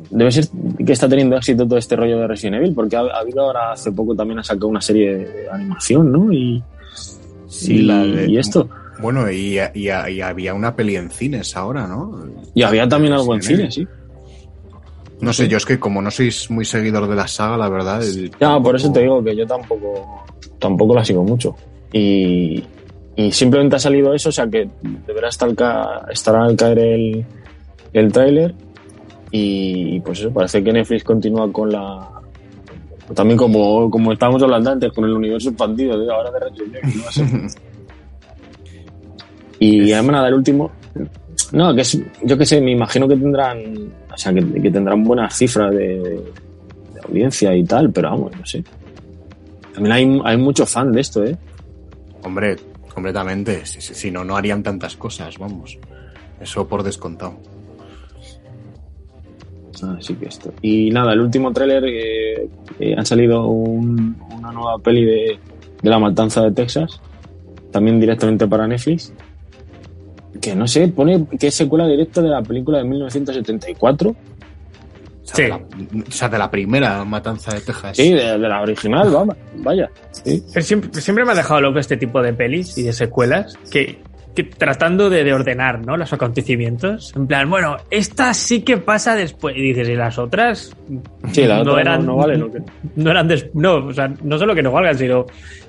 [0.09, 0.45] debe ser
[0.85, 3.71] que está teniendo éxito todo este rollo de Resident Evil, porque ha, ha habido ahora
[3.71, 6.31] hace poco también ha sacado una serie de animación, ¿no?
[6.31, 6.61] Y,
[7.47, 8.67] Sí, y, la de- y esto.
[9.01, 9.89] Bueno, y, y- y
[10.21, 12.25] había una peli en cines ahora, ¿no?
[12.53, 13.97] Y había también algo en Resident cine, Evil.
[13.99, 15.21] sí.
[15.21, 18.01] No sé, yo es que como no sois muy seguidor de la saga, la verdad.
[18.39, 20.25] Ya, por eso te digo que yo tampoco,
[20.59, 21.55] tampoco la sigo mucho.
[21.93, 22.61] Y,
[23.15, 24.67] y simplemente ha salido eso, o sea que
[25.07, 25.49] deberá estar
[26.11, 27.25] estará al caer el,
[27.93, 28.53] el tráiler.
[29.31, 32.09] Y pues eso, parece que Netflix continúa con la.
[33.13, 37.43] También como, como estábamos hablando antes, con el universo expandido de ahora de Resident Evil,
[37.43, 37.47] no.
[39.57, 40.71] Y además nada, el último.
[41.53, 43.59] No, que es, yo que sé, me imagino que tendrán,
[44.13, 48.45] o sea, que, que tendrán buenas cifras de, de audiencia y tal, pero vamos, no
[48.45, 48.63] sé.
[49.73, 51.37] También hay, hay mucho fan de esto, ¿eh?
[52.23, 52.57] Hombre,
[52.95, 53.63] completamente.
[53.67, 55.77] Si, si- no, no harían tantas cosas, vamos.
[56.41, 57.35] Eso por descontado.
[59.99, 60.53] Así que esto.
[60.61, 65.37] Y nada, el último tráiler eh, eh, ha salido un- una nueva peli de,
[65.83, 66.99] de la matanza de Texas,
[67.71, 69.13] también directamente para Netflix.
[70.41, 74.15] Que no sé, pone que es secuela directa de la película de 1974.
[75.25, 75.41] O sea, Sí.
[75.43, 75.55] de la,
[76.07, 77.97] o sea, de la primera matanza de Texas.
[77.97, 79.89] Sí, de, de la original, vamos, vaya.
[80.11, 80.43] Sí.
[80.61, 84.01] Siempre, siempre me ha dejado loco este tipo de pelis y de secuelas que,
[84.35, 85.97] que tratando de, de ordenar ¿no?
[85.97, 87.13] los acontecimientos.
[87.15, 89.55] En plan, bueno, esta sí que pasa después.
[89.57, 90.75] Y dices, ¿y las otras?
[91.31, 92.59] Sí, la No otra eran- no, no vale lo que.
[92.95, 95.25] No eran des- no, o sea, no solo que no valgan, sino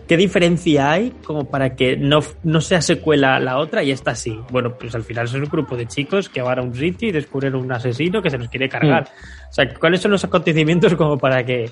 [0.07, 4.39] qué diferencia hay como para que no, no sea secuela la otra y esta sí.
[4.51, 7.13] Bueno, pues al final son un grupo de chicos que van a un sitio y
[7.13, 9.05] descubren un asesino que se los quiere cargar.
[9.05, 9.49] Mm.
[9.49, 11.71] O sea, ¿cuáles son los acontecimientos como para que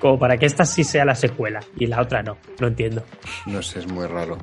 [0.00, 2.36] como para que esta sí sea la secuela y la otra no?
[2.58, 3.02] No entiendo.
[3.46, 4.38] No sé, es muy raro.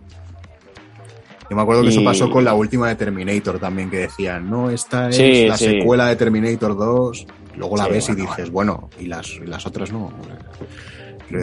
[1.50, 4.50] Yo me acuerdo que eso Y- pasó con la última de Terminator también, que decían,
[4.50, 5.66] no, esta es Sí, la sí.
[5.66, 7.26] secuela de Terminator 2.
[7.56, 10.12] Luego la Sí, ves y dices, bueno, y las, y las otras no.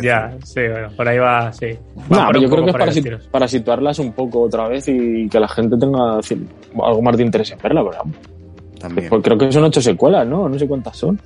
[0.03, 1.67] Ya, sí, bueno, por ahí va, sí.
[2.09, 5.39] No, Va pero yo creo que es para, situarlas un poco otra vez y que
[5.41, 6.19] la gente tenga
[6.83, 8.01] algo más de interés en verla, ¿verdad?
[8.79, 9.09] También.
[9.11, 10.49] Pues creo que son ocho secuelas, ¿no?
[10.49, 11.21] No sé cuántas son.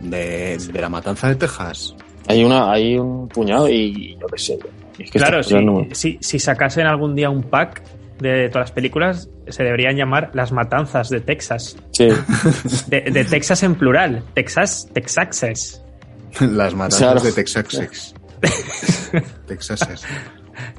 [0.00, 1.94] De, de la matanza de Texas.
[2.26, 4.58] Hay una, hay un puñado y yo qué sé.
[4.98, 5.54] Es que Claro, si,
[5.92, 7.82] si, si sacasen algún día un pack
[8.20, 11.76] de todas las películas, se deberían llamar Las Matanzas de Texas.
[11.92, 12.08] Sí.
[12.88, 14.22] De, de Texas en plural.
[14.34, 15.82] Texas, Texaxes.
[16.40, 17.20] Las matanzas Claro.
[17.20, 18.14] de Texas.
[19.46, 19.80] Texas.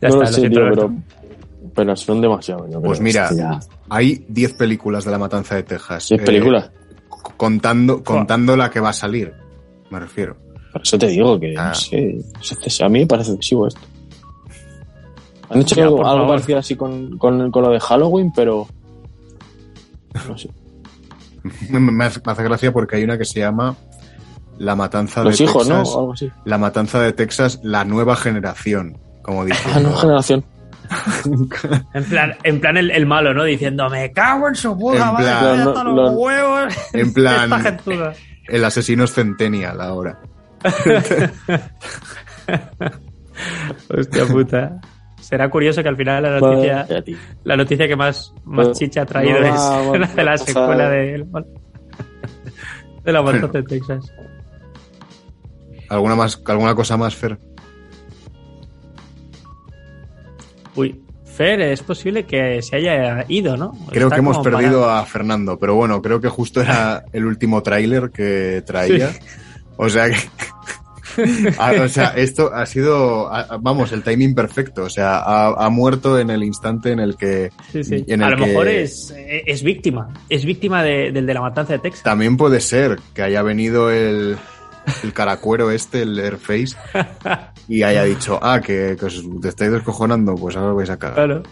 [0.01, 0.93] Ya no está, lo sé, tío, pero,
[1.75, 2.67] pero son demasiado.
[2.69, 3.03] yo Pues creo.
[3.29, 3.59] mira,
[3.89, 6.07] Hay 10 películas de la matanza de Texas.
[6.09, 6.71] ¿Diez Eh, películas?
[7.37, 9.33] contando, contando la que va a salir,
[9.89, 10.35] me refiero.
[10.71, 11.69] Por eso te digo que, Ah.
[11.69, 13.79] no sé, a mí me parece excesivo esto.
[15.53, 18.67] Han hecho Ya, algo, algo parecido así con, con, con lo de Halloween, pero...
[20.27, 20.49] No sé.
[21.69, 23.75] Me, hace, me hace gracia porque hay una que se llama
[24.59, 25.77] La Matanza Los de hijos, ¿no?
[25.79, 25.95] Texas.
[25.95, 26.31] O algo así.
[26.45, 29.61] La Matanza de Texas, la nueva generación, como dice.
[29.73, 30.43] Ah, nueva generación.
[31.93, 33.43] En plan, en plan el, el malo, ¿no?
[33.45, 36.11] Diciendo, me cago en su puta En madre, plan, estoy no, hasta los no.
[36.11, 36.73] huevos.
[36.93, 38.13] En plan- Esta gentuza.
[38.47, 40.19] El asesino es Centennial ahora.
[43.89, 44.81] Hostia puta.
[45.23, 46.87] Será curioso que al final la noticia,
[47.43, 50.89] la noticia que más, más Pues, chicha ha traído no es la de la secuela
[50.89, 51.25] de,
[53.03, 54.13] de la matanza de Texas.
[55.89, 57.37] ¿Alguna, más, ¿Alguna cosa más, Fer?
[60.75, 63.71] Uy, Fer, es posible que se haya ido, ¿no?
[63.89, 64.89] Creo Está que hemos perdido parado.
[64.91, 69.11] a Fernando, pero bueno, creo que justo era el último tráiler que traía.
[69.77, 70.15] O sea que.
[71.57, 73.29] Ah, o sea, esto ha sido,
[73.61, 74.83] vamos, el timing perfecto.
[74.83, 78.03] O sea, ha, ha muerto en el instante en el que Sí, sí.
[78.07, 80.09] en A el lo que- mejor es, es víctima.
[80.29, 82.03] Es víctima de- del de la matanza de Texas.
[82.03, 84.37] también puede ser que haya venido el,
[85.03, 86.75] el caracuero este, el Airface,
[87.67, 91.15] y haya dicho, ah, que, que os te estáis descojonando, pues ahora vais a cagar.
[91.15, 91.43] Claro.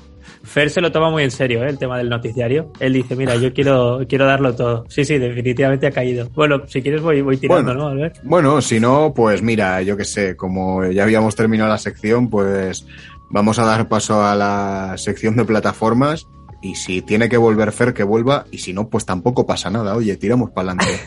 [0.43, 1.69] Fer se lo toma muy en serio, ¿eh?
[1.69, 2.71] el tema del noticiario.
[2.79, 4.85] Él dice, mira, yo quiero, quiero darlo todo.
[4.89, 6.29] Sí, sí, definitivamente ha caído.
[6.33, 7.79] Bueno, si quieres voy, voy tirando, Bueno.
[7.83, 8.17] ¿no, Albert?
[8.23, 12.85] Bueno, si no, pues mira, yo qué sé, como ya habíamos terminado la sección, pues
[13.29, 16.27] vamos a dar paso a la sección de plataformas.
[16.63, 18.45] Y si tiene que volver Fer, que vuelva.
[18.51, 19.95] Y si no, pues tampoco pasa nada.
[19.95, 21.01] Oye, tiramos para adelante.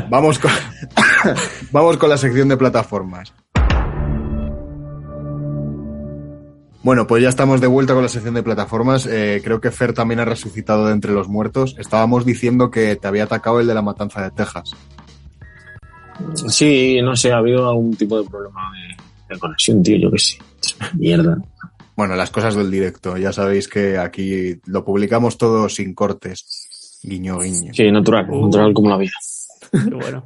[0.10, 0.50] vamos, con...
[1.70, 3.32] vamos con la sección de plataformas.
[6.86, 9.06] Bueno, pues ya estamos de vuelta con la sección de plataformas.
[9.06, 11.74] Eh, creo que Fer también ha resucitado de entre los muertos.
[11.80, 14.70] Estábamos diciendo que te había atacado el de la matanza de Texas.
[16.46, 20.18] Sí, no sé, ha habido algún tipo de problema de, de conexión, tío, yo qué
[20.20, 20.38] sé.
[20.62, 21.38] Es una mierda.
[21.96, 23.16] Bueno, las cosas del directo.
[23.16, 27.00] Ya sabéis que aquí lo publicamos todo sin cortes.
[27.02, 27.74] Guiño, guiño.
[27.74, 28.44] Sí, natural, Uh.
[28.44, 29.10] natural como la vida.
[29.72, 30.24] Qué bueno.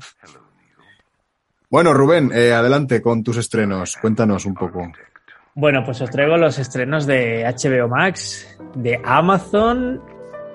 [1.70, 3.96] Bueno, Rubén, eh, adelante con tus estrenos.
[3.96, 4.92] Cuéntanos un poco.
[5.54, 10.00] Bueno, pues os traigo los estrenos de HBO Max, de Amazon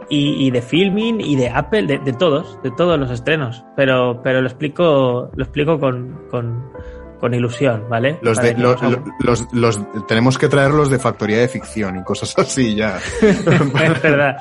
[0.10, 3.64] y, y de Filmin y de Apple, de, de todos, de todos los estrenos.
[3.76, 6.72] Pero, pero lo explico, lo explico con, con,
[7.20, 8.18] con ilusión, ¿vale?
[8.22, 12.34] Los de, lo- lo- los, los- tenemos que traerlos de factoría de ficción y cosas
[12.40, 12.98] así ya.
[13.22, 14.38] es verdad.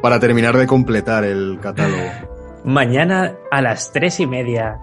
[0.00, 2.10] para terminar de completar el catálogo.
[2.64, 4.78] Mañana a las tres y media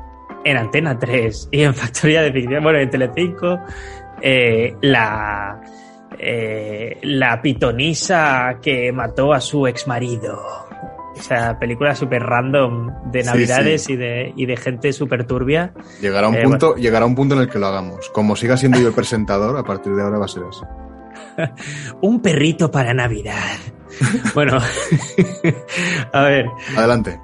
[0.45, 3.59] en Antena 3 y en Factoría de Ficción, bueno, en Telecinco,
[4.21, 5.59] eh, la,
[6.17, 10.39] eh, la pitonisa que mató a su exmarido.
[11.17, 13.93] O sea, película súper random de navidades sí.
[13.93, 15.73] Y, de, y de gente súper turbia.
[16.01, 18.09] Llegará un Eh, punto, llegará un punto en el que lo hagamos.
[18.09, 20.61] Como siga siendo yo el presentador, a partir de ahora va a ser así.
[22.01, 23.57] Un perrito para Navidad.
[24.33, 24.57] bueno,
[26.13, 26.45] a ver,
[26.77, 27.19] Adelante.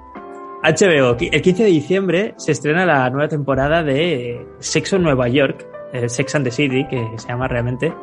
[0.63, 5.65] HBO, el 15 de diciembre se estrena la nueva temporada de Sexo en Nueva York,
[5.93, 7.93] eh, Sex and the City, que se llama realmente,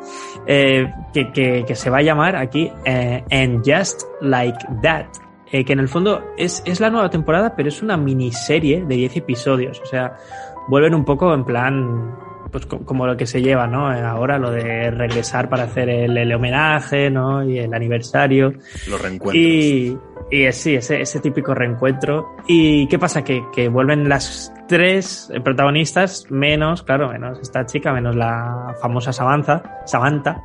[0.45, 5.05] eh, que, que- que se va a llamar aquí eh, And Just Like That,
[5.51, 8.95] eh, que en el fondo es, es la nueva temporada, pero es una miniserie de
[8.95, 10.17] 10 episodios, o sea,
[10.67, 12.15] vuelven un poco en plan,
[12.51, 13.93] pues co- como lo que se lleva, ¿no?
[13.93, 17.43] Eh, Ahora lo de regresar para hacer el, el homenaje, ¿no?
[17.43, 18.53] Y el aniversario.
[18.89, 19.35] Los reencuentros.
[19.35, 19.97] Y,
[20.31, 22.35] y es- sí, ese, ese típico reencuentro.
[22.47, 23.23] ¿Y qué pasa?
[23.23, 29.81] Que, que vuelven las tres protagonistas, menos, claro, menos esta chica, menos la famosa Samantha,
[29.85, 30.41] Samantha,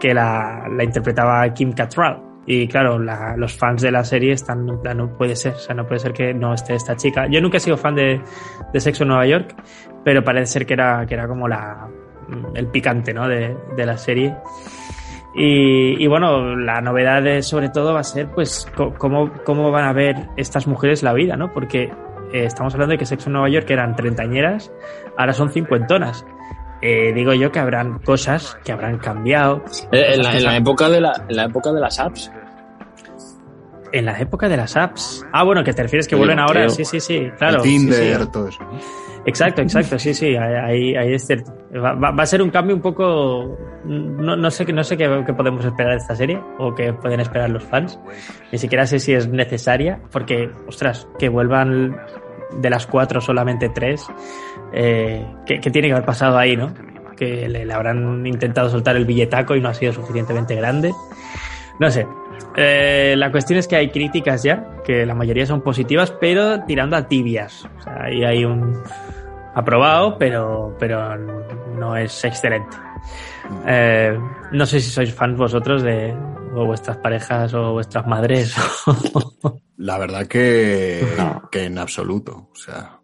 [0.00, 2.33] que la, la interpretaba Kim Cattrall.
[2.46, 5.86] Y claro, la- los fans de la serie están no puede ser, o sea, no
[5.86, 7.26] puede ser que no esté esta chica.
[7.28, 8.20] Yo nunca he sido fan de,
[8.72, 9.54] de Sexo en Nueva York,
[10.04, 11.88] pero parece ser que era, que era como la,
[12.54, 13.26] el picante, ¿no?
[13.28, 14.34] De, de la serie.
[15.36, 20.28] Y, bueno, la novedad sobre todo va a ser pues cómo, cómo van a ver
[20.36, 21.52] estas mujeres la vida, ¿no?
[21.52, 21.84] Porque
[22.32, 24.70] eh, estamos hablando de que Sexo en Nueva York eran treintañeras,
[25.18, 26.24] ahora son cincuentonas.
[26.86, 29.64] Eh, digo yo que habrán cosas que habrán cambiado.
[29.90, 31.80] Eh, En la, cosas que en la se- época de la, en la época de
[31.80, 32.30] las apps.
[33.92, 35.24] en la época de las apps.
[35.32, 36.60] Ah, bueno, que te refieres que vuelven ahora.
[36.62, 36.70] creo.
[36.70, 37.58] Sí, sí, sí, claro.
[37.58, 38.28] el Tinder, sí.
[38.32, 38.62] todo eso.
[38.64, 38.78] ¿no?
[39.26, 41.50] Exacto, exacto, sí, sí, ahí, ahí es cierto.
[41.74, 43.56] Va, va- va a ser un cambio un poco...
[43.86, 46.92] No, no sé, qué- no sé qué, qué podemos esperar de esta serie o qué
[46.92, 47.98] pueden esperar los fans.
[48.52, 51.96] Ni siquiera sé si es necesaria, porque, ostras, que vuelvan
[52.60, 54.04] de las cuatro solamente tres.
[54.72, 56.72] Eh, ¿qué, qué tiene que haber pasado ahí, no?
[57.16, 60.92] Que le, le habrán intentado soltar el billetaco y no ha sido suficientemente grande.
[61.78, 62.06] No sé,
[62.56, 66.96] Eh, la cuestión es que hay críticas ya, que la mayoría son positivas, pero tirando
[66.96, 67.64] a tibias.
[67.78, 68.80] O sea, ahí hay un
[69.54, 71.16] aprobado, pero, pero
[71.76, 72.76] no es excelente.
[73.66, 74.16] Eh,
[74.52, 76.14] no sé si sois fans vosotros de
[76.54, 78.54] o vuestras parejas o vuestras madres.
[79.76, 81.04] La verdad que,
[81.50, 82.50] que en absoluto.
[82.52, 83.00] O sea,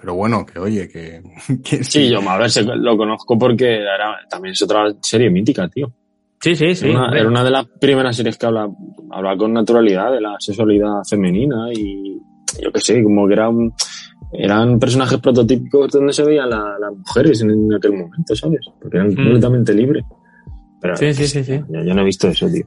[0.00, 1.22] pero bueno, que oye, que.
[1.64, 5.92] que sí, yo a ver, lo conozco porque era, también es otra serie mítica, tío.
[6.40, 6.88] Sí, sí, sí.
[6.88, 8.66] Era una, era una de las primeras series que habla,
[9.10, 12.18] habla con naturalidad de la sexualidad femenina y
[12.62, 13.72] yo qué sé, como que era un,
[14.32, 18.60] eran personajes prototípicos donde se veían la, las mujeres en, aquel momento, ¿sabes?
[18.80, 20.04] Porque eran completamente libres.
[20.80, 21.60] Pero sí, sí, sí, sí.
[21.68, 22.64] Yo, yo, no he visto eso, tío.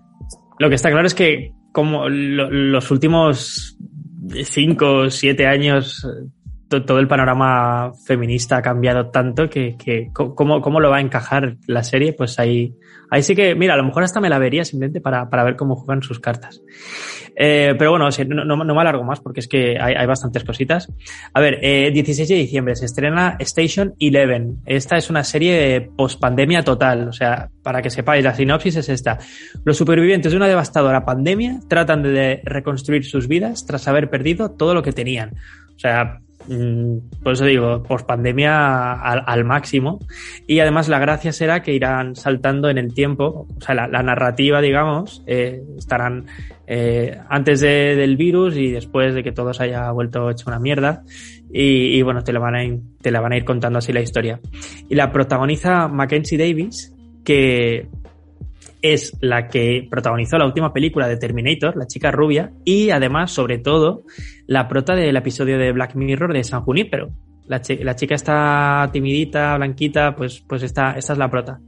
[0.60, 3.78] Lo que está claro es que como lo, los últimos
[4.44, 6.08] cinco o siete años
[6.82, 11.58] todo el panorama feminista ha cambiado tanto que, que ¿cómo, ¿cómo, lo va a encajar
[11.68, 12.74] la serie, pues ahí,
[13.10, 15.56] ahí sí que, mira, a lo mejor hasta me la vería simplemente para, para ver
[15.56, 16.62] cómo juegan sus cartas.
[17.36, 20.44] Eh, pero bueno, no, no, no, me alargo más porque es que hay, hay bastantes
[20.44, 20.92] cositas.
[21.34, 24.58] A ver, eh, 16 de diciembre se estrena Station Eleven.
[24.66, 27.08] Esta es una serie post pandemia total.
[27.08, 29.20] O sea, para que sepáis, la sinopsis es esta.
[29.64, 34.74] Los supervivientes de una devastadora pandemia tratan de reconstruir sus vidas tras haber perdido todo
[34.74, 35.36] lo que tenían.
[35.76, 36.20] O sea,
[37.24, 40.00] por eso digo, post pandemia al, máximo.
[40.48, 44.62] Y además la gracia será que irán saltando en el tiempo, o sea, la, narrativa,
[44.62, 46.26] digamos, eh, estarán
[46.68, 50.60] eh, antes de, del virus y después de que todo se haya vuelto hecho una
[50.60, 51.04] mierda.
[51.52, 53.94] Y, y bueno, te la, van a ir, te la van a ir contando así
[53.94, 54.40] la historia.
[54.90, 57.88] Y la protagoniza Mackenzie Davis, que
[58.84, 63.58] es la que protagonizó la última película de Terminator, la chica rubia, y además, sobre
[63.58, 64.04] todo,
[64.46, 67.10] la prota del episodio de Black Mirror de San Junípero,
[67.48, 71.60] la, la, chica está timidita, blanquita, pues, pues esta, esta es la prota.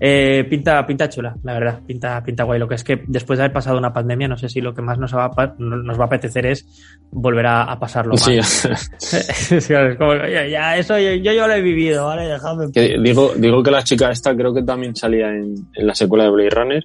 [0.00, 2.58] Eh, pinta, pinta chula, la verdad, pinta, pinta guay.
[2.58, 4.82] Lo que es que después de haber pasado una pandemia, no sé si lo que
[4.82, 6.66] más nos va a, nos va a apetecer es
[7.10, 8.36] volver a, a pasarlo sí.
[8.36, 9.96] mal.
[9.98, 12.26] como, ya, ya, eso yo, yo, lo he vivido, ¿vale?
[12.26, 12.72] Dejadme.
[12.72, 16.24] Que digo, digo que la chica esta creo que también salía en, en la secuela
[16.24, 16.84] de Blade Runner.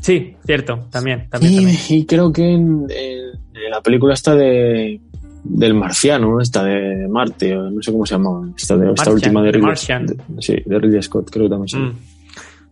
[0.00, 1.28] Sí, cierto, también.
[1.30, 1.78] también, y, también.
[1.88, 5.00] y creo que en, en la película esta de
[5.44, 9.42] del marciano, esta de Marte, no sé cómo se llama, esta, de, esta Martian, última
[9.42, 11.78] de Ridley, de, sí, de Ridley Scott, creo que también sí.
[11.78, 11.94] Mm.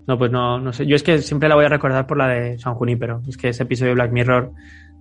[0.06, 0.86] No, pues no, no sé.
[0.86, 3.22] Yo es que siempre la voy a recordar por la de San Junípero.
[3.28, 4.50] Es que ese episodio de Black Mirror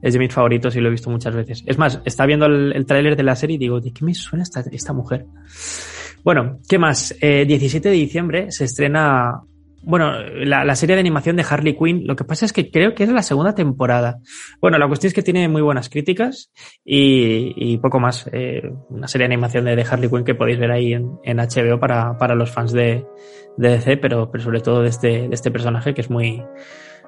[0.02, 1.64] es de mis favoritos y lo he visto muchas veces.
[1.66, 4.14] Es más, está viendo el, el tráiler de la serie y digo, ¿de qué me
[4.14, 5.26] suena esta, esta mujer?
[6.24, 7.16] Bueno, ¿qué más?
[7.22, 9.42] Eh, 17 de diciembre se estrena
[9.82, 13.04] bueno, la, serie de animación de Harley Quinn, lo que pasa es que creo que
[13.04, 14.20] es la segunda temporada.
[14.62, 16.52] Bueno, la cuestión es que tiene muy buenas críticas
[16.84, 18.30] y, y poco más.
[18.32, 21.80] Eh, una serie de animación de, Harley Quinn que podéis ver ahí en, en HBO
[21.80, 23.06] para, para, los fans de,
[23.58, 26.44] de DC, pero, pero, sobre todo de este, de este personaje que es muy,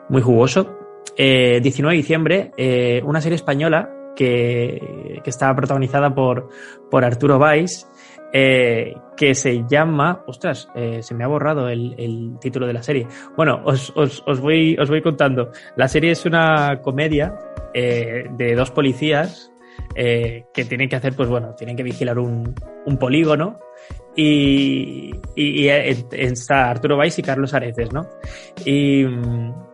[0.09, 0.78] muy jugoso.
[1.17, 6.49] Eh, 19 de diciembre, eh, una serie española que, que está protagonizada por,
[6.89, 7.88] por Arturo Valls
[8.34, 10.24] eh, que se llama.
[10.28, 13.08] Ostras, eh, se me ha borrado el, título de la serie.
[13.36, 13.94] Bueno, os,
[14.42, 15.52] voy, contando.
[15.76, 17.38] La serie es una comedia
[17.74, 19.52] eh, de dos policías
[19.94, 22.54] que tienen que hacer, pues bueno, tienen que vigilar un,
[23.00, 23.60] polígono.
[24.16, 28.08] Y, y, y, está Arturo Valls y Carlos Areces, ¿no?
[28.66, 29.06] Y.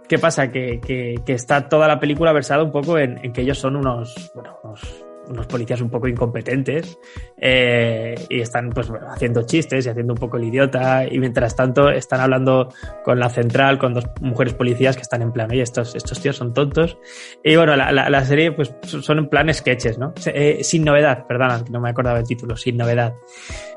[0.07, 0.49] ¿Qué pasa?
[0.49, 3.75] Que, que, que, está toda la película versada un poco en, en que ellos son
[3.75, 6.99] unos, bueno, unos unos policías un poco incompetentes
[7.37, 11.89] eh, y están pues haciendo chistes y haciendo un poco el idiota y mientras tanto
[11.89, 12.69] están hablando
[13.03, 16.35] con la central, con dos mujeres policías que están en plan, oye, estos, estos tíos
[16.35, 16.97] son tontos.
[17.43, 20.13] Y bueno, la, la, serie pues son en plan sketches, ¿no?
[20.25, 23.13] Eh, sin novedad, perdona, no me acordaba el título, sin novedad.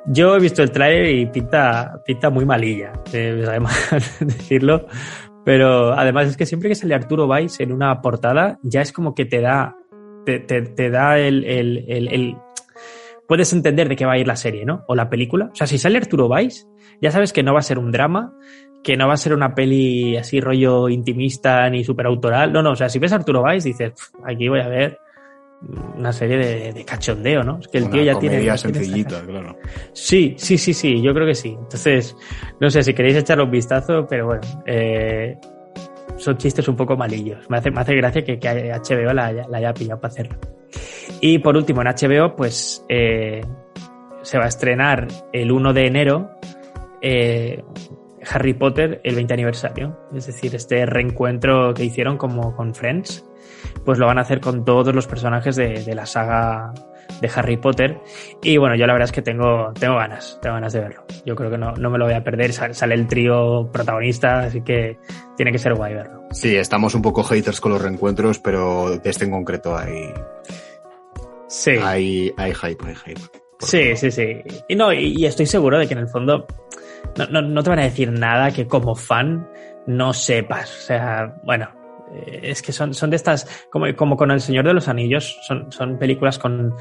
[0.06, 4.86] Yo he visto el trailer y pinta, pinta muy malilla, eh, además decirlo,
[5.44, 9.14] pero además es que siempre que sale Arturo Valls en una portada, ya es como
[9.14, 9.76] que te da
[10.24, 12.36] te, te, te da el, el, el, el,
[13.26, 14.84] Puedes entender de qué va a ir la serie, ¿no?
[14.88, 15.50] O la película.
[15.52, 16.68] O sea, si sale Arturo Valls,
[17.00, 18.34] ya sabes que no va a ser un drama,
[18.82, 22.52] que no va a ser una peli así rollo intimista ni superautoral.
[22.52, 23.92] No, no, o sea, si ves a Arturo Valls, dices,
[24.24, 24.98] aquí voy a ver
[25.96, 27.58] una serie de, de cachondeo, ¿no?
[27.58, 28.58] Es que el una tío ya tiene.
[28.58, 29.56] sencillita, claro.
[29.92, 31.50] Sí, sí, sí, sí, yo creo que sí.
[31.50, 32.16] Entonces,
[32.60, 35.36] no sé si queréis echarle un vistazo, pero bueno, eh,
[36.20, 37.48] son chistes un poco malillos.
[37.48, 40.38] Me hace, me hace gracia que, que HBO la, la, haya pillado para hacerlo.
[41.20, 43.40] Y por último, en HBO, pues eh,
[44.22, 46.30] se va a estrenar el 1 de enero
[47.00, 47.64] eh,
[48.30, 49.98] Harry Potter, el 20 aniversario.
[50.14, 53.24] Es decir, este reencuentro que hicieron como con Friends,
[53.84, 56.74] pues lo van a hacer con todos los personajes de, de la saga
[57.20, 58.00] de Harry Potter.
[58.42, 61.04] Y bueno, yo la verdad es que tengo, tengo ganas, tengo ganas de verlo.
[61.24, 62.52] Yo creo que no, no me lo voy a perder.
[62.52, 64.98] Sale el trío protagonista, así que
[65.36, 66.24] tiene que ser guay verlo.
[66.30, 70.12] Sí, estamos un poco haters con los reencuentros, pero de este en concreto hay.
[71.48, 71.72] Sí.
[71.82, 73.20] Hay, hay hype, hay hype.
[73.58, 74.42] Sí, sí, sí.
[74.68, 76.46] Y no, y, y, estoy seguro de que en el fondo
[77.16, 79.48] no, no, no, te van a decir nada que como fan
[79.86, 80.70] no sepas.
[80.70, 81.68] O sea, bueno,
[82.14, 85.38] eh, es que son, son de estas, como, como con El Señor de los Anillos,
[85.42, 86.74] son, son películas con,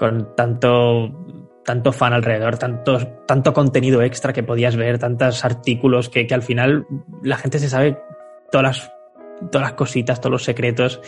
[0.00, 1.10] con tanto,
[1.62, 2.96] tanto fan alrededor, tanto,
[3.26, 6.86] tanto contenido extra que podías ver, tantos artículos que, que al final
[7.22, 7.98] la gente se sabe
[8.50, 8.92] todas las,
[9.52, 11.02] todas las cositas, todos los secretos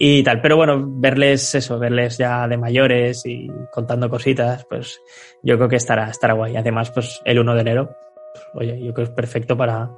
[0.00, 0.40] y tal.
[0.40, 5.00] Pero bueno, verles eso, verles ya de mayores y contando cositas, pues
[5.44, 6.56] yo creo que estará, estará guay.
[6.56, 7.96] Además, pues el 1 de enero,
[8.32, 9.92] pues, oye, yo creo que es perfecto para,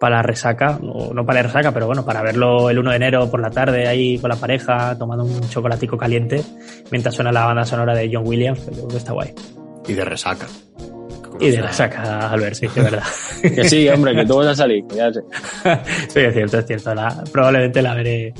[0.00, 2.96] para la resaca, o no para la resaca, pero bueno, para verlo el 1 de
[2.96, 6.42] enero por la tarde ahí con la pareja, tomando un chocolatico caliente,
[6.90, 9.34] mientras suena la banda sonora de John Williams, yo creo que está guay.
[9.86, 10.46] Y de resaca.
[11.40, 13.02] Y de resaca, Albert, sí, de verdad.
[13.42, 15.20] que sí, hombre, que tú vas a salir, ya sé.
[16.08, 16.94] sí, es cierto, es cierto.
[16.94, 18.34] La, probablemente la veré,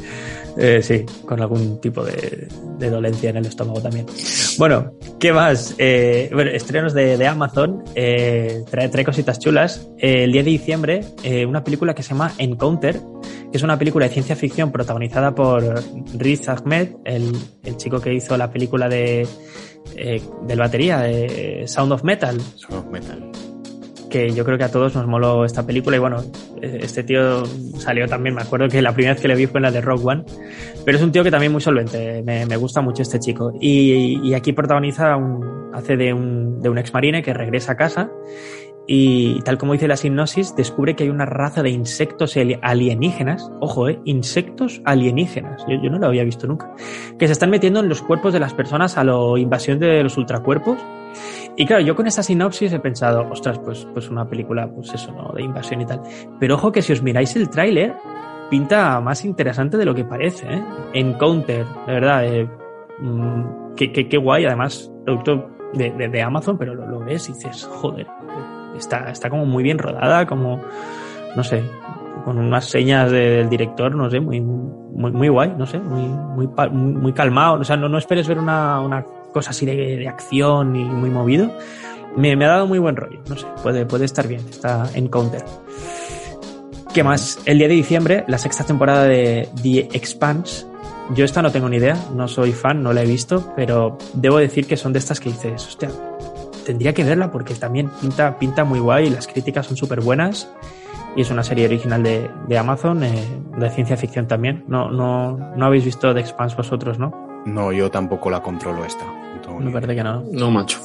[0.60, 2.48] eh, sí, con algún tipo de,
[2.90, 4.06] dolencia en el estómago también.
[4.58, 5.76] Bueno, ¿qué más?
[5.78, 9.88] Eh, bueno, estrenos de, Amazon, eh, trae, trae, cositas chulas.
[9.98, 11.04] el 10 de diciembre,
[11.46, 13.00] una película que se llama Encounter,
[13.52, 15.62] que es una película de ciencia ficción protagonizada por
[16.14, 17.36] Riz Ahmed, el,
[17.76, 19.28] chico que hizo la película de
[19.94, 21.04] eh, del batería,
[21.66, 22.40] Sound of Metal.
[22.56, 23.47] Sound of Metal.
[24.10, 26.22] Que yo creo que a todos nos moló esta película y bueno,
[26.62, 27.44] este tío
[27.78, 29.80] salió también, me acuerdo que la primera vez que le vi fue en la de
[29.80, 30.24] Rock One,
[30.84, 33.52] pero es un tío que también muy solvente, me, gusta mucho este chico.
[33.60, 37.76] Y, y aquí protagoniza, un, hace de un, de un ex marine que regresa a
[37.76, 38.10] casa
[38.90, 43.90] y tal como dice la sinopsis, descubre que hay una raza de insectos alienígenas, ojo,
[43.90, 46.72] eh, insectos alienígenas, yo, no lo había visto nunca,
[47.18, 50.16] que se están metiendo en los cuerpos de las personas a la invasión de los
[50.16, 50.78] ultracuerpos.
[51.54, 55.12] Y claro, yo con esta sinopsis he pensado, ostras, pues, pues una película, pues eso,
[55.12, 55.34] ¿no?
[55.34, 56.00] De invasión y tal.
[56.40, 57.94] Pero ojo que si os miráis el tráiler,
[58.48, 60.64] pinta más interesante de lo que parece, ¿eh?
[60.94, 62.48] Encounter, de verdad, eh,
[63.00, 67.64] mmm, qué, qué, qué, guay, además, producto de, de, Amazon, pero lo ves y dices,
[67.64, 68.06] joder,
[68.78, 70.60] está, está como muy bien rodada, como,
[71.36, 71.62] no sé,
[72.24, 76.02] con unas señas de, del director, no sé, muy, muy, muy guay, no sé, muy,
[76.02, 77.60] muy, muy calmado.
[77.60, 81.10] O sea, no, no esperes ver una, una cosa así de, de, acción y muy
[81.10, 81.50] movido.
[82.16, 85.08] Me, me, ha dado muy buen rollo, no sé, puede, puede estar bien, está en
[85.08, 85.44] counter.
[86.92, 87.38] ¿Qué más?
[87.44, 90.66] El día de diciembre, la sexta temporada de The Expanse.
[91.14, 94.38] Yo esta no tengo ni idea, no soy fan, no la he visto, pero debo
[94.38, 95.90] decir que son de estas que dices, hostia,
[96.68, 100.52] tendría que verla porque también pinta, pinta muy guay, las críticas son súper buenas
[101.16, 103.24] y es una serie original de, de Amazon, eh,
[103.56, 104.64] de ciencia ficción también.
[104.68, 107.42] No, no, no habéis visto The Expanse vosotros, ¿no?
[107.46, 109.06] No, yo tampoco la controlo esta.
[109.46, 110.22] No Me parece que no.
[110.30, 110.78] No, macho.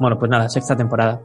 [0.00, 1.20] Bueno, pues nada, sexta temporada.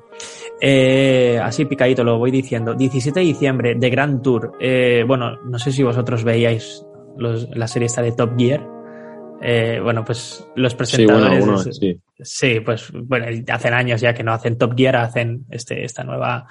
[0.59, 2.73] Eh, así picadito lo voy diciendo.
[2.73, 4.57] 17 de diciembre, The Grand Tour.
[4.59, 8.78] Eh, bueno, no sé si vosotros veíais los, la serie esta de Top Gear.
[9.42, 11.40] Eh, bueno, pues los presentadores.
[11.40, 12.00] Sí, bueno, sí.
[12.20, 16.46] sí, pues bueno, hacen años ya que no hacen Top Gear, hacen este, esta nueva,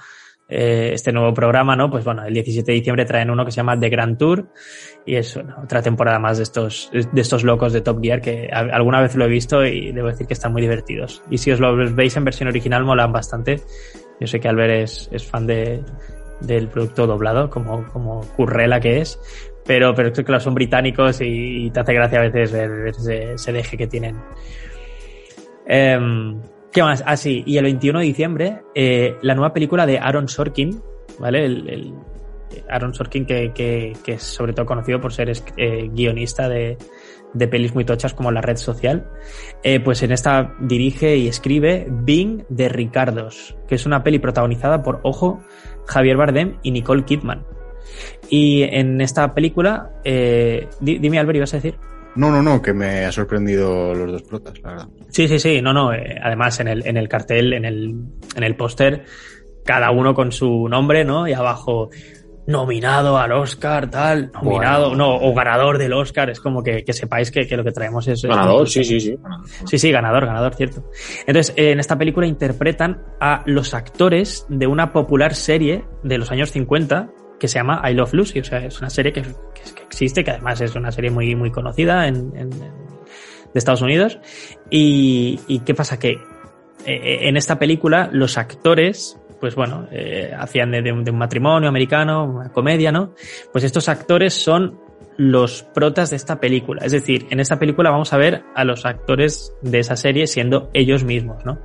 [0.49, 1.91] eh, este nuevo programa, ¿no?
[1.91, 4.49] Pues bueno, el 17 de diciembre traen uno que se llama The Grand Tour
[5.05, 8.49] y es bueno, otra temporada más de estos, de estos locos de Top Gear que
[8.51, 11.23] a, alguna vez lo he visto y debo decir que están muy divertidos.
[11.31, 13.61] Y si os lo veis en versión original, molan bastante.
[14.21, 15.85] Yo sé que Albert es, es fan de,
[16.41, 19.21] del producto doblado, como, como Currela que es,
[19.69, 23.53] pero, pero los son británicos y, y, te hace gracia a veces ver ese, ese
[23.53, 24.17] deje que tienen.
[25.67, 26.35] Eh,
[26.73, 27.05] ¿Qué más?
[27.07, 30.83] Ah, sí, y el 21 de diciembre, eh, la nueva película de Aaron Sorkin,
[31.19, 31.45] ¿vale?
[31.45, 31.95] El
[32.71, 36.79] Aaron Sorkin, que, que, que, es sobre todo conocido por ser eh, guionista de,
[37.35, 39.11] de, pelis muy tochas como La Red Social,
[39.63, 44.83] eh, pues en esta dirige y escribe Bing de Ricardos, que es una peli protagonizada
[44.83, 45.41] por, ojo,
[45.87, 47.45] Javier Bardem y Nicole Kidman.
[48.31, 51.77] Y en esta película, eh, dime Albert, ¿ibas a decir?
[52.15, 54.89] No, no, no, que me ha sorprendido los dos protas, la verdad.
[55.09, 55.93] Sí, sí, sí, no, no.
[55.93, 57.95] Eh, además, en el, en el cartel, en el,
[58.35, 59.05] en el póster,
[59.65, 61.29] cada uno con su nombre, ¿no?
[61.29, 61.91] Y abajo,
[62.49, 65.05] nominado al Oscar, tal, nominado, bueno.
[65.05, 66.31] no, o ganador del Oscar.
[66.31, 68.23] Es como que, que sepáis que, que, lo que traemos es.
[68.23, 69.17] Ganador, es, sí, sí, sí.
[69.67, 70.91] Sí, sí, ganador, ganador, cierto.
[71.27, 76.51] Entonces, en esta película interpretan a los actores de una popular serie de los años
[76.51, 78.41] 50 que se llama I Love Lucy.
[78.41, 81.51] O sea, es una serie que, que, existe, que además es una serie muy, muy
[81.51, 82.69] conocida en, en, de
[83.55, 84.19] Estados Unidos.
[84.71, 86.19] Y, y qué pasa que
[86.85, 91.19] eh, en esta película los actores, pues bueno, eh, hacían de, de, un, de, un,
[91.19, 93.15] matrimonio americano, una comedia, ¿no?
[93.53, 94.81] Pues estos actores son
[95.19, 96.83] los protas de esta película.
[96.85, 100.71] Es decir, en esta película vamos a ver a los actores de esa serie siendo
[100.73, 101.59] ellos mismos, ¿no?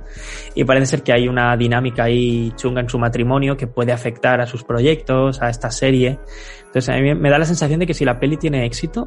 [0.56, 4.40] Y parece ser que hay una dinámica ahí chunga en su matrimonio que puede afectar
[4.40, 6.18] a sus proyectos, a esta serie.
[6.66, 9.06] Entonces a mí me da la sensación de que si la peli tiene éxito,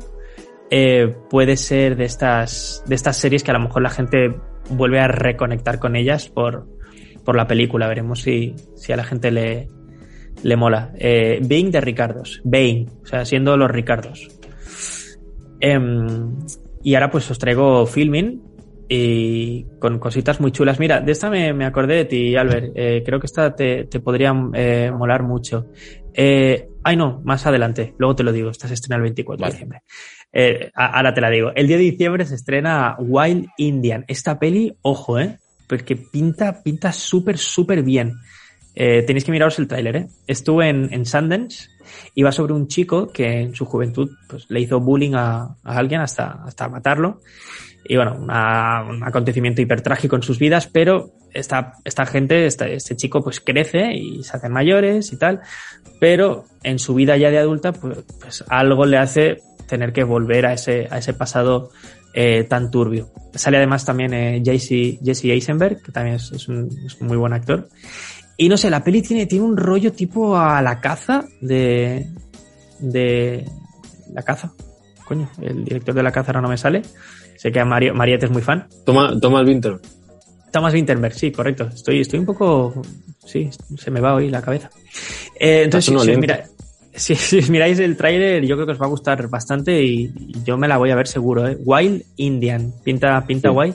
[0.72, 4.34] eh, puede ser de estas, de estas series que a lo mejor la gente
[4.70, 6.66] vuelve a reconectar con ellas por,
[7.26, 7.90] por la película.
[7.90, 9.68] Veremos si, si a la gente le,
[10.44, 10.92] le mola.
[10.98, 12.42] Eh, Bing de Ricardos.
[12.44, 14.28] Bane, o sea, siendo los Ricardos.
[15.60, 16.36] Em,
[16.84, 18.42] y ahora pues os traigo filming
[18.90, 20.80] y con cositas muy chulas.
[20.80, 22.72] Mira, de esta me, acordé de ti, Albert.
[22.76, 25.68] Eh, creo que esta te, te podría eh, molar mucho.
[26.14, 27.94] Eh, ay, no, más adelante.
[27.98, 28.50] Luego te lo digo.
[28.50, 29.82] Esta se estrena el 24 de diciembre.
[30.76, 31.52] ahora te la digo.
[31.56, 34.06] El 10 de diciembre se estrena Wild Indian.
[34.08, 35.38] Esta peli, ojo, ¿eh?
[35.68, 38.14] Porque pinta, pinta súper, súper bien.
[38.78, 40.08] Tenéis que miraros el tráiler, ¿eh?
[40.28, 41.70] Estuve en, en Sundance
[42.14, 45.78] y va sobre un chico que en su juventud pues, le hizo bullying a, a
[45.78, 47.22] alguien hasta, hasta matarlo.
[47.86, 52.96] Y bueno, una, un acontecimiento hipertrágico en sus vidas, pero esta, esta gente, este, este
[52.96, 55.42] chico pues crece y se hacen mayores y tal,
[56.00, 60.46] pero en su vida ya de adulta pues, pues algo le hace tener que volver
[60.46, 61.72] a ese, a ese pasado
[62.14, 63.10] eh, tan turbio.
[63.34, 67.18] Sale además también eh, Jesse, Jesse Eisenberg, que también es, es, un, es, un, muy
[67.18, 67.70] buen actor.
[68.38, 72.08] Y no sé, la peli tiene, tiene un rollo tipo a la caza de.
[72.80, 73.46] de.
[74.14, 74.54] La caza.
[75.06, 76.84] Coño, el director de la caza ahora no me sale.
[77.36, 78.68] Sé que a Mario, Mariette es muy fan.
[78.86, 79.82] Toma, Thomas Winterberg.
[80.52, 81.70] Thomas Winterberg, sí, correcto.
[81.74, 82.82] Estoy, estoy un poco.
[83.26, 84.70] Sí, se me va hoy la cabeza.
[85.40, 86.46] Eh, entonces, sí, mira,
[86.98, 90.12] si, si, miráis el tráiler, yo creo que os va a gustar bastante y,
[90.44, 91.48] yo me la voy a ver seguro.
[91.48, 91.58] ¿eh?
[91.64, 93.54] Wild Indian, pinta, pinta sí.
[93.54, 93.74] guay.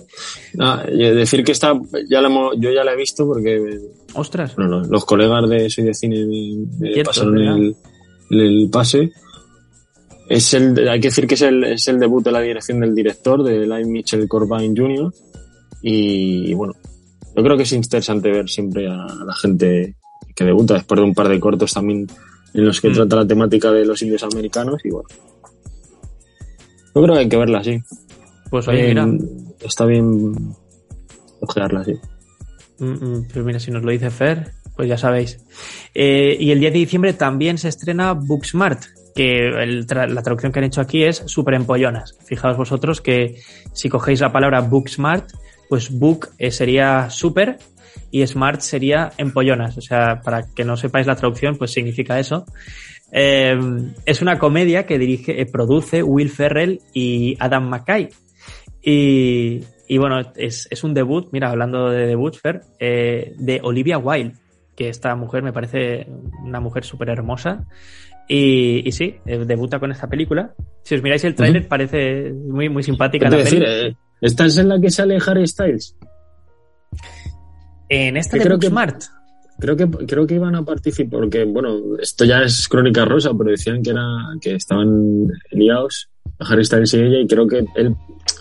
[0.58, 1.72] Ah, decir que está,
[2.08, 3.78] ya la yo ya la he visto porque.
[4.14, 4.56] Ostras.
[4.56, 7.76] Bueno, los, los colegas de Soy de Cine me, me Cierto, pasaron el,
[8.30, 9.12] el, pase.
[10.28, 12.94] Es el, hay que decir que es el, es el debut de la dirección del
[12.94, 15.12] director, de Live Mitchell Corbijn Jr.
[15.82, 16.74] Y, y bueno,
[17.36, 19.94] yo creo que es interesante ver siempre a la gente
[20.34, 22.06] que debuta después de un par de cortos también
[22.54, 22.94] en los que mm.
[22.94, 25.08] trata la temática de los indios americanos y bueno.
[26.94, 27.82] Yo creo que hay que verla así.
[28.50, 29.08] Pues oye, mira.
[29.60, 30.54] Está bien
[31.40, 31.94] ojearla así.
[32.78, 35.38] Mm, pues mira, si nos lo dice Fer, pues ya sabéis.
[35.94, 38.82] Eh, y el 10 de diciembre también se estrena Booksmart,
[39.14, 42.16] que el tra la traducción que han hecho aquí es super empollonas.
[42.24, 43.40] Fijaos vosotros que
[43.72, 45.30] si cogéis la palabra Booksmart,
[45.68, 47.58] pues book eh, sería super
[48.12, 49.76] y smart sería empollonas.
[49.78, 52.44] O sea, para que no sepáis la traducción, pues significa eso.
[53.10, 53.58] Eh,
[54.06, 58.10] es una comedia que dirige, eh, produce Will Ferrell y Adam McKay.
[58.82, 63.96] Y, y bueno, es, es, un debut, mira, hablando de debut, Fer, eh, de Olivia
[63.96, 64.34] Wilde,
[64.76, 66.06] que esta mujer me parece
[66.44, 67.64] una mujer súper hermosa.
[68.28, 70.54] Y, y, sí, eh, debuta con esta película.
[70.82, 71.68] Si os miráis el tráiler, uh -huh.
[71.68, 73.30] parece muy, muy simpática.
[73.30, 75.96] La decir, eh, ¿Esta es en la que sale Harry Styles?
[77.92, 79.02] En esta de Booksmart.
[79.58, 83.50] Creo que, creo que iban a participar, porque, bueno, esto ya es crónica rosa, pero
[83.50, 84.02] decían que, era,
[84.40, 86.08] que estaban liados
[86.40, 87.94] Harry Styles y ella, y creo que él,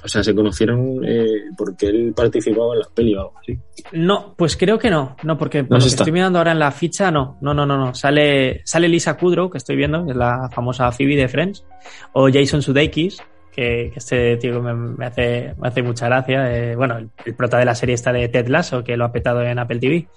[0.04, 1.28] o sea, se conocieron eh,
[1.58, 3.60] porque él participaba en la peli o algo así.
[3.92, 6.60] No, pues creo que no, no, porque por no lo que estoy mirando ahora en
[6.60, 7.94] la ficha, no, no, no, no, no.
[7.94, 11.66] Sale, sale Lisa Kudrow, que estoy viendo, que es la famosa Phoebe de Friends,
[12.14, 13.22] o Jason Sudeikis,
[13.52, 16.54] que, este tío me, hace, me hace mucha gracia.
[16.56, 19.44] Eh, bueno, el, prota de la serie está de Ted Lasso, que lo ha petado
[19.44, 20.08] en Apple TV.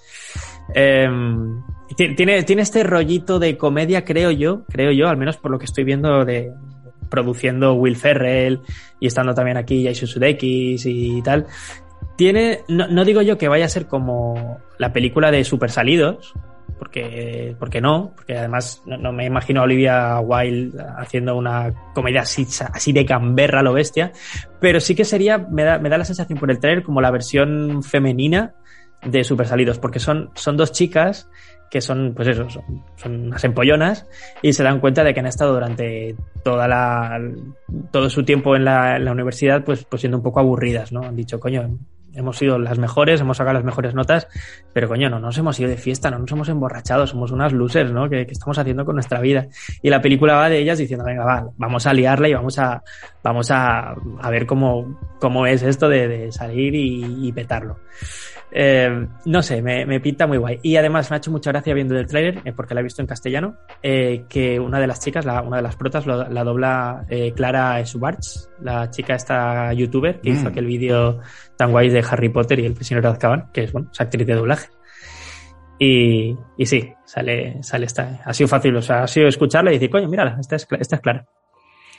[0.73, 1.09] Eh,
[1.95, 5.65] tiene, tiene este rollito de comedia, creo yo, creo yo, al menos por lo que
[5.65, 6.51] estoy viendo de
[7.09, 8.61] produciendo Will Ferrell
[8.99, 11.45] y estando también aquí Jason Sudeikis y tal.
[12.17, 16.33] Tiene, no, no digo yo que vaya a ser como la película de Super Salidos,
[16.77, 22.45] porque, porque no, porque además no, me imagino a Olivia Wilde haciendo una comedia así,
[22.73, 24.11] así de camberra lo bestia,
[24.59, 27.11] pero sí que sería, me da, me da la sensación por el trailer como la
[27.11, 28.53] versión femenina
[29.03, 31.29] de Super Salidos, porque son, son dos chicas
[31.69, 34.07] que son, pues eso, son, son, unas empollonas
[34.41, 37.19] y se dan cuenta de que han estado durante toda la,
[37.91, 41.01] todo su tiempo en la, en universidad, pues, pues siendo un poco aburridas, ¿no?
[41.01, 41.77] Han dicho, coño,
[42.15, 44.27] hemos sido las mejores, hemos sacado las mejores notas,
[44.73, 47.91] pero coño, no nos hemos ido de fiesta, no nos hemos emborrachado, somos unas losers,
[47.91, 48.09] ¿no?
[48.09, 49.47] ¿Qué, estamos haciendo con nuestra vida?
[49.81, 52.83] Y la película va de ellas diciendo, venga, va, vamos a liarla y vamos a,
[53.23, 53.91] vamos a,
[54.21, 57.77] a ver cómo, cómo es esto de, de salir y, y petarlo.
[58.57, 60.59] Eh, no sé, me, me, pinta muy guay.
[60.63, 63.01] Y además me ha hecho mucha gracia viendo el tráiler, eh, porque la he visto
[63.01, 66.43] en castellano, eh, que una de las chicas, la, una de las protas, lo, la
[66.45, 70.33] dobla eh, Clara Schwartz, la chica esta youtuber que mm.
[70.33, 71.19] hizo aquel vídeo
[71.57, 74.25] tan guay de Harry Potter y el prisionero de Azkaban, que es, bueno, es actriz
[74.25, 74.69] de doblaje.
[75.77, 78.21] Y, y sí, sale, sale esta.
[78.23, 80.95] Ha sido fácil, o sea, ha sido escucharla y decir, coño, mira, esta es, esta
[80.95, 81.25] es clara.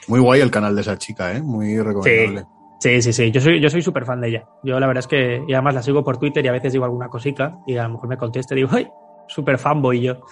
[0.07, 1.41] Muy guay el canal de esa chica, ¿eh?
[1.43, 2.39] Muy recomendable.
[2.39, 2.47] Sí,
[2.79, 3.31] sí, sí.
[3.31, 4.45] Yo soy, yo soy súper fan de ella.
[4.63, 6.85] Yo la verdad es que, y además la sigo por Twitter y a veces digo
[6.85, 8.87] alguna cosica y a lo mejor me conteste y digo, ¡ay!
[9.27, 10.15] Súper fanboy yo.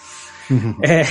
[0.48, 1.02] Eh,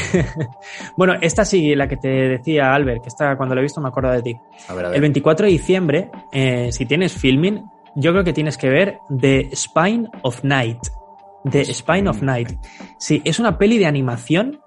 [0.95, 3.89] bueno, esta sí, la que te decía Albert, que esta cuando la he visto me
[3.89, 4.33] acuerdo de ti.
[4.69, 4.95] A ver, a ver.
[4.95, 7.61] El 24 de diciembre, eh, si tienes filming,
[7.95, 10.79] yo creo que tienes que ver The Spine of Night.
[11.51, 12.53] The Spine of Night.
[12.97, 14.61] Sí, es una peli de animación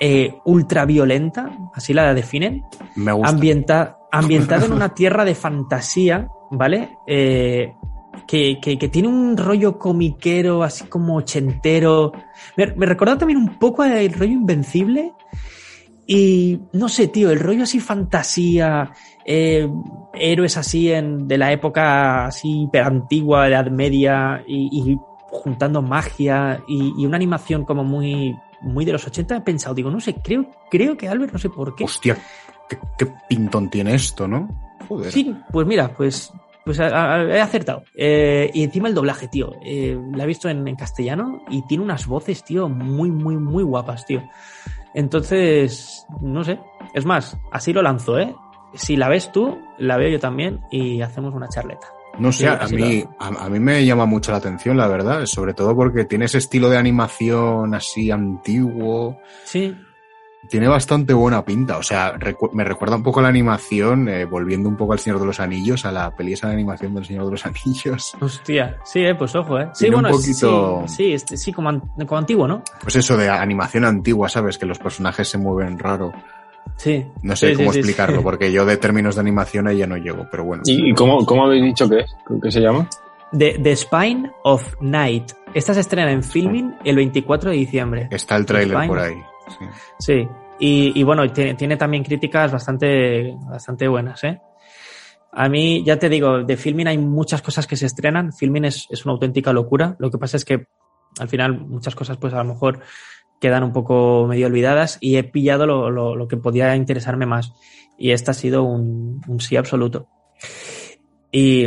[0.00, 2.64] eh, ultra violenta, así la definen,
[2.96, 3.28] Me gusta.
[3.30, 6.96] ambienta, ambientada en una tierra de fantasía, ¿vale?
[7.06, 7.74] Eh,
[8.26, 12.12] que, que- que tiene un rollo comiquero, así como ochentero.
[12.56, 15.12] Me, me también un poco el rollo invencible.
[16.06, 18.90] Y no sé, tío, el rollo así fantasía,
[19.24, 19.68] eh,
[20.14, 24.98] héroes así en, de la época así hiperantigua, Edad Media, y, y
[25.30, 29.90] juntando magia y, y una animación como muy, muy de los 80, he pensado, digo,
[29.90, 31.84] no sé, creo, creo que Albert, no sé por qué.
[31.84, 32.18] Hostia,
[32.72, 34.48] qué, qué pintón tiene esto, ¿no?
[34.88, 35.12] Joder.
[35.12, 36.32] Sí, pues mira, pues,
[36.64, 37.84] pues a- a- he acertado.
[37.94, 39.52] Eh, y encima el doblaje, tío.
[39.62, 43.62] Eh, la he visto en, en castellano y tiene unas voces, tío, muy, muy, muy
[43.62, 44.22] guapas, tío.
[44.94, 46.58] Entonces, no sé.
[46.94, 48.34] Es más, así lo lanzo, ¿eh?
[48.74, 51.86] Si la ves tú, la veo yo también y hacemos una charleta.
[52.18, 55.54] No sé, a mí, a, a mí me llama mucho la atención, la verdad, sobre
[55.54, 59.74] todo porque tiene ese estilo de animación así antiguo, Sí,
[60.48, 64.24] tiene bastante buena pinta, o sea, recu- me recuerda un poco a la animación, eh,
[64.24, 67.04] volviendo un poco al Señor de los Anillos, a la peli esa de animación del
[67.04, 68.14] Señor de los Anillos.
[68.20, 68.76] hostia.
[68.84, 69.68] Sí, eh, pues ojo, ¿eh?
[69.72, 72.62] Sí, Tiene un bueno, es- poquito- sí, sí, este- sí, como, an- como antiguo, ¿no?
[72.82, 74.58] Pues eso de animación antigua, ¿sabes?
[74.58, 76.12] Que los personajes se mueven raro.
[76.76, 77.04] Sí.
[77.22, 78.22] No sé Sí, cómo sí, explicarlo, sí.
[78.24, 80.62] porque yo de términos de animación ahí ya no llego, pero bueno.
[80.66, 82.16] ¿Y, cómo, cómo habéis dicho que es?
[82.42, 82.88] ¿Qué se llama?
[83.36, 85.32] The, The Spine of Night.
[85.54, 88.08] Esta se estrena en filming el 24 de diciembre.
[88.10, 89.14] Está el tráiler por ahí.
[89.98, 90.28] Sí.
[90.58, 94.40] Y, bueno, tiene, tiene también críticas bastante, bastante buenas, ¿eh?
[95.32, 98.32] A mí, ya te digo, de Filmin hay muchas cosas que se estrenan.
[98.32, 99.96] Filmin es, es una auténtica locura.
[99.98, 100.66] Lo que pasa es que
[101.18, 102.80] al final muchas cosas, pues a lo mejor
[103.40, 107.52] quedan un poco medio olvidadas y he pillado lo, lo- que podía interesarme más.
[107.98, 110.06] Y este ha sido un, un sí absoluto.
[111.32, 111.64] Y,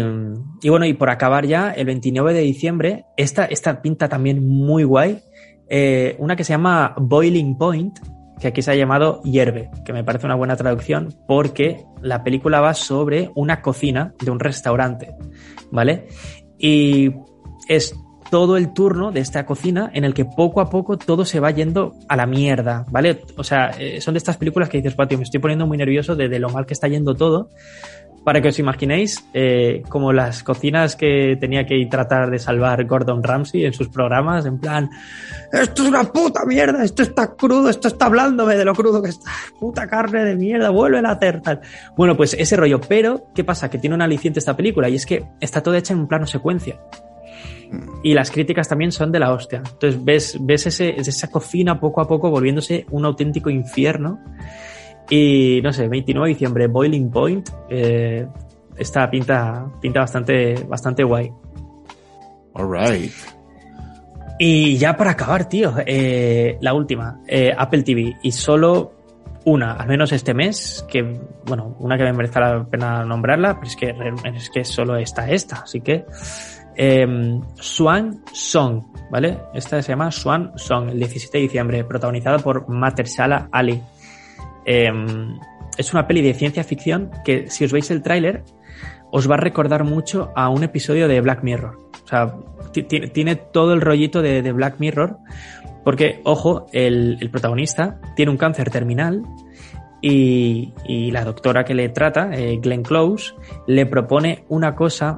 [0.62, 4.84] y bueno, y por acabar ya, el 29 de diciembre, esta, esta pinta también muy
[4.84, 5.22] guay.
[5.70, 8.00] Eh, una que se llama Boiling Point,
[8.40, 12.62] que aquí se ha llamado Hierve, que me parece una buena traducción porque la película
[12.62, 15.16] va sobre una cocina de un restaurante,
[15.72, 16.08] ¿vale?
[16.58, 17.12] Y
[17.68, 17.96] es
[18.30, 21.52] todo el turno de esta cocina en el que poco a poco todo se va
[21.52, 23.22] yendo a la mierda, ¿vale?
[23.38, 26.16] O sea, eh, son de estas películas que dices, patio, me estoy poniendo muy nervioso
[26.16, 27.50] de, de lo mal que está yendo todo.
[28.26, 33.24] Para que os imaginéis, eh, como las cocinas que tenía que tratar de salvar Gordon
[33.24, 34.90] Ramsay en sus programas, en plan,
[35.54, 39.10] esto es una puta mierda, esto está crudo, esto está hablándome de lo crudo que
[39.10, 41.62] está, puta carne de mierda, vuelven a hacer tal.
[41.96, 43.70] Bueno, pues ese rollo, pero ¿qué pasa?
[43.70, 46.26] Que tiene un aliciente esta película y es que está toda hecha en un plano
[46.26, 46.80] secuencia.
[48.04, 49.62] Y las críticas también son de la hostia.
[49.66, 54.20] Entonces ves, ves ese, esa cocina poco a poco volviéndose un auténtico infierno.
[55.10, 58.28] Y no sé, 29 de diciembre, Boiling Point, eh,
[58.78, 61.32] esta pinta, pinta bastante, bastante guay.
[62.54, 63.12] Alright.
[64.38, 68.18] Y ya para acabar, tío, eh, la última, eh, Apple TV.
[68.22, 68.94] Y solo
[69.46, 71.04] una, al menos este mes, que,
[71.46, 73.96] bueno, una que me merezca la pena nombrarla, pero es que,
[74.36, 75.58] es que solo está esta.
[75.58, 76.06] Así que,
[76.76, 79.38] eh, Swan Song, ¿vale?
[79.54, 83.82] Esta se llama Swan Song, el 17 de diciembre, protagonizada por Mahershala Ali.
[84.66, 84.92] Eh,
[85.78, 88.44] es una peli de ciencia ficción que, si os veis el tráiler,
[89.12, 91.78] os va a recordar mucho a un episodio de Black Mirror.
[92.04, 92.36] O sea,
[92.72, 95.18] ti- ti- tiene todo el rollito de, Black Mirror,
[95.84, 99.24] porque, ojo, el, protagonista tiene un cáncer terminal
[100.02, 103.34] y, y la doctora que le trata, eh, Glenn Close,
[103.68, 105.18] le propone una cosa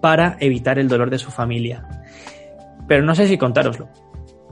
[0.00, 1.86] para evitar el dolor de su familia.
[2.86, 3.88] Pero no sé si contároslo,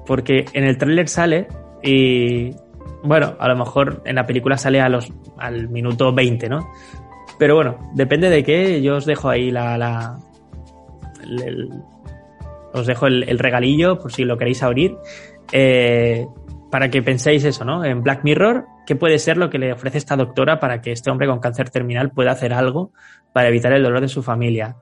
[0.07, 1.49] porque en el tráiler sale
[1.83, 2.51] y,
[3.05, 6.71] bueno, a lo mejor en la película sale a los, al minuto 20, ¿no?
[7.39, 9.77] Pero bueno, depende de qué, yo os dejo ahí la...
[9.79, 10.19] la
[11.23, 11.71] el-
[12.75, 14.97] os dejo el, el regalillo por si lo queréis abrir.
[15.53, 16.27] eh,
[16.71, 17.85] para que penséis eso, ¿no?
[17.85, 21.11] En Black Mirror, ¿qué puede ser lo que le ofrece esta doctora para que este
[21.11, 22.93] hombre con cáncer terminal pueda hacer algo
[23.35, 24.77] para evitar el dolor de su familia?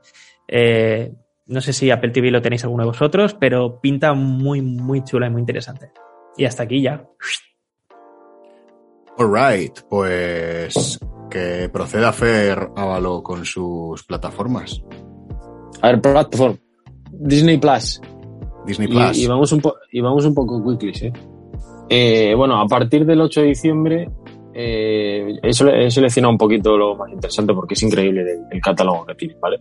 [0.47, 1.13] Eh,
[1.47, 5.27] no sé si Apple TV lo tenéis alguno de vosotros, pero pinta muy, muy chula
[5.27, 5.91] y muy interesante.
[6.37, 7.03] Y hasta aquí ya.
[9.21, 10.99] Alright, pues
[11.31, 14.83] que proceda Fer Ávalo con sus plataformas.
[15.83, 16.57] A ver, platform.
[17.13, 18.01] Disney Plus.
[18.67, 19.19] Disney Plus.
[19.19, 21.13] y vamos un po- y vamos un poco quickly, ¿eh?
[21.91, 24.09] Eh, Bueno, a partir del 8 de diciembre
[24.55, 28.61] eh, he, sele- he seleccionado un poquito lo más interesante porque es increíble el, el
[28.63, 29.61] catálogo que tiene, ¿vale?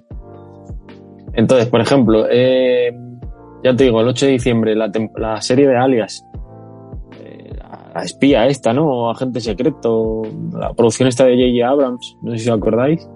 [1.33, 2.91] Entonces, por ejemplo, eh,
[3.63, 6.23] ya te digo, el 8 de diciembre, la, la serie de Alias,
[7.89, 9.09] eh, la, la espía esta, ¿no?
[9.09, 10.21] Agente secreto,
[10.53, 11.69] la producción esta de J.J.
[11.71, 13.07] Abrams, no sé si os acordáis.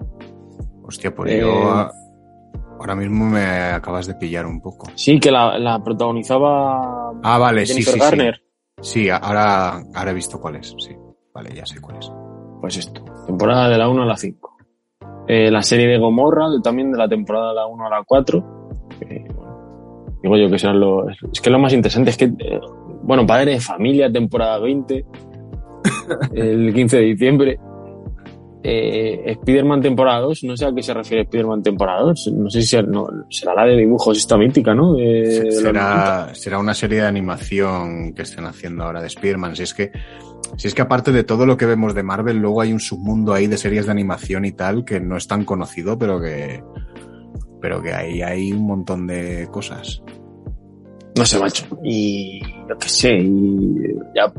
[0.82, 1.90] Hostia, pues Eh, yo a-
[2.78, 4.86] ahora mismo me acabas de pillar un poco.
[4.94, 8.34] Sí, que la, la protagonizaba Ah, vale, sí, Jennifer sí, Garner.
[8.36, 8.40] sí.
[9.04, 10.94] Sí, ahora, ahora he visto cuál es, sí.
[11.32, 12.12] Vale, ya sé cuál es.
[12.60, 14.56] Pues esto, temporada de la 1 a la 5.
[15.26, 18.44] Eh, la serie de Gomorra, también de la temporada de la 1 a la 4.
[19.00, 21.08] que, bueno, digo yo que serán lo.
[21.08, 22.60] Es que lo más interesante es que, eh,
[23.04, 25.04] bueno, Padre de Familia, temporada 20,
[26.34, 27.58] el 15 de diciembre.
[28.66, 32.32] Eh, Spider-Man temporada 2, no sé a qué se refiere Spider-Man temporada 2.
[32.34, 34.94] No sé si será, no, será la de dibujos esta mítica, ¿no?
[34.94, 35.62] De- de los 90.
[35.62, 39.54] será, será una serie de animación que estén haciendo ahora de Spider-Man.
[39.54, 39.92] Si es que,
[40.56, 43.34] si es que aparte de todo lo que vemos de Marvel, luego hay un submundo
[43.34, 46.62] ahí de series de animación y tal que no es tan conocido, pero que,
[47.60, 50.02] pero que ahí hay un montón de cosas.
[51.16, 51.64] No sé, macho.
[51.82, 53.76] Y yo qué sé, y
[54.14, 54.32] ya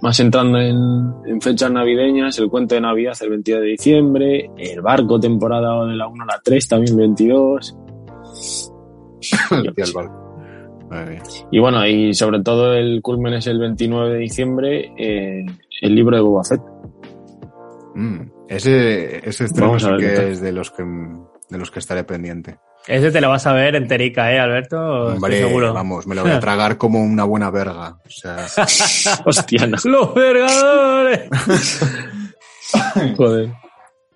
[0.00, 0.76] más entrando en,
[1.26, 5.96] en fechas navideñas, el cuento de Navidad el 22 de diciembre, el barco temporada de
[5.96, 7.76] la 1 a la 3 también el 22.
[9.50, 9.92] Yo qué Hostia, el sé.
[9.94, 10.28] barco.
[10.88, 11.22] Madre mía.
[11.50, 15.44] Y bueno, y sobre todo el culmen es el 29 de diciembre, eh,
[15.82, 16.62] el libro de Boba Fett.
[17.94, 21.70] Mm, ese, ese estreno Vamos a sí ver que es de los que, de los
[21.70, 22.58] que estaré pendiente.
[22.88, 24.78] Ese te lo vas a ver enterica, ¿eh, Alberto?
[25.08, 25.74] Hombre, Estoy seguro.
[25.74, 27.98] vamos, me lo voy a tragar como una buena verga.
[28.04, 28.46] O sea,
[29.26, 29.76] Hostia, no.
[29.84, 31.28] ¡Los vergadores!
[33.16, 33.50] Joder.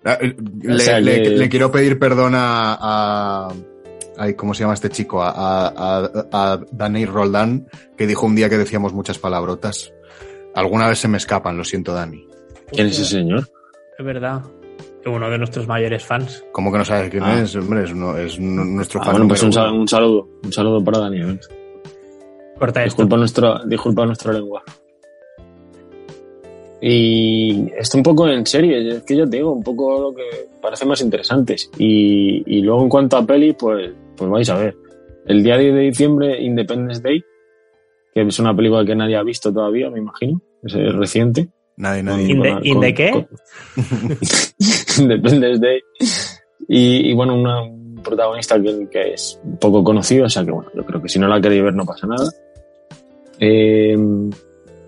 [0.05, 3.53] Ah, eh, Le, O sea, le- que- le quiero pedir perdón a, a-
[4.17, 5.21] ay, ¿cómo se llama este chico?
[5.23, 5.29] A,
[5.67, 7.67] a- a Dani Roldán,
[7.97, 9.93] que dijo un día que decíamos muchas palabrotas.
[10.55, 12.27] Alguna vez se me escapan, lo siento, Dani.
[12.71, 13.47] ¿Quién es ese señor?
[13.97, 14.41] Es verdad.
[15.05, 16.45] Uno de nuestros mayores fans.
[16.53, 17.41] ¿Cómo que no sabes quién Ah.
[17.41, 17.55] es?
[17.55, 20.27] Hombre, es, uno- es nu- nuestro Ah, fan bueno, pues un, sal- saludo.
[20.43, 21.39] Un saludo para Daniel.
[22.57, 23.01] Corta esto.
[23.03, 24.63] Disculpa, nuestro, disculpa nuestra lengua.
[26.81, 30.23] Y esto un poco en serie, es que yo te digo, un poco lo que
[30.61, 31.69] parece más interesantes.
[31.77, 34.75] Y, y luego en cuanto a peli, pues, pues vais a ver.
[35.25, 37.23] El día 10 de diciembre, Independence Day,
[38.13, 40.41] que es una película que nadie ha visto todavía, me imagino.
[40.61, 41.47] Es reciente.
[41.77, 42.31] Nadie, nadie.
[42.31, 43.11] ¿In de- Con- in de con- qué?
[43.11, 43.27] con-
[45.03, 45.79] Independence Day.
[46.67, 50.69] Y, y bueno, una, un protagonista que, que es poco conocido, o sea que bueno,
[50.75, 52.29] yo creo que si no la queréis ver no pasa nada.
[53.39, 53.97] Eh,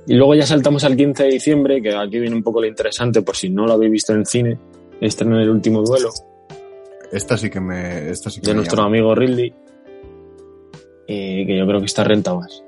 [0.08, 3.22] y luego ya saltamos al 15 de diciembre, que aquí viene un poco lo interesante,
[3.24, 4.58] por si no lo habéis visto en el cine,
[5.02, 6.10] estrena el último duelo
[7.12, 8.88] Esta sí que me, esta sí que de me nuestro llama.
[8.90, 9.54] amigo Ridley,
[11.08, 12.64] eh, que yo creo que está renta más.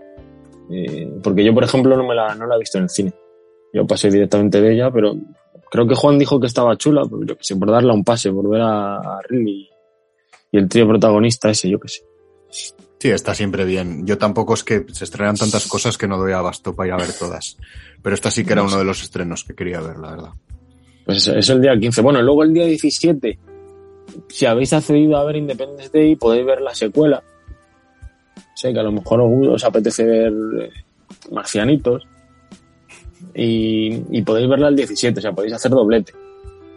[0.71, 3.13] Eh, porque yo, por ejemplo, no, me la, no la he visto en el cine.
[3.73, 5.15] Yo pasé directamente de ella, pero
[5.69, 8.31] creo que Juan dijo que estaba chula, pero yo que sé, por darle un pase,
[8.31, 9.21] por ver a, a
[10.51, 12.01] y el trío protagonista ese, yo que sé.
[12.99, 14.05] Sí, está siempre bien.
[14.07, 16.97] Yo tampoco es que se estrenan tantas cosas que no doy abasto para ir a
[16.97, 17.57] ver todas.
[18.01, 20.31] Pero esta sí que era uno de los estrenos que quería ver, la verdad.
[21.05, 22.01] Pues eso el día 15.
[22.01, 23.37] Bueno, luego el día 17,
[24.29, 27.23] si habéis accedido a ver Independence Day, podéis ver la secuela.
[28.55, 30.69] Sé que a lo mejor os, os apetece ver eh,
[31.31, 32.07] Marcianitos.
[33.39, 36.11] Y, y podéis verla el 17, o sea, podéis hacer doblete.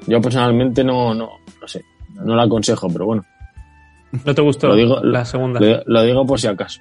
[0.06, 1.30] Yo personalmente no, no,
[1.60, 1.82] no sé,
[2.14, 3.24] no la aconsejo, pero bueno,
[4.24, 5.58] ¿No te gustó Lo digo- la segunda?
[5.60, 6.80] lo, lo digo por si acaso.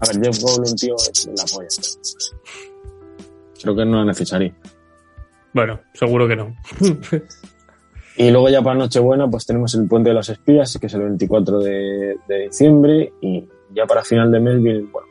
[0.00, 1.68] A ver, Jeff Goldblum, tío, es la polla.
[3.60, 4.54] Creo que no es necesario.
[5.52, 6.54] Bueno, seguro que no.
[8.16, 11.02] Y luego ya para Nochebuena pues tenemos el Puente de los Espías, que es el
[11.02, 13.44] 24 de, de diciembre, y
[13.74, 14.56] ya para final de mes
[14.90, 15.08] bueno,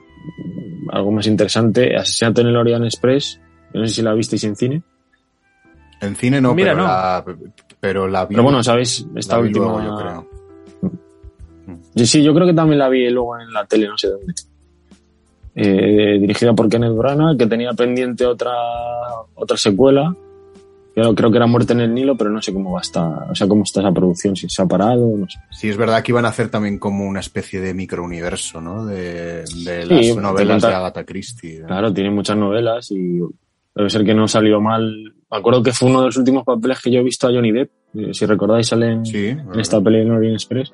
[0.91, 3.39] algo más interesante, Asesinato en el Orient Express,
[3.73, 4.81] yo no sé si la visteis en cine,
[6.01, 6.87] En cine no, Mira, pero, no.
[6.87, 7.25] La,
[7.79, 8.35] pero la vi.
[8.35, 9.05] pero bueno, ¿sabéis?
[9.15, 9.65] Esta la vi última...
[9.65, 10.27] luego, yo creo.
[11.95, 14.33] Sí, sí, yo creo que también la vi luego en la tele, no sé dónde.
[15.55, 18.53] Eh, dirigida por Kenneth Branagh, que tenía pendiente otra,
[19.33, 20.15] otra secuela,
[20.97, 23.29] Creo, creo que era Muerte en el Nilo, pero no sé cómo va a estar,
[23.29, 25.37] o sea, cómo está esa producción, si se ha parado, no sé.
[25.51, 28.83] Sí, es verdad que iban a hacer también como una especie de microuniverso, ¿no?
[28.83, 31.59] De, las novelas de Agatha Christie.
[31.59, 31.67] ¿no?
[31.67, 33.19] Claro, tiene muchas novelas y
[33.75, 35.13] debe ser que no salió mal.
[35.29, 37.51] Me acuerdo que fue uno de los últimos papeles que yo he visto a Johnny
[37.51, 37.69] Depp.
[37.93, 40.73] Eh, Si recordáis, sale en, Sí, en esta peli de Orient Express.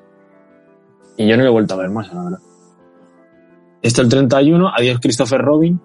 [1.18, 2.38] Y yo no lo he vuelto a ver más, la verdad.
[3.82, 5.78] Esto el 31, Adiós Christopher Robin,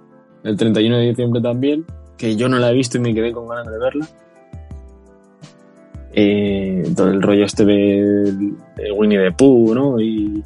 [0.46, 1.86] el 31 de diciembre también,
[2.18, 4.08] que yo no la he visto y me quedé con ganas de verla.
[6.12, 8.34] Eh, todo el rollo este de,
[8.76, 10.00] de Winnie the Pooh, ¿no?
[10.00, 10.44] Y,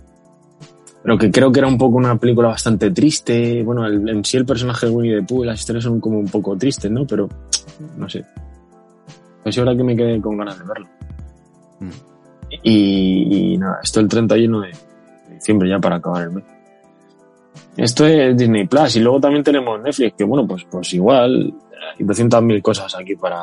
[1.01, 3.63] pero que creo que era un poco una película bastante triste.
[3.63, 6.19] Bueno, el- en sí el personaje de Winnie the Pooh y las historias son como
[6.19, 7.05] un poco tristes, ¿no?
[7.07, 7.29] Pero,
[7.97, 8.23] no sé.
[9.41, 10.87] Pues ahora que me quedé con ganas de verlo.
[11.79, 11.89] Mm.
[12.63, 14.71] Y, y nada, esto el 31 de
[15.33, 16.43] diciembre ya para acabar el mes.
[17.75, 21.53] Esto es Disney Plus y luego también tenemos Netflix, que bueno, pues, pues igual
[21.99, 23.41] hay 200.000 cosas aquí para,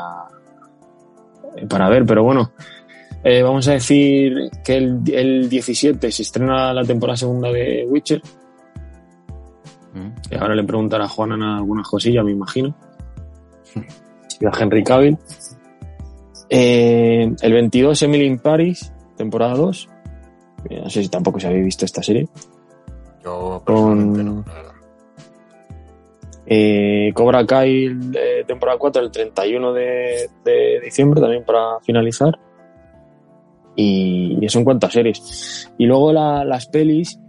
[1.69, 2.53] para ver, pero bueno,
[3.25, 8.23] eh, vamos a decir que el, el 17 se estrena la temporada segunda de Witcher.
[9.95, 10.09] Mm.
[10.31, 12.75] Y ahora le preguntará a Juana alguna cosilla, me imagino.
[14.43, 15.19] Y a Henry Cavill.
[16.49, 19.89] Eh, el 22, Emily in Paris, temporada 2.
[20.71, 22.27] Eh, No sé si tampoco se habéis visto esta serie.
[23.23, 24.70] Yo personalmente Con- no, la verdad.
[26.53, 32.37] Eh, Cobra Kai, eh, temporada 4, el 31 de, de diciembre, también para finalizar.
[33.77, 35.73] Y, y eso en cuanto series.
[35.79, 37.21] Y luego la- las pelis,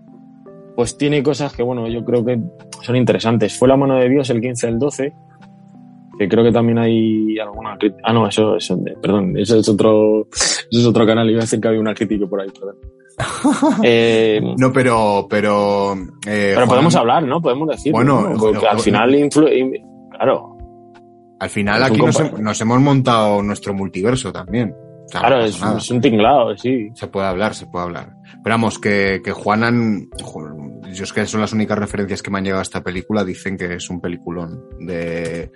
[0.76, 2.40] pues tiene cosas que, bueno, yo creo que
[2.82, 3.58] son interesantes.
[3.58, 5.14] Fue La mano de Dios el 15 del 12,
[6.18, 8.02] que creo que también hay alguna crítica.
[8.06, 11.30] Ah, no, eso, eso, perdón, eso es otro, eso es otro canal.
[11.30, 12.76] Iba a decir que había una crítica por ahí, perdón.
[13.84, 15.94] Eh, No, pero, pero.
[15.94, 17.42] eh, pero Juan, podemos hablar, ¿no?
[17.42, 17.92] Podemos decir.
[17.92, 18.38] Bueno, ¿no?
[18.38, 19.84] Porque jo- al final influye.
[20.12, 20.58] Claro,
[21.40, 22.00] Al final aquí
[22.40, 24.74] nos, hemos montado nuestro multiverso también.
[24.74, 25.44] O sea, no claro,
[25.78, 26.90] es, un tinglado, sí.
[26.94, 28.14] Se puede hablar, se puede hablar.
[28.44, 30.08] Pero vamos, que, que Juanan,
[30.94, 33.58] yo es que son las únicas referencias que me han llegado a esta película, dicen
[33.58, 35.52] que es un peliculón de,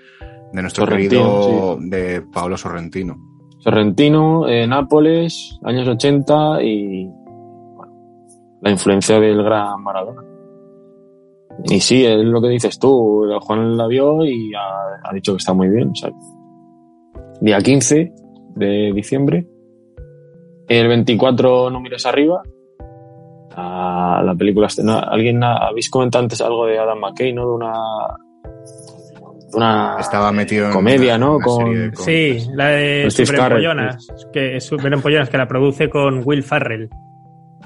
[0.52, 3.15] de nuestro querido, de Paolo Sorrentino.
[3.60, 7.07] Sorrentino, eh, Nápoles, años 80 y
[8.61, 10.23] la influencia del gran Maradona.
[11.65, 13.23] Y sí, es lo que dices tú.
[13.41, 15.90] Juan la vio y ha, ha dicho que está muy bien.
[15.90, 16.11] o sea,
[17.41, 18.11] día 15
[18.56, 19.48] de diciembre.
[20.68, 22.41] El 24 no mires arriba.
[23.56, 24.68] Ah, la película.
[24.68, 27.48] este- no, Alguien ha- habéis comentado antes algo de Adam McKay, ¿no?
[27.48, 27.73] De una.
[29.52, 31.36] De una Estaba metido en comedia, una- ¿no?
[31.38, 31.95] una Con-.
[31.95, 35.90] Sí, la de Con Steve Super Carell, Empollonas, que es Super Empollonas, que la produce
[35.90, 36.90] con Will Farrell.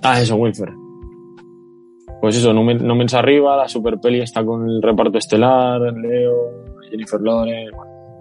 [0.04, 0.70] Ah, eso, Wilfer.
[2.22, 6.66] Pues eso, no, no mires arriba, la super peli está con el reparto estelar, Leo,
[6.90, 7.72] Jennifer Lawrence,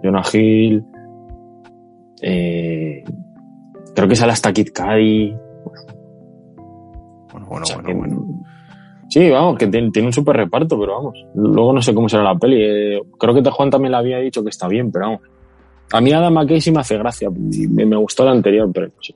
[0.03, 0.83] Jonah Hill,
[2.21, 3.03] eh,
[3.95, 5.35] creo que sale hasta Kid Cudi.
[7.31, 8.25] Bueno, bueno, O sea, bueno, que- bueno.
[9.09, 11.25] Sí, vamos, que tiene, tiene un super reparto, pero vamos.
[11.33, 12.57] Luego no sé cómo será la peli.
[12.61, 15.21] eh, creo que Juan también le había dicho que está bien, pero vamos.
[15.91, 17.27] A mí Adam McKay sí me hace gracia.
[17.31, 19.15] Me, me gustó la anterior, pero sí.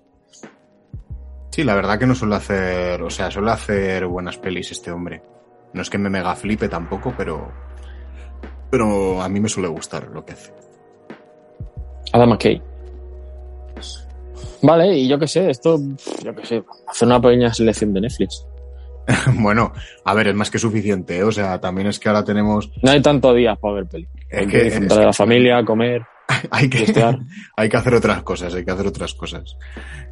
[1.54, 5.22] Sí, la verdad que no suele hacer, o sea, suele hacer buenas pelis este hombre.
[5.74, 7.52] No es que me mega flipe tampoco, pero,
[8.72, 10.52] pero a mí me suele gustar lo que hace.
[12.12, 12.60] Adam McKay.
[14.64, 15.78] Vale, y yo qué sé, esto,
[16.24, 18.48] yo qué sé, hacer una pequeña selección de Netflix.
[19.40, 19.74] Bueno,
[20.06, 21.24] a ver, es más que suficiente, ¿eh?
[21.24, 24.08] o sea, también es que ahora tenemos, No hay tanto días para ver peli.
[24.28, 26.02] Es Hay que- que disfrutar es de la familia, comer,
[26.52, 27.20] hay que, testear.
[27.58, 29.58] hay que hacer otras cosas, hay que hacer otras cosas.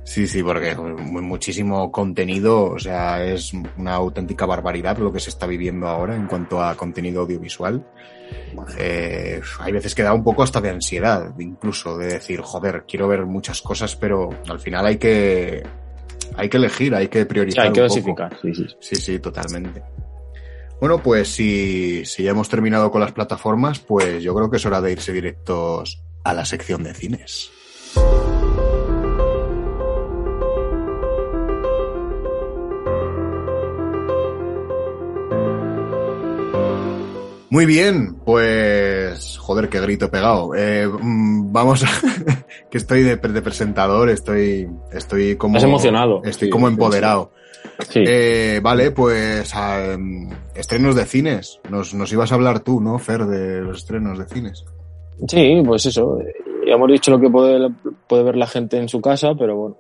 [0.04, 5.30] Sí, sí, porque mu- muchísimo contenido, o sea, es una auténtica barbaridad lo que se
[5.30, 7.86] está viviendo ahora en cuanto a contenido audiovisual.
[8.78, 13.08] Eh, hay veces que da un poco hasta de ansiedad, incluso, de decir, joder, quiero
[13.08, 15.64] ver muchas cosas, pero al final hay que,
[16.36, 17.66] hay que elegir, hay que Sí, priorizar.
[17.68, 18.28] hay que un poco.
[18.42, 18.66] sí, sí.
[18.80, 19.84] Sí, sí, totalmente.
[20.82, 24.66] Bueno, pues si, si ya hemos terminado con las plataformas, pues yo creo que es
[24.66, 27.52] hora de irse directos a la sección de cines.
[37.52, 40.56] Muy bien, pues joder, qué grito pegado.
[40.56, 41.90] Eh, mm, vamos a
[42.72, 46.24] que estoy de, de presentador, estoy, estoy como Estás emocionado.
[46.24, 47.34] estoy Sí, como empoderado.
[47.90, 48.04] Sí.
[48.06, 51.60] Eh, vale, pues a, em, estrenos de cines.
[51.70, 54.66] Nos, nos ibas a hablar tú, ¿no, Fer, de los estrenos de cines?
[55.28, 56.20] Sí, pues eso.
[56.66, 57.70] Ya hemos dicho lo que puede,
[58.08, 59.78] puede ver la gente en su casa, pero bueno,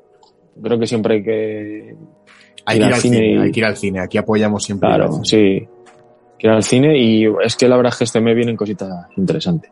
[0.62, 1.96] creo que siempre hay que
[2.66, 4.00] Hay Ir que ir al cine cine, y- hay que ir al cine.
[4.02, 4.88] Aquí apoyamos siempre.
[4.90, 5.68] Claro, sí.
[6.38, 8.90] Quiero ir al cine y es que la verdad es que este mes vienen cositas
[9.16, 9.72] interesantes.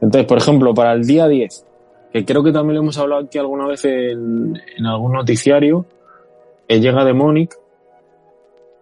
[0.00, 1.64] Entonces, por ejemplo, para el día 10,
[2.12, 5.86] que creo que también lo hemos hablado aquí alguna vez en, en algún noticiario,
[6.68, 7.54] llega Demonic,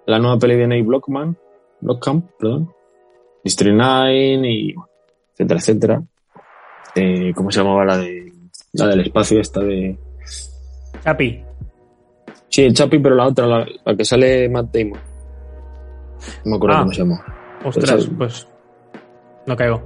[0.06, 1.36] la nueva peli de Nate Blockman,
[1.80, 2.72] Blockcamp, perdón,
[3.42, 4.12] District 9
[4.50, 4.74] y
[5.32, 6.02] etcétera, etcétera.
[6.94, 8.32] Eh, ¿Cómo se llamaba la de
[8.72, 9.98] la del espacio esta de...
[11.02, 11.42] Capi.
[12.48, 14.98] Sí, el Chapi, pero la otra, la, la que sale Matt Damon.
[16.44, 16.80] No me acuerdo Ah.
[16.80, 17.24] cómo se llama.
[17.64, 18.48] Ostras, Pues, pues.
[19.46, 19.82] No caigo.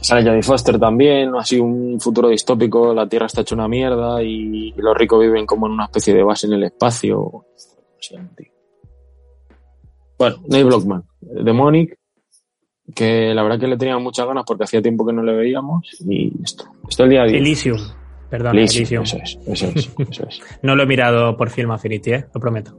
[0.00, 4.72] Sale Jodie Foster también, así un futuro distópico, la Tierra está hecha una mierda y
[4.76, 7.44] los ricos viven como en una especie de base en el espacio.
[10.18, 11.98] Bueno, Nate Blockman, Demonic,
[12.94, 15.86] que la verdad que le tenía muchas ganas porque hacía tiempo que no le veíamos
[16.08, 16.64] y esto.
[16.88, 17.40] Esto el día 10.
[17.40, 17.78] Elysium.
[18.30, 19.02] Perdón, Elysium, Elysium.
[19.02, 20.40] Eso es, eso es, eso es.
[20.62, 22.26] No lo he mirado por Film Affinity, ¿eh?
[22.32, 22.76] lo prometo.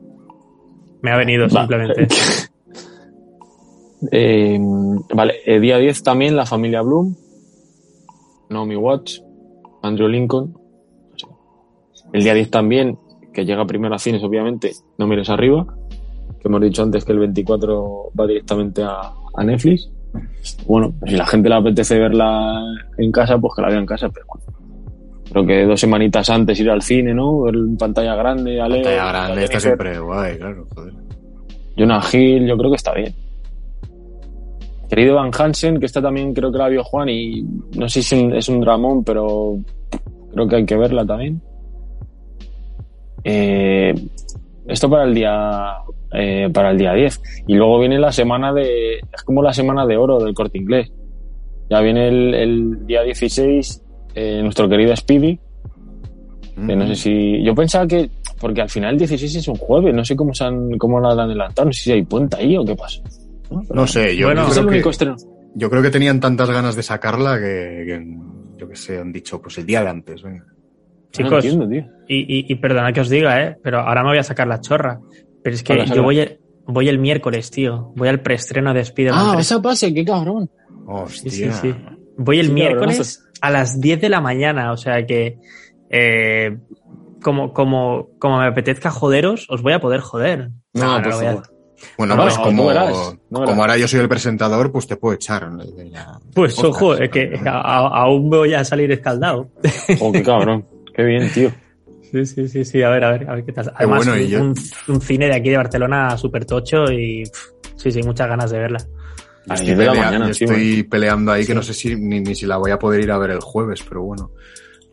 [1.01, 1.49] Me ha venido Va.
[1.61, 2.07] simplemente.
[4.09, 4.59] Eh,
[5.13, 7.15] vale, eh, día 10 también la familia Bloom,
[8.49, 9.23] Naomi Watts,
[9.83, 10.57] Andrew Lincoln.
[12.13, 12.97] El día 10 también,
[13.33, 15.65] que llega primero a cines, obviamente, no mires arriba,
[16.39, 19.89] que hemos dicho antes que el 24 va directamente a, a Netflix.
[20.65, 22.61] Bueno, pues si la gente le apetece verla
[22.97, 24.41] en casa, pues que la vea en casa, pero bueno.
[25.31, 27.43] Creo que dos semanitas antes ir al cine, ¿no?
[27.43, 30.93] Ver en pantalla grande, Ale, Pantalla grande, está siempre guay, claro, joder.
[31.77, 33.15] Jonah Hill, yo creo que está bien.
[34.91, 37.43] Querido Van Hansen, que esta también creo que la vio Juan y
[37.77, 39.57] no sé si es un, dramón, pero
[40.33, 41.41] creo que hay que verla también.
[43.23, 43.93] Eh,
[44.67, 45.77] esto para el día
[46.11, 47.21] eh, para el día 10.
[47.47, 48.95] Y luego viene la semana de.
[48.97, 50.91] Es como la semana de oro del corte inglés.
[51.69, 53.83] Ya viene el, el día 16,
[54.15, 55.39] eh, nuestro querido Speedy.
[56.67, 57.41] que no sé si.
[57.43, 58.09] Yo pensaba que.
[58.41, 61.11] Porque al final el 16 es un jueves, no sé cómo, se han, cómo lo
[61.11, 62.99] han adelantado, no sé si hay puente ahí o qué pasa.
[63.73, 65.15] No sé, yo, Bueno, yo es el creo único que, estreno.
[65.55, 68.07] yo creo que tenían tantas ganas de sacarla que, que,
[68.57, 70.45] yo que sé, han dicho, pues el día de antes, venga.
[70.45, 70.53] No
[71.11, 71.85] Chicos, entiendo, tío.
[72.07, 73.57] y, y, y perdona que os diga, ¿eh?
[73.61, 74.99] pero ahora me voy a sacar la chorra.
[75.43, 77.91] Pero es que yo voy el, voy el miércoles, tío.
[77.95, 79.45] Voy al preestreno de Spider-Man Ah, 3.
[79.45, 80.49] esa pase, qué cabrón.
[80.87, 81.31] Hostia.
[81.31, 81.75] Sí, sí, sí.
[82.17, 85.37] Voy el Sí, miércoles a las 10 de la mañana, o sea que
[85.89, 86.57] eh,
[87.21, 90.49] como, como, como me apetezca joderos, os voy a poder joder.
[90.73, 91.43] No, No, por a- favor.
[91.97, 92.89] Bueno, No, pues no, como, no verás,
[93.29, 93.49] no verás.
[93.49, 95.49] como ahora yo soy el presentador, pues te puedo echar.
[96.33, 99.49] Pues Podcast, ojo, es que aún voy a salir escaldado.
[99.99, 100.65] Oh, qué cabrón.
[100.95, 101.51] Qué bien, tío.
[102.11, 103.71] Sí, sí, sí, sí, a ver, a ver, a ver qué tal.
[103.75, 104.55] Además, bueno, un, yo- un-
[104.89, 108.59] un cine de aquí de Barcelona súper tocho y pff, sí, sí, muchas ganas de
[108.59, 108.79] verla.
[108.79, 111.63] Yo estoy, las 10 de la pelea- mañana, yo sí, estoy peleando ahí que no
[111.63, 114.03] sé si ni, ni si la voy a poder ir a ver el jueves, pero
[114.03, 114.31] bueno.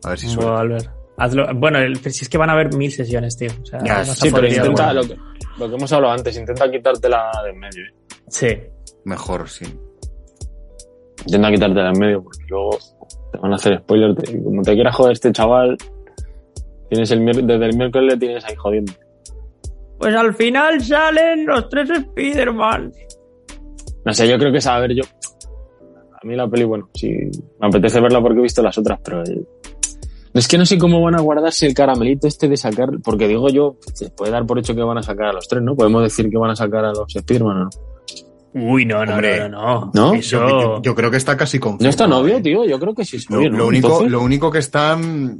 [0.03, 0.41] A ver si suena.
[0.51, 1.47] Bueno, Albert, hazlo.
[1.55, 3.49] Bueno, el- si es que van a haber mil sesiones, tío.
[3.61, 5.15] O sea, a Sí, pero intenta lo que,
[5.59, 7.83] lo que hemos hablado antes, intenta quitártela de en medio.
[7.83, 7.93] ¿eh?
[8.27, 8.47] Sí.
[9.05, 9.65] Mejor, sí.
[11.25, 12.77] Intenta quitártela en medio porque luego
[13.31, 14.15] te van a hacer spoilers.
[14.23, 15.77] Te- Como te quiera joder este chaval,
[16.89, 18.93] tienes el desde el miércoles le tienes ahí jodiendo.
[19.99, 22.91] Pues al final salen los tres Spider-Man.
[24.05, 25.03] No sé, yo creo que es a ver, yo.
[26.21, 27.09] A mí la peli, bueno, sí,
[27.59, 29.21] me apetece verla porque he visto las otras, pero.
[29.23, 29.41] eh,
[30.33, 33.49] Es que no sé cómo van a guardarse el caramelito este de sacar, porque digo
[33.49, 35.75] yo, se puede dar por hecho que van a sacar a los tres, ¿no?
[35.75, 37.69] Podemos decir que van a sacar a los Spiderman, ¿no?
[38.53, 39.91] Uy, no, no, Hombre, no, no, no.
[39.93, 40.13] ¿no?
[40.13, 40.39] Eso...
[40.47, 41.83] Yo, yo- yo creo que está casi confirmado.
[41.83, 42.41] ¿No está novio, ¿eh?
[42.41, 42.65] tío?
[42.65, 43.57] Yo creo que sí es Lo, novio, ¿no?
[43.57, 45.37] lo único, Entonces, lo único que están.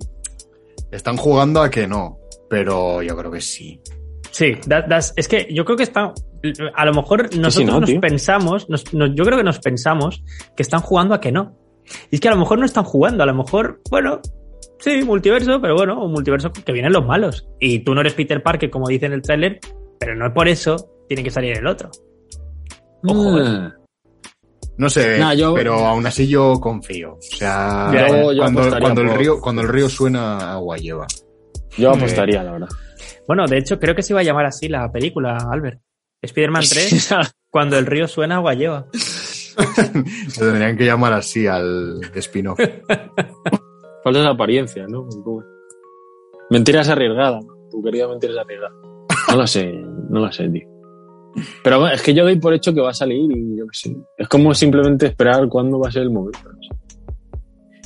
[0.91, 2.17] Están jugando a que no.
[2.49, 3.79] Pero yo creo que sí.
[4.31, 6.13] Sí, that- that's- es que yo creo que están.
[6.75, 7.99] A lo mejor nosotros no, nos tío.
[8.01, 10.23] pensamos, nos- nos- yo creo que nos pensamos
[10.55, 11.55] que están jugando a que no.
[12.11, 14.19] Y es que a lo mejor no están jugando, a lo mejor, bueno,
[14.79, 17.47] sí, multiverso, pero bueno, un multiverso que vienen los malos.
[17.59, 19.59] Y tú no eres Peter Parker, como dice en el tráiler,
[19.99, 21.89] pero no por eso tiene que salir el otro.
[23.03, 23.43] Ojo, ¿eh?
[23.45, 23.75] ah,
[24.77, 27.13] No sé, Nah, yo- pero aún así yo confío.
[27.13, 31.05] O sea, Ya, yo- yo cuando, el río, cuando el río suena, agua lleva.
[31.77, 32.69] yo apostaría, la verdad.
[33.27, 35.79] Bueno, de hecho, creo que se iba a llamar así la película, Albert.
[36.21, 37.09] Spider-Man 3,
[37.49, 38.87] cuando el río suena, agua lleva.
[40.29, 42.59] Se tendrían que llamar así al spin-off.
[44.03, 45.07] Falta esa apariencia, ¿no?
[46.49, 47.45] Mentiras arriesgadas.
[47.69, 48.73] Tu querida mentiras arriesgada.
[49.29, 49.71] No lo sé,
[50.09, 50.67] no lo sé, tío.
[51.63, 53.95] Pero es que yo doy por hecho que va a salir y yo qué sé.
[54.17, 56.39] Es como simplemente esperar cuándo va a ser el momento.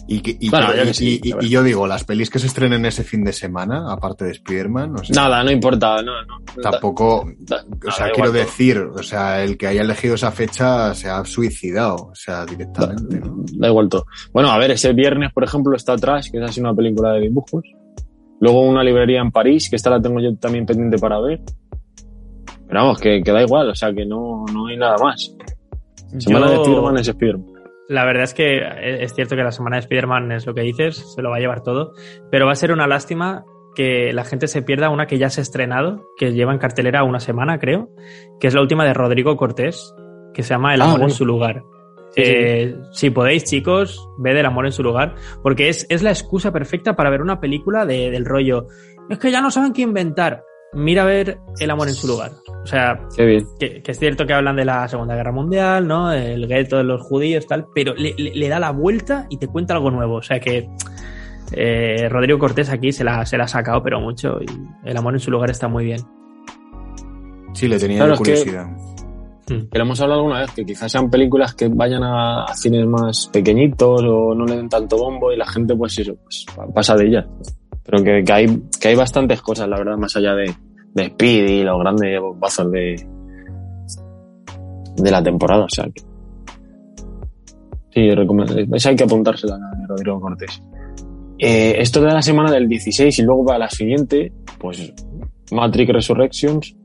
[0.06, 2.38] Y, que- y, Bueno, que- yo que y- sí, y- yo digo, las pelis que
[2.38, 5.14] se estrenen ese fin de semana, aparte de Spider-Man, no sé.
[5.14, 6.62] Nada, no importa, no, no.
[6.62, 10.32] Tampoco, Da- o sea, da quiero igual, decir, o sea, el que haya elegido esa
[10.32, 13.44] fecha se ha suicidado, o sea, directamente, ¿no?
[13.54, 14.06] Da igual todo.
[14.34, 17.22] Bueno, a ver, ese viernes, por ejemplo, está Trash, que es así una película de
[17.22, 17.64] dibujos.
[18.42, 21.40] Luego una librería en París, que esta la tengo yo también pendiente para ver.
[22.68, 25.34] Pero vamos, que, que da igual, o sea, que no, no hay nada más.
[26.18, 27.53] Semana de Yo- Spider-Man es Spider-Man.
[27.90, 28.62] La verdad es que
[29.04, 31.40] es cierto que la semana de Spider-Man es lo que dices, se lo va a
[31.40, 31.94] llevar todo,
[32.32, 33.44] pero va a ser una lástima
[33.76, 37.04] que la gente se pierda una que ya se ha estrenado, que lleva en cartelera
[37.04, 37.90] una semana, creo,
[38.40, 39.94] que es la última de Rodrigo Cortés,
[40.34, 41.12] que se llama El Ah, amor bueno.
[41.12, 41.64] en su lugar.
[42.12, 42.32] Sí, sí.
[42.34, 46.52] Eh, Si podéis, chicos, ved El amor en su lugar, porque es, es la excusa
[46.54, 48.68] perfecta para ver una película de- del rollo.
[49.10, 50.44] Es que ya no saben qué inventar.
[50.76, 52.32] Mira a ver El amor en su lugar.
[52.64, 53.46] O sea, Qué bien.
[53.60, 56.12] que, que es cierto que hablan de la Segunda Guerra Mundial, ¿no?
[56.12, 59.48] El gueto de los judíos, tal, pero le, le- le da la vuelta y te
[59.48, 60.16] cuenta algo nuevo.
[60.16, 60.68] O sea que
[61.52, 65.14] eh, Rodrigo Cortés aquí se la, se la ha sacado, pero mucho, y el amor
[65.14, 66.00] en su lugar está muy bien.
[67.54, 68.68] Sí, le tenía Claro, yo es que- curiosidad.
[69.50, 69.68] Mm.
[69.70, 72.86] que lo hemos hablado alguna vez, que quizás sean películas que vayan a, a cines
[72.88, 76.66] más pequeñitos o no le den tanto bombo y la gente, pues eso, pues pa-
[76.74, 77.26] pasa de ellas.
[77.84, 80.54] Pero que, que hay, que hay bastantes cosas, la verdad, más allá de,
[80.94, 83.08] de Speed y los grandes bombazos de,
[84.98, 86.02] de la temporada, o sea que.
[87.92, 88.10] Sí,
[88.74, 90.62] esa hay que apuntársela a Rodrigo Cortés.
[91.38, 94.94] Eh, esto de la semana del 16 y luego para la siguiente, pues
[95.52, 96.76] Matrix Resurrections,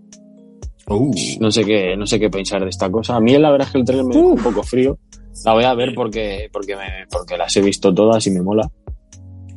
[0.90, 3.16] Uh, no sé qué, no sé qué pensar de esta cosa.
[3.16, 4.98] A mí la verdad es que el trailer me dejó un poco frío.
[5.44, 8.68] La voy a ver porque, porque, me, porque las he visto todas y me mola.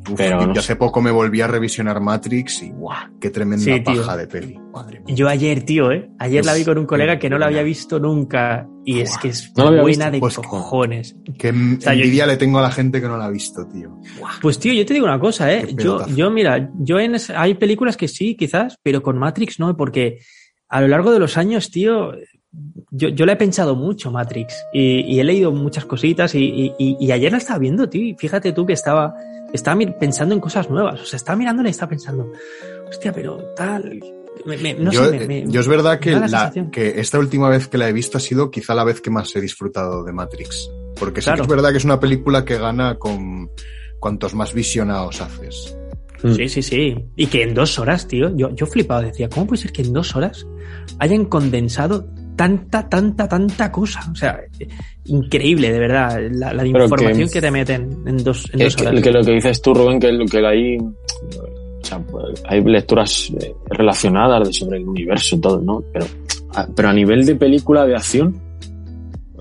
[0.10, 0.60] Uf, pero yo no sé.
[0.60, 3.18] hace poco me volví a revisionar Matrix y ¡guau!
[3.20, 4.60] ¡Qué tremenda Sí, paja de peli!
[4.74, 5.16] Madre mía.
[5.16, 6.10] Yo ayer, tío, ¿eh?
[6.20, 8.68] Ayer la vi con un colega que no la había visto nunca.
[8.86, 11.16] Y es que es No buena visto, de pues, cojones.
[11.38, 13.68] Qué en- sea, yo- envidia le tengo a la gente que no la ha visto,
[13.68, 14.00] tío.
[14.42, 15.68] Pues tío, yo te digo una cosa, ¿eh?
[15.76, 19.76] Yo, yo, mira, yo en es- hay películas que sí, quizás, pero con Matrix no,
[19.78, 20.20] porque
[20.70, 22.14] a lo largo de los años, tío,
[22.92, 26.74] yo, yo la he pensado mucho, Matrix, y, y he leído muchas cositas, y, y-
[26.80, 29.14] y- y ayer la estaba viendo, tío, y fíjate tú que estaba,
[29.54, 32.32] estaba mir- pensando en cosas nuevas, o sea, estaba mirándola y estaba pensando,
[32.90, 34.00] hostia, pero tal,
[34.46, 37.20] me- me- no yo, sé, me- me- yo es verdad que, la la- que esta
[37.20, 40.04] última vez que la he visto ha sido quizá la vez que más he disfrutado
[40.04, 40.70] de Matrix.
[41.00, 43.50] Porque sí que es verdad que es una película que gana con
[44.00, 45.76] cuantos más visionados haces.
[46.36, 46.96] Sí, sí, sí.
[47.16, 49.92] Y que en dos horas, tío, yo, yo flipado, decía, ¿cómo puede ser que en
[49.94, 50.46] dos horas
[51.00, 52.08] hayan condensado
[52.42, 54.00] tanta, tanta, tanta cosa?
[54.12, 54.40] O sea,
[55.06, 58.88] increíble, de verdad, la, información que- que, te meten en dos, en Que, dos que-
[58.88, 59.02] horas.
[59.04, 60.92] que lo que dices tú, Rubén, que, lo que hay, o
[61.84, 62.02] sea,
[62.50, 65.84] hay lecturas eh, relacionadas sobre el universo, todo, ¿no?
[65.94, 66.06] Pero,
[66.56, 68.36] a, pero a nivel de película de acción,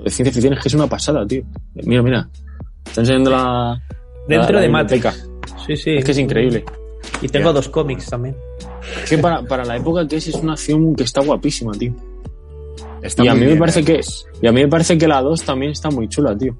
[0.04, 1.42] de ciencia ficción es que es una pasada, tío.
[1.84, 2.28] Mira, mira.
[2.86, 3.82] Está enseñando la.
[4.28, 4.68] Dentro la- la de.
[4.68, 5.26] Matrix.
[5.66, 5.90] Sí, sí.
[5.92, 6.64] Es que es increíble.
[7.22, 8.36] Y tengo dos cómics también.
[9.04, 11.92] Es que para, para la época que es, es una acción que está guapísima, tío.
[13.02, 14.26] Está Y a mí me bien, parece que- además.
[14.42, 16.56] Y a mí me parece que la 2 también está muy chula, tío.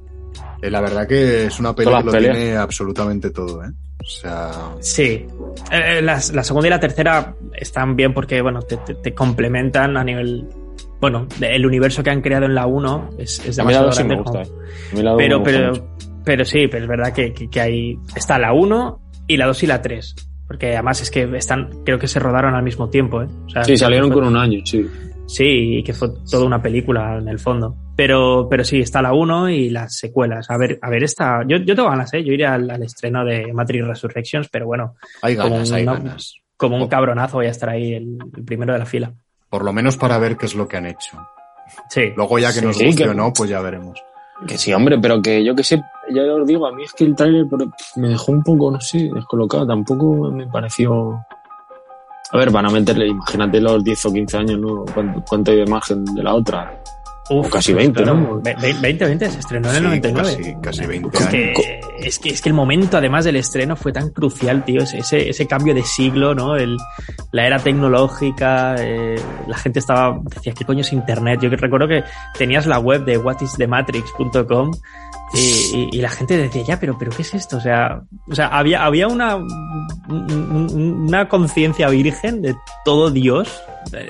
[0.63, 2.37] Eh, La verdad que es una peli Todas que lo peleas.
[2.37, 3.69] tiene absolutamente todo, ¿eh?
[4.03, 4.51] O sea,
[4.81, 5.27] Sí.
[5.71, 9.97] Eh, las- la segunda y la tercera están bien porque, bueno, te, te- te complementan
[9.97, 10.47] a nivel.
[11.01, 13.87] Bueno, el universo que han creado en la 1 es, es A mí la demasiado
[13.87, 14.69] 2 sí me grande gusta, como- eh.
[14.93, 15.87] A mí la 2 me Pero, gusta pero,
[16.25, 17.99] pero sí, pero es verdad que, que, que hay.
[18.17, 20.15] Está la 1 y la 2 y la 3.
[20.47, 23.29] Porque además es que están, creo que se rodaron al mismo tiempo, ¿eh?
[23.47, 24.85] O sea, Sí, salieron que fue- con un año, sí.
[25.33, 27.77] Sí, y que fue toda una película en el fondo.
[27.97, 30.51] Pero, pero sí, está la 1 y las secuelas.
[30.51, 31.45] A ver, a ver esta.
[31.47, 32.25] Yo, yo tengo ganas, ¿eh?
[32.25, 35.93] Yo iré al, al estreno de Matrix Resurrections, pero bueno, hay ganas, Como hay una-
[35.95, 36.35] ganas.
[36.57, 39.13] como un cabronazo voy a estar ahí el, el primero de la fila.
[39.49, 41.19] Por lo menos para ver qué es lo que han hecho.
[41.89, 42.13] Sí.
[42.17, 44.03] Luego ya que Sí, nos sí, guste que- o no, pues ya veremos.
[44.49, 45.81] Que sí, hombre, pero que yo que sé,
[46.13, 47.45] ya os digo, a mí es que el tráiler
[47.97, 49.67] me dejó un poco, no sé, descolocado.
[49.67, 51.21] Tampoco me pareció...
[52.33, 54.85] A ver, van a meterle, imagínate los 10 o 15 años, ¿no?
[54.95, 56.81] ¿Cuánto, cuánto hay de margen de la otra?
[57.33, 58.19] Uf, o casi 20, claro.
[58.19, 58.41] ¿no?
[58.41, 60.37] Ve- ve- 20, 20, se estrenó en el Sí, 99.
[60.37, 61.31] Casi, casi 20 Es años.
[61.33, 64.83] que, es, que, es que el momento, además del estreno, fue tan crucial, tío.
[64.83, 66.57] Ese, ese, ese cambio de siglo, ¿no?
[66.57, 66.77] El,
[67.31, 69.15] la era tecnológica, eh,
[69.47, 71.39] la gente estaba, decía, ¿qué coño es Internet?
[71.41, 72.03] Yo que recuerdo que
[72.37, 74.73] tenías la web de whatisthematrix.com
[75.35, 77.57] y, y, la gente decía, ya, pero, pero ¿qué es esto?
[77.57, 79.47] O sea, o sea había, había una, un-
[80.09, 83.63] un- una conciencia virgen de todo Dios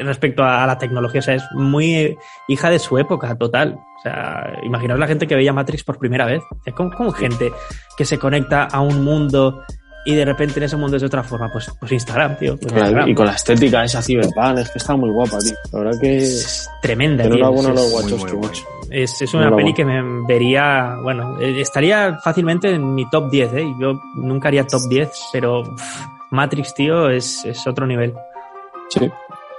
[0.03, 1.21] respecto a la tecnología.
[1.21, 2.17] O sea, es muy
[2.49, 3.79] hija de su época, total.
[3.99, 6.43] O sea, imaginaos la gente que veía Matrix por primera vez.
[6.65, 7.53] Es como gente
[7.97, 9.63] que se conecta a un mundo
[10.05, 11.51] y de repente en ese mundo es de otra forma.
[11.53, 12.57] Pues, pues Instagram, tío.
[12.57, 13.09] Pues Instagram.
[13.09, 15.55] y con la estética esa cyberpunk, es que está muy guapa, tío.
[15.73, 16.17] La verdad que...
[16.19, 17.35] Es tremenda, tío.
[17.35, 18.65] Es- los muy, muy macho.
[18.91, 19.57] Es, es una Enhorabuena.
[19.57, 23.75] peli que me vería, bueno, eh, estaría fácilmente en mi top 10, ¿eh?
[23.81, 25.63] Yo nunca haría top 10, pero
[26.33, 28.15] Matrix, tío, es, es otro nivel.
[28.89, 29.09] Sí.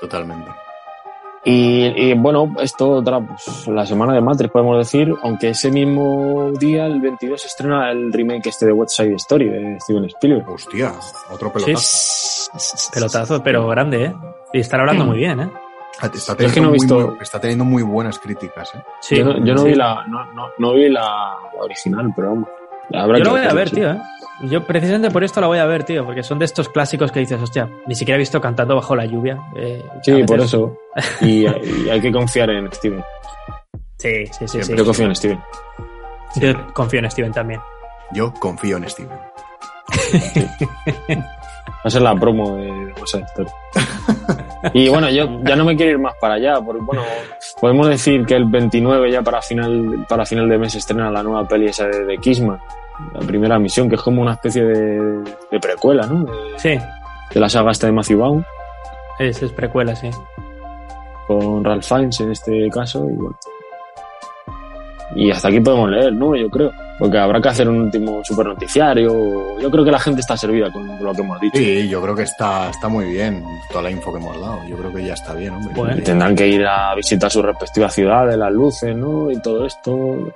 [0.01, 0.51] Totalmente.
[1.43, 6.51] Y, y, bueno, esto otra, pues, la semana de Matrix, podemos decir, aunque ese mismo
[6.59, 10.47] día, el 22, se estrena el remake este de West Side Story de Steven Spielberg.
[10.49, 10.93] Hostia,
[11.31, 12.91] otro Sí, pelotazo.
[12.93, 14.15] pelotazo, pero grande, ¿eh?
[14.53, 15.49] Y estar hablando muy bien, ¿eh?
[16.01, 18.80] Está es teniendo, que no he muy, visto- muy- está teniendo muy buenas críticas, ¿eh?
[19.01, 19.68] Sí, yo no, yo no sí.
[19.69, 22.49] vi, la, no, no, no vi la, original, pero vamos.
[22.91, 24.01] Yo lo voy a ver, tío, ¿eh?
[24.43, 27.19] Yo precisamente por esto la voy a ver, tío, porque son de estos clásicos que
[27.19, 29.39] dices, hostia, ni siquiera he visto cantando bajo la lluvia.
[29.55, 30.77] eh, Sí, veces- por eso.
[31.22, 33.03] Y, y hay que confiar en Steven.
[33.97, 34.76] Sí, sí, sí, sí.
[34.76, 35.39] Yo confío en Steven.
[36.35, 37.61] Yo confío en Steven también.
[38.13, 39.18] Yo confío en Steven.
[41.84, 43.49] Va a ser la promo de Side Story.
[44.73, 47.03] Y bueno, yo ya no me quiero ir más para allá, porque bueno,
[47.59, 51.47] podemos decir que el 29 ya para final, para final de mes estrena la nueva
[51.47, 52.59] peli esa de, de Kissman,
[53.13, 56.23] la primera misión, que es como una especie de, de precuela, ¿no?
[56.25, 56.77] De, Sí,
[57.33, 58.45] de la saga esta de Matthew Vaughn.
[59.19, 60.09] es, es precuela, sí.
[61.27, 63.37] con Ralph Fiennes en este caso y bueno.
[65.15, 66.35] Y hasta aquí podemos leer, ¿no?
[66.35, 66.71] Yo creo.
[67.01, 69.59] Porque habrá que hacer un último super noticiario.
[69.59, 71.57] Yo creo que la gente está servida con lo que hemos dicho.
[71.57, 74.59] Sí, yo creo que está, está muy bien toda la info que hemos dado.
[74.69, 75.73] Yo creo que ya está bien, hombre.
[75.75, 75.97] Bueno.
[75.97, 79.31] Y tendrán que ir a visitar sus respectivas ciudades, las luces, ¿no?
[79.31, 80.31] Y todo esto.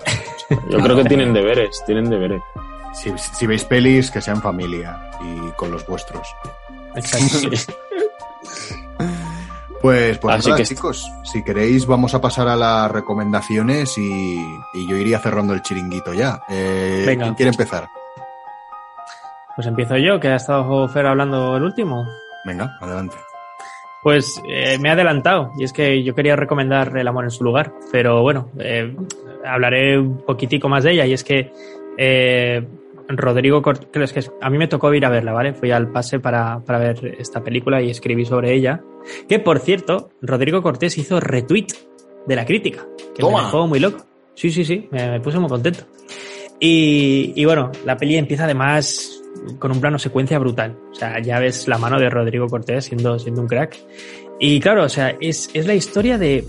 [0.71, 2.41] Yo creo que tienen deberes, tienen deberes.
[2.95, 6.27] Si, si veis pelis, que sean familia y con los vuestros.
[6.95, 7.47] Exacto.
[9.86, 14.36] Pues, pues Así nada, que- chicos, si queréis vamos a pasar a las recomendaciones y,
[14.74, 16.41] y yo iría cerrando el chiringuito ya.
[16.49, 17.26] Eh, Venga.
[17.26, 17.88] ¿Quién quiere empezar?
[19.56, 22.03] Pues empiezo yo, que ha estado Fer hablando el último.
[22.45, 23.16] Venga, adelante.
[24.02, 27.44] Pues eh, me he adelantado y es que yo quería recomendar El amor en su
[27.44, 28.95] lugar, pero bueno, eh,
[29.45, 31.52] hablaré un poquitico más de ella y es que
[33.07, 35.53] Rodrigo Cortés, que a mí me tocó ir a verla, ¿vale?
[35.53, 38.82] Fui al pase para, para ver esta película y escribí sobre ella,
[39.30, 41.68] que por cierto, Rodrigo Cortés hizo retweet
[42.27, 43.40] de la crítica, que Toma.
[43.40, 44.06] me dejó muy loco.
[44.34, 45.86] Sí, sí, sí, me, me puse muy contento.
[46.60, 49.22] Y, y bueno, la peli empieza además
[49.60, 50.77] con un plano secuencia brutal.
[50.91, 53.77] O sea, ya ves la mano de Rodrigo Cortés siendo, siendo un crack.
[54.40, 56.45] Y claro, o sea, es, es la historia de,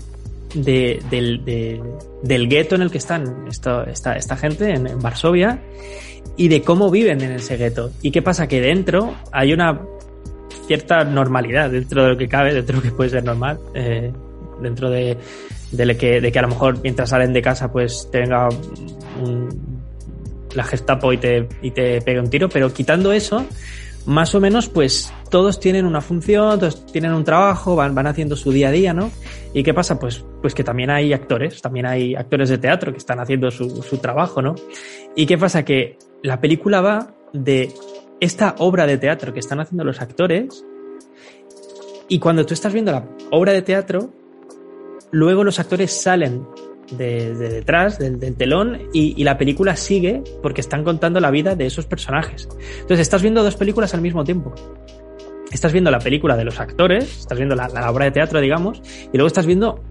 [0.53, 1.81] de- del, de-
[2.23, 5.61] del gueto en el que están esta, esta, esta gente en, en Varsovia
[6.35, 7.91] y de cómo viven en ese gueto.
[8.01, 9.81] Y qué pasa que dentro hay una
[10.67, 14.11] cierta normalidad dentro de lo que cabe, dentro de lo que puede ser normal, eh,
[14.61, 15.17] dentro de,
[15.71, 18.49] de, que, de que a lo mejor mientras salen de casa pues te venga
[19.23, 19.77] un-
[20.55, 23.45] la Gestapo y te, y te pegue un tiro, pero quitando eso,
[24.05, 28.35] más o menos pues todos tienen una función, todos tienen un trabajo, van, van haciendo
[28.35, 29.11] su día a día, ¿no?
[29.53, 29.99] ¿Y qué pasa?
[29.99, 33.69] Pues, pues que también hay actores, también hay actores de teatro que están haciendo su,
[33.83, 34.55] su trabajo, ¿no?
[35.15, 35.63] ¿Y qué pasa?
[35.63, 37.73] Que la película va de
[38.19, 40.65] esta obra de teatro que están haciendo los actores
[42.07, 44.11] y cuando tú estás viendo la obra de teatro,
[45.11, 46.45] luego los actores salen
[46.91, 51.55] de, de detrás del, telón y, y la película sigue porque están contando la vida
[51.55, 52.47] de esos personajes.
[52.79, 54.53] Entonces estás viendo dos películas al mismo tiempo.
[55.51, 58.81] Estás viendo la película de los actores, estás viendo la, la obra de teatro, digamos,
[59.11, 59.81] y luego estás viendo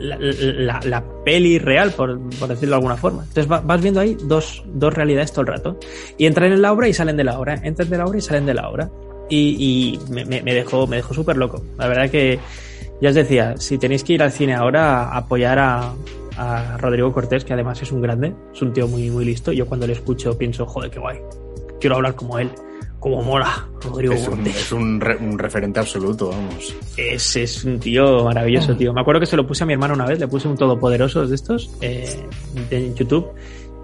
[0.00, 3.22] la, la- la- peli real, por, por decirlo de alguna forma.
[3.22, 5.78] Entonces va- vas viendo ahí dos, dos realidades todo el rato.
[6.16, 8.20] Y entran en la obra y salen de la obra, entran de la obra y
[8.22, 8.90] salen de la obra.
[9.30, 11.62] Y, y me, me- me dejó, me dejó súper loco.
[11.78, 12.38] La verdad que,
[13.00, 15.92] ya os decía, si tenéis que ir al cine ahora a apoyar a,
[16.36, 19.52] a Rodrigo Cortés, que además es un grande, es un tío muy, muy listo.
[19.52, 21.18] Yo cuando le escucho pienso, joder, qué guay.
[21.80, 22.50] Quiero hablar como él.
[23.00, 24.56] Como mola, Rodrigo Es un, Cortés.
[24.56, 26.74] es un, re- un referente absoluto, vamos.
[26.96, 28.92] Es, es un tío maravilloso, tío.
[28.92, 31.26] Me acuerdo que se lo puse a mi hermano una vez, le puse un todopoderoso
[31.26, 32.08] de estos eh,
[32.70, 33.28] de YouTube.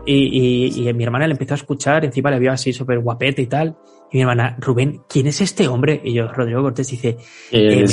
[0.06, 3.40] Y, y, y mi hermana le empezó a escuchar, encima le vio así súper guapete
[3.42, 3.76] y tal.
[4.12, 6.00] Y mi hermana, Rubén, ¿quién es este hombre?
[6.04, 7.16] Y yo, Rodrigo Cortés, dice,
[7.50, 7.84] Eh,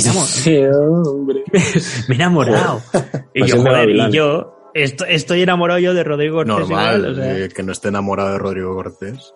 [1.06, 1.44] hombre.
[2.08, 2.80] me he enamorado.
[3.34, 6.58] Y yo, joder, y yo esto- estoy enamorado yo de Rodrigo Cortés.
[6.68, 7.38] Normal igual, o sea.
[7.44, 9.32] eh, que no esté enamorado de Rodrigo Cortés.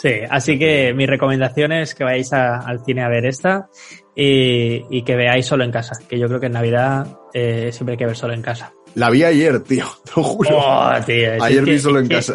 [0.00, 3.68] Sí, así que mi recomendación es que vayáis a- al cine a ver esta
[4.16, 7.92] y, y que veáis solo en casa, que yo creo que en Navidad eh, siempre
[7.94, 8.72] hay que ver solo en casa.
[8.94, 10.50] La vi ayer, tío, te lo juro.
[10.58, 12.34] Oh, tío, ayer que- vi solo en que- casa.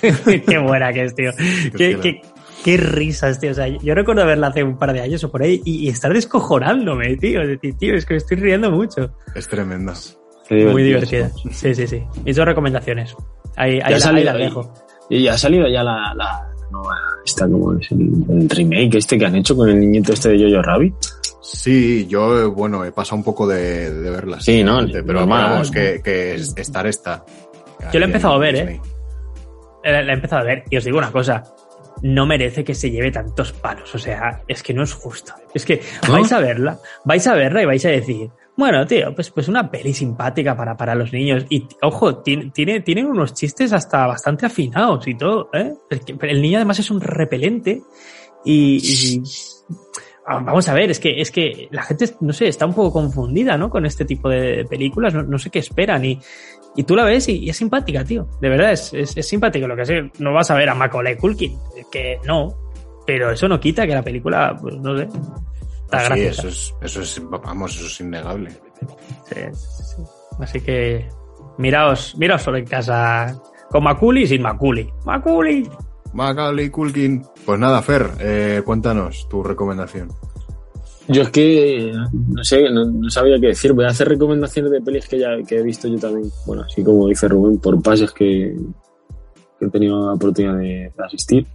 [0.46, 1.30] qué buena que es, tío.
[1.76, 2.00] Qué, Hostia.
[2.00, 2.20] qué-
[2.64, 3.50] qué risas, tío.
[3.50, 5.88] O sea, yo recuerdo verla hace un par de años o por ahí y, y
[5.88, 7.42] estar descojonándome, tío.
[7.42, 9.14] Es decir, tío, es que me estoy riendo mucho.
[9.34, 9.94] Es tremenda.
[10.50, 11.30] Muy divertida.
[11.52, 12.02] Sí, sí, sí.
[12.24, 13.14] Mis dos recomendaciones.
[13.56, 14.74] Ahí, ahí, la, ahí salido las dejo.
[15.08, 19.18] Y ya ha salido ya la, la nueva, esta como es el, el remake este
[19.18, 20.94] que han hecho con el niñito este de Jojo Rabbit.
[21.42, 24.44] Sí, yo, eh, bueno, he pasado un poco de, de verlas.
[24.44, 24.80] Sí, ¿no?
[24.92, 25.50] Pero Normal.
[25.50, 27.24] vamos, que, que es- estar está.
[27.92, 28.76] Yo lo he empezado a ver, Disney.
[28.76, 28.80] ¿eh?
[29.92, 31.42] La la he empezado a ver y os digo una cosa.
[32.02, 33.94] No merece que se lleve tantos palos.
[33.94, 35.32] O sea, es que no es justo.
[35.54, 36.14] Es que ¿No?
[36.14, 38.30] vais a verla, vais a verla y vais a decir,
[38.60, 41.44] bueno, tío, pues, pues una peli simpática para, para los niños.
[41.48, 45.72] Y ojo, tiene, tiene, unos chistes hasta bastante afinados y todo, ¿eh?
[46.22, 47.82] El niño además es un repelente
[48.44, 49.22] y, y-
[50.26, 52.92] Ah, Vamos a ver, es que, es que la gente, no sé, está un poco
[52.92, 53.68] confundida, ¿no?
[53.68, 56.20] Con este tipo de películas, no, no sé qué esperan y,
[56.76, 58.28] y tú la ves y, y es simpática, tío.
[58.40, 59.66] De verdad, es, es, es simpático.
[59.66, 61.58] Lo que sé, no vas a ver a Macaulay Culkin,
[61.90, 62.54] que no,
[63.06, 65.08] pero eso no quita que la película, pues no sé,
[65.98, 68.50] está sí, eso es, eso es, vamos, eso es innegable.
[68.50, 70.02] Sí, sí, sí.
[70.38, 71.08] Así que
[71.58, 73.36] miraos, miraos solo en casa
[73.68, 74.88] con Maculi y sin Maculi.
[75.04, 75.68] Maculi.
[76.12, 77.22] Macaulay Culkin.
[77.44, 80.08] Pues nada, Fer, eh, cuéntanos tu recomendación.
[81.08, 83.72] Yo es que no sé, no, no sabía qué decir.
[83.72, 86.30] Voy a hacer recomendaciones de pelis que ya que he visto yo también.
[86.46, 88.56] Bueno, así como dice Rubén, por pases que,
[89.58, 91.46] que he tenido la oportunidad de, de asistir.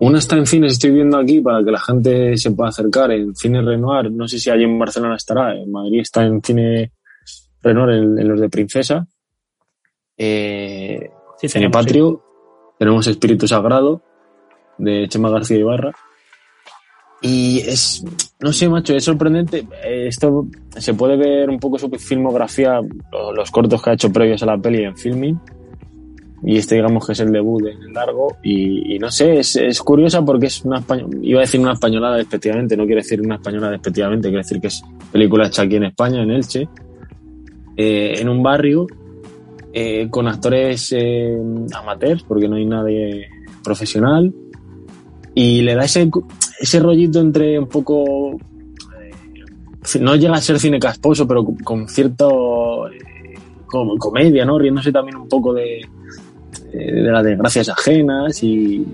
[0.00, 3.34] Una está en cines, estoy viendo aquí para que la gente se pueda acercar, en
[3.34, 6.92] Cine Renoir, no sé si allí en Barcelona estará, en Madrid está en Cine
[7.62, 9.06] Renoir, en, en los de Princesa.
[10.16, 11.10] Eh,
[11.40, 12.22] Sí, Cine Patrio,
[12.80, 14.02] tenemos Espíritu Sagrado,
[14.76, 15.92] de Chema García Ibarra.
[17.22, 18.04] Y es,
[18.40, 19.66] no sé, macho, es sorprendente.
[19.84, 20.46] Eh, Esto
[20.76, 22.80] se puede ver un poco su filmografía,
[23.12, 25.38] lo- los cortos que ha hecho previos a la peli en filming.
[26.42, 28.36] Y este, digamos, que es el debut en el largo.
[28.42, 31.16] Y, no sé, es, es curiosa porque es una española.
[31.20, 34.68] Iba a decir una españolada despectivamente, no quiere decir una española despectivamente, quiere decir que
[34.68, 36.68] es película hecha aquí en España, en Elche,
[37.76, 38.86] eh, en un barrio,
[39.72, 41.36] eh, con actores eh,
[41.74, 43.28] amateurs, porque no hay nadie
[43.64, 44.32] profesional.
[45.34, 46.08] Y le da ese,
[46.60, 48.36] ese rollito entre un poco.
[48.36, 52.88] eh, no llega a ser cine casposo, pero con, con cierto.
[53.66, 54.58] como comedia, ¿no?
[54.58, 55.80] Riéndose también un poco de,
[56.78, 58.86] de las desgracias ajenas y,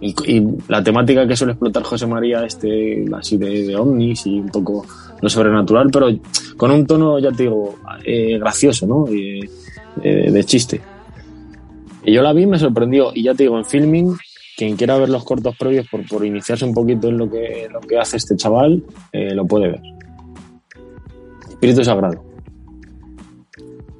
[0.00, 4.48] y, la temática que suele explotar José María, este, así de, de ovnis y un
[4.48, 4.84] poco
[5.20, 6.08] lo sobrenatural, pero
[6.56, 9.06] con un tono, ya te digo, eh, gracioso, ¿no?
[9.08, 10.80] Eh, de chiste.
[12.04, 13.10] Y yo la vi me sorprendió.
[13.14, 14.16] Y ya te digo, en filming,
[14.56, 17.80] quien quiera ver los cortos previos por, por iniciarse un poquito en lo que, lo
[17.80, 18.82] que hace este chaval,
[19.12, 19.80] eh, lo puede ver.
[21.48, 22.24] Espíritu Sagrado.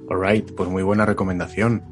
[0.09, 1.82] Alright, pues muy buena recomendación.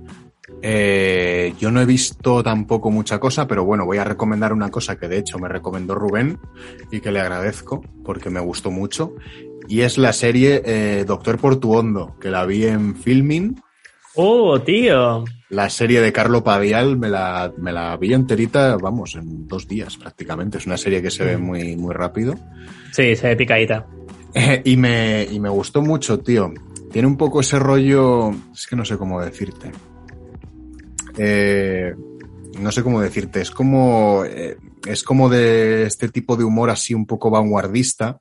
[0.66, 4.96] Eh, yo no he visto tampoco mucha cosa, pero bueno, voy a recomendar una cosa
[4.96, 6.38] que de hecho me recomendó Rubén
[6.90, 9.14] y que le agradezco porque me gustó mucho.
[9.68, 13.60] Y es la serie eh, Doctor Portuondo, que la vi en filming.
[14.14, 15.24] ¡Oh, tío!
[15.50, 19.98] La serie de Carlo Padial me la, me la vi enterita, vamos, en dos días
[19.98, 20.56] prácticamente.
[20.56, 22.36] Es una serie que se ve muy, muy rápido.
[22.90, 23.86] Sí, se ve picadita.
[24.32, 26.54] Eh, y, me, y me gustó mucho, tío.
[26.90, 28.30] Tiene un poco ese rollo.
[28.54, 29.70] Es que no sé cómo decirte.
[31.18, 31.94] Eh,
[32.58, 33.40] no sé cómo decirte.
[33.40, 34.24] Es como.
[34.24, 38.20] eh, es como de este tipo de humor así un poco vanguardista.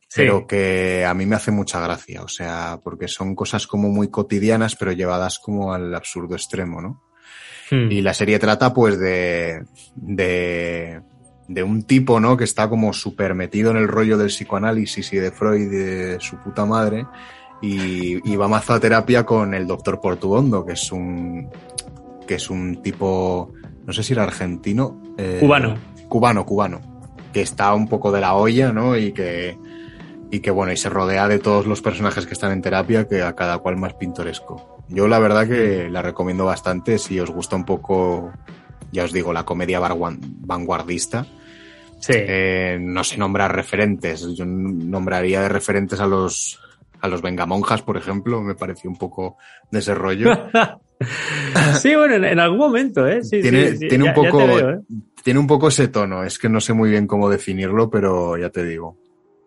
[0.00, 0.22] Sí.
[0.22, 2.22] Pero que a mí me hace mucha gracia.
[2.22, 7.02] O sea, porque son cosas como muy cotidianas, pero llevadas como al absurdo extremo, ¿no?
[7.70, 7.90] Hmm.
[7.90, 9.64] Y la serie trata, pues, de,
[9.94, 11.02] de,
[11.48, 12.38] de un tipo, ¿no?
[12.38, 16.20] Que está como súper metido en el rollo del psicoanálisis y de Freud y de
[16.20, 17.06] su puta madre.
[17.60, 21.50] Y, y va mazo a terapia con el doctor Portuondo, que es un,
[22.28, 23.52] que es un tipo,
[23.84, 25.02] no sé si era argentino.
[25.16, 25.74] eh, Cubano.
[26.08, 26.80] Cubano, cubano.
[27.32, 28.96] Que está un poco de la olla, ¿no?
[28.96, 29.56] Y que,
[30.30, 33.22] y que bueno, y se rodea de todos los personajes que están en terapia, que
[33.22, 34.84] a cada cual más pintoresco.
[34.88, 38.32] Yo la verdad que la recomiendo bastante si os gusta un poco,
[38.92, 41.26] ya os digo, la comedia vanguardista.
[42.00, 42.12] Sí.
[42.14, 44.34] Eh, no sé nombrar referentes.
[44.36, 46.60] Yo nombraría de referentes a los
[47.00, 48.40] a los Vengamonjas, por ejemplo.
[48.42, 49.36] Me pareció un poco
[49.70, 50.30] de ese rollo.
[51.80, 53.22] sí, bueno, en, en algún momento, ¿eh?
[53.22, 54.78] Sí, tiene, sí, sí, tiene ya- un poco veo, ¿eh?
[55.24, 56.24] tiene un poco ese tono.
[56.24, 58.96] Es que no sé muy bien cómo definirlo, pero ya te digo.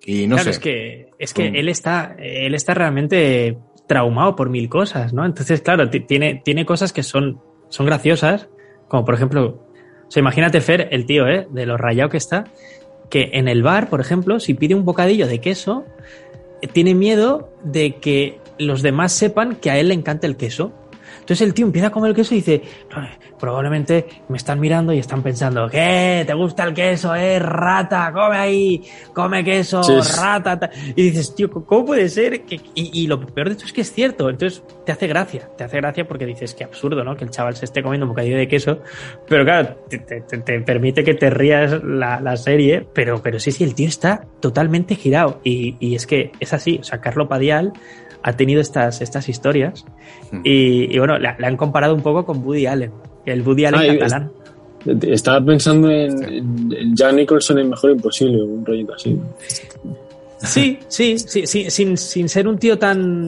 [0.06, 0.50] Y no claro, sé.
[0.52, 3.58] es que, es que él está, él está realmente
[3.88, 5.26] traumado por mil cosas, ¿no?
[5.26, 8.50] Entonces, claro, ti- tiene, tiene cosas que son, son graciosas,
[8.88, 9.68] como por ejemplo,
[10.08, 11.48] o sea, imagínate Fer, el tío, ¿eh?
[11.52, 12.46] De lo rayado que está,
[13.10, 15.86] que en el bar, por ejemplo, si pide un bocadillo de queso,
[16.68, 20.72] tiene miedo de que los demás sepan que a él le encanta el queso.
[21.32, 22.62] Entonces el tío empieza a comer el queso y dice,
[22.94, 23.08] "No,
[23.40, 26.26] probablemente me están mirando y están pensando, ¿qué?
[26.28, 27.40] ¿Te gusta el queso, eh?
[27.40, 28.84] Rata, come ahí,
[29.14, 29.94] come queso, Sí.
[30.22, 30.60] rata.
[30.60, 30.70] ta-".
[30.94, 32.42] Y dices, tío, ¿cómo puede ser?
[32.42, 34.30] que y, y lo peor de esto es que es cierto.
[34.30, 37.16] Entonces te hace gracia, te hace gracia porque dices, qué absurdo, ¿no?
[37.16, 38.82] Que el chaval se esté comiendo un bocadillo de queso.
[39.30, 43.64] Pero claro, te- te permite que te rías la, la serie, pero, pero sí, sí,
[43.64, 45.40] el tío está totalmente girado.
[45.46, 47.72] Y, y es que es así, o sea, Carlo Padial
[48.24, 49.86] ha tenido estas, estas historias
[50.32, 50.42] Hmm.
[50.44, 52.92] y, y bueno, la, la han comparado un poco con Woody Allen,
[53.26, 54.32] el Woody Allen Ah, catalán.
[55.04, 59.18] Estaba pensando en, en- en Jack Nicholson en Mejor Imposible, un rollito así.
[60.40, 63.28] Sí, sí, sí, sí, sin, sin ser un tío tan,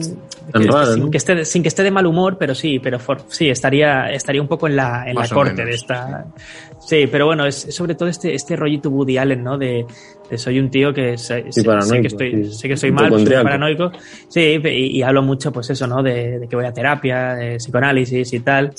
[0.50, 1.10] Tan que- raro, sin, ¿no?
[1.12, 4.42] que esté, sin que esté de mal humor, pero sí, pero for- sí, estaría, estaría
[4.42, 6.26] un poco en la, en la corte menos, de esta.
[6.26, 6.73] Sí,
[7.10, 9.58] pero bueno, es, es sobre todo este, este rollito Woody Allen, ¿no?
[9.58, 9.86] De,
[10.30, 12.52] de soy un tío que sé, que estoy, sí.
[12.52, 13.92] sé que soy mal, soy paranoico.
[14.28, 16.02] Sí, y, y hablo mucho, pues eso, ¿no?
[16.02, 18.72] De, de que voy a terapia, de psicoanálisis y tal.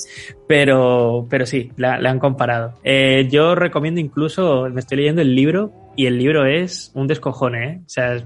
[0.46, 2.74] Pero, pero sí, la, la han comparado.
[2.84, 7.66] Eh, yo recomiendo incluso, me estoy leyendo el libro y el libro es un descojone,
[7.66, 7.80] ¿eh?
[7.84, 8.22] O sea,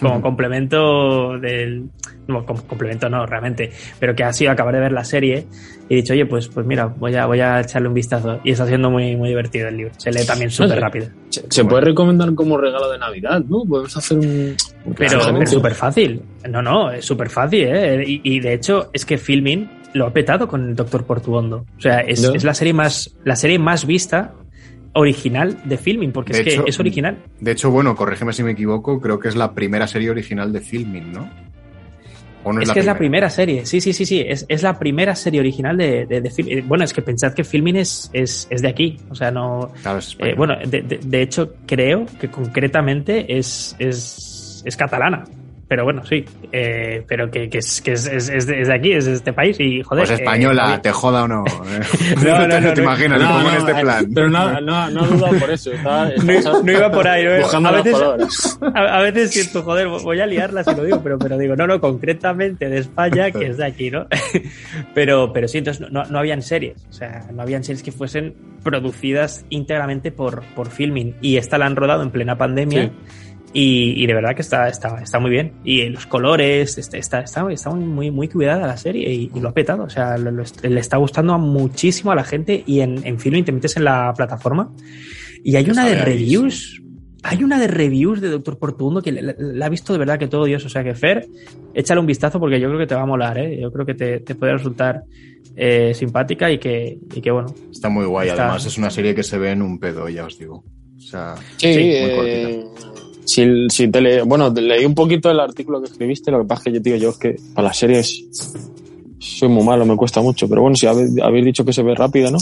[0.00, 1.88] como complemento del.
[2.32, 3.70] No, com- complemento no, realmente.
[4.00, 5.46] Pero que ha sido acabar de ver la serie
[5.88, 8.40] y he dicho, oye, pues, pues mira, voy a, voy a echarle un vistazo.
[8.44, 9.92] Y está siendo muy, muy divertido el libro.
[9.98, 11.08] Se lee también súper rápido.
[11.28, 13.64] Se, se puede recomendar como regalo de Navidad, ¿no?
[13.64, 14.56] Podemos hacer un.
[14.96, 16.22] Pero es súper fácil.
[16.48, 18.04] No, no, es súper fácil, ¿eh?
[18.06, 21.66] Y, y de hecho es que Filmin lo ha petado con el Doctor Portuondo.
[21.76, 24.32] O sea, es, la serie más la serie más vista
[24.94, 27.18] original de filming, porque De es hecho- que es original.
[27.40, 30.60] De hecho, bueno, corrígeme si me equivoco, creo que es la primera serie original de
[30.60, 31.30] filming, ¿no?
[32.44, 34.78] ¿O no Es que es la primera serie, sí, sí, sí, sí, es, es la
[34.78, 38.62] primera serie original de, de, eh, Bueno, es que pensad que Filming es, es, es
[38.62, 39.70] de aquí, o sea, no...
[39.82, 45.24] Claro, es eh, bueno, de, de- de hecho, creo que concretamente es, es, es catalana.
[45.72, 46.22] Pero bueno, sí.
[46.52, 49.14] eh, pero que, que es, que es, es, es de, es de aquí, es de
[49.14, 49.58] este país.
[49.58, 50.02] Y joder.
[50.06, 51.44] pues eh, española, te joda o no.
[52.22, 52.82] No, no, no, te no.
[52.82, 54.10] imaginas, No, como en no, este eh, plan.
[54.14, 55.72] Pero no, no, no dudado por eso.
[55.72, 57.24] Estaba, no, estaba no iba por ahí.
[57.24, 61.38] no a veces, a veces siento, joder, voy a liarla si lo digo, pero, pero
[61.38, 64.06] digo, no, no, concretamente de España, que es de aquí, ¿no?
[64.94, 68.34] pero, pero sí, entonces no, no habían series, o sea, no habían series que fuesen
[68.62, 71.16] producidas íntegramente por, por filming.
[71.22, 72.84] Y esta la han rodado en plena pandemia.
[72.84, 72.92] Sí.
[73.54, 75.52] Y, y de verdad que está, está, está muy bien.
[75.62, 79.50] Y los colores, está, está, está, está muy, muy cuidada la serie y, y lo
[79.50, 79.84] ha petado.
[79.84, 82.62] O sea, lo- lo le está gustando a muchísimo a la gente.
[82.66, 84.72] Y en, en Filming te metes en la plataforma
[85.44, 86.78] y hay una de reviews.
[87.24, 90.44] Hay una de reviews de Doctor Portundo que la, ha visto de verdad que todo
[90.46, 90.64] Dios.
[90.64, 91.26] O sea que Fer,
[91.74, 93.60] échale un vistazo porque yo creo que te va a molar, ¿eh?
[93.60, 95.02] Yo creo que te, te puede resultar
[95.54, 97.54] eh, simpática y que, y que bueno.
[97.70, 100.24] Está muy guay, Está- además es una serie que se ve en un pedo, ya
[100.24, 100.64] os digo.
[100.96, 102.64] O sea, Sí, muy eh,
[103.24, 106.46] si, si te le, bueno, te leí un poquito el artículo que escribiste, lo que
[106.48, 108.24] pasa es que yo, tío, yo es que para las series
[109.18, 111.94] soy muy malo, me cuesta mucho, pero bueno, si habéis, habéis dicho que se ve
[111.94, 112.38] rápido, ¿no?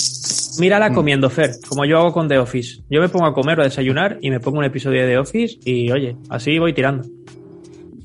[0.58, 2.82] Mírala comiendo, Fer, como yo hago con The Office.
[2.88, 5.18] Yo me pongo a comer o a desayunar y me pongo un episodio de The
[5.18, 7.06] Office y oye, así voy tirando.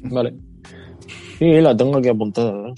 [0.04, 0.36] Vale.
[1.40, 2.70] Sí, la tengo aquí apuntada.
[2.70, 2.74] ¿eh?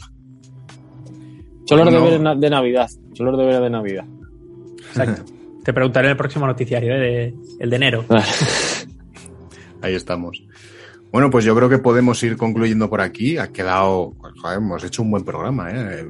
[1.65, 2.09] Son los Bueno.
[2.09, 2.89] deberes de Navidad.
[3.13, 4.05] Son los deberes de Navidad.
[4.89, 5.23] Exacto.
[5.63, 6.99] Te preguntaré en el próximo noticiario, ¿eh?
[6.99, 8.05] de- el de enero.
[9.81, 10.43] Ahí estamos.
[11.11, 13.37] Bueno, pues yo creo que podemos ir concluyendo por aquí.
[13.37, 16.05] Ha quedado, joder, hemos hecho un buen programa, ¿eh?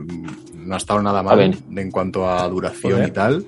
[0.56, 1.39] No ha estado nada mal
[1.76, 3.07] en cuanto a duración Joder.
[3.07, 3.45] y tal.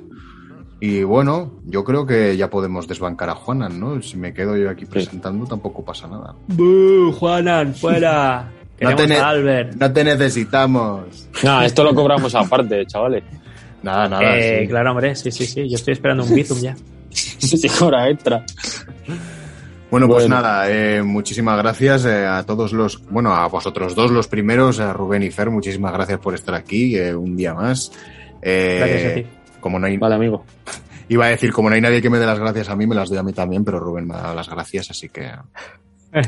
[0.82, 4.02] Y bueno, yo creo que ya podemos desbancar a Juanan, ¿no?
[4.02, 6.36] Si me quedo yo aquí presentando tampoco pasa nada.
[6.48, 8.52] ¡Bú, Juanan, fuera!
[8.82, 9.76] No te ne- a Albert.
[9.76, 11.28] No te necesitamos.
[11.44, 13.26] no, esto lo cobramos aparte, chavales.
[13.84, 14.38] Nada, nada.
[14.38, 14.68] Eh, sí.
[14.70, 15.68] Claro, hombre, sí, sí, sí.
[15.68, 16.78] Yo estoy esperando un Bizum ya.
[17.10, 18.46] Se cobra extra.
[19.92, 20.36] Bueno, pues Bueno.
[20.36, 24.94] nada, eh, muchísimas gracias eh, a todos los, bueno, a vosotros dos los primeros, a
[24.94, 27.92] Rubén y Fer, muchísimas gracias por estar aquí eh, un día más.
[28.42, 29.26] Eh, Gracias a ti.
[29.60, 30.46] Como no hay, Vale, amigo.
[31.10, 32.94] iba a decir, como no hay nadie que me dé las gracias a mí, me
[32.96, 35.32] las doy a mí también, pero Rubén me ha dado las gracias, así que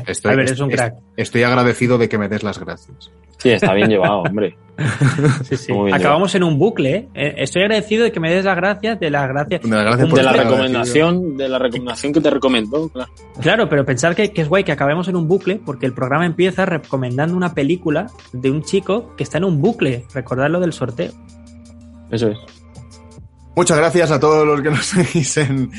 [0.06, 0.94] estoy, Albert es un crack.
[1.16, 3.10] estoy agradecido de que me des las gracias.
[3.38, 4.56] Sí, está bien llevado, hombre.
[5.42, 5.72] Sí, sí.
[5.92, 6.94] Acabamos en un bucle.
[6.94, 7.08] ¿eh?
[7.14, 9.62] Eh, Estoy agradecido de que me des las gracias, de las gracias.
[9.62, 13.10] De las gracias por De la recomendación, de la recomendación que te recomendó, claro.
[13.40, 16.24] Claro, pero pensar que, que es guay que acabemos en un bucle, porque el programa
[16.24, 20.04] empieza recomendando una película de un chico que está en un bucle.
[20.14, 21.10] Recordad lo del sorteo.
[22.10, 22.38] Eso es.
[23.54, 25.70] Muchas gracias a todos los que nos seguís en,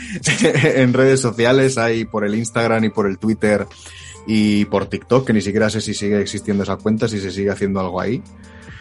[0.63, 3.65] en redes sociales, ahí por el Instagram y por el Twitter
[4.25, 7.49] y por TikTok, que ni siquiera sé si sigue existiendo esa cuenta, si se sigue
[7.49, 8.21] haciendo algo ahí.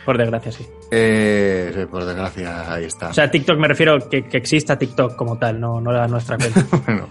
[0.05, 0.67] Por desgracia, sí.
[0.91, 3.11] Eh, sí, por desgracia, ahí está.
[3.11, 6.37] O sea, TikTok me refiero que, que exista TikTok como tal, no, no la nuestra
[6.39, 6.65] cuenta.
[6.85, 7.09] Bueno,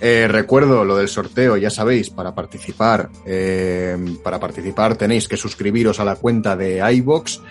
[0.00, 6.00] eh, recuerdo lo del sorteo, ya sabéis, para participar, eh, para participar tenéis que suscribiros
[6.00, 7.42] a la cuenta de iBox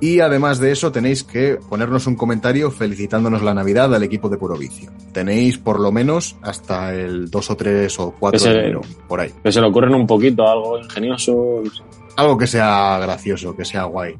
[0.00, 4.36] y además de eso tenéis que ponernos un comentario felicitándonos la Navidad al equipo de
[4.36, 4.90] Puro Vicio.
[5.12, 9.20] Tenéis por lo menos hasta el 2 o 3 o 4 Ese- de enero, por
[9.20, 9.32] ahí.
[9.42, 11.62] Que se le ocurren un poquito, algo ingenioso.
[12.16, 14.14] Algo que sea gracioso, que sea guay.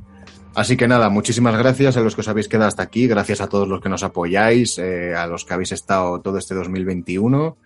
[0.54, 3.48] Así que nada, muchísimas gracias a los que os habéis quedado hasta aquí, gracias a
[3.48, 7.58] todos los que nos apoyáis, eh, a los que habéis estado todo este 2021.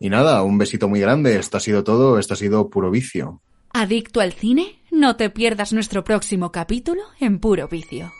[0.00, 1.36] Y nada, un besito muy grande.
[1.38, 3.40] Esto ha sido todo, esto ha sido puro vicio.
[3.74, 4.78] ¿Adicto al cine?
[4.90, 8.12] No te pierdas nuestro próximo capítulo en Puro Vicio.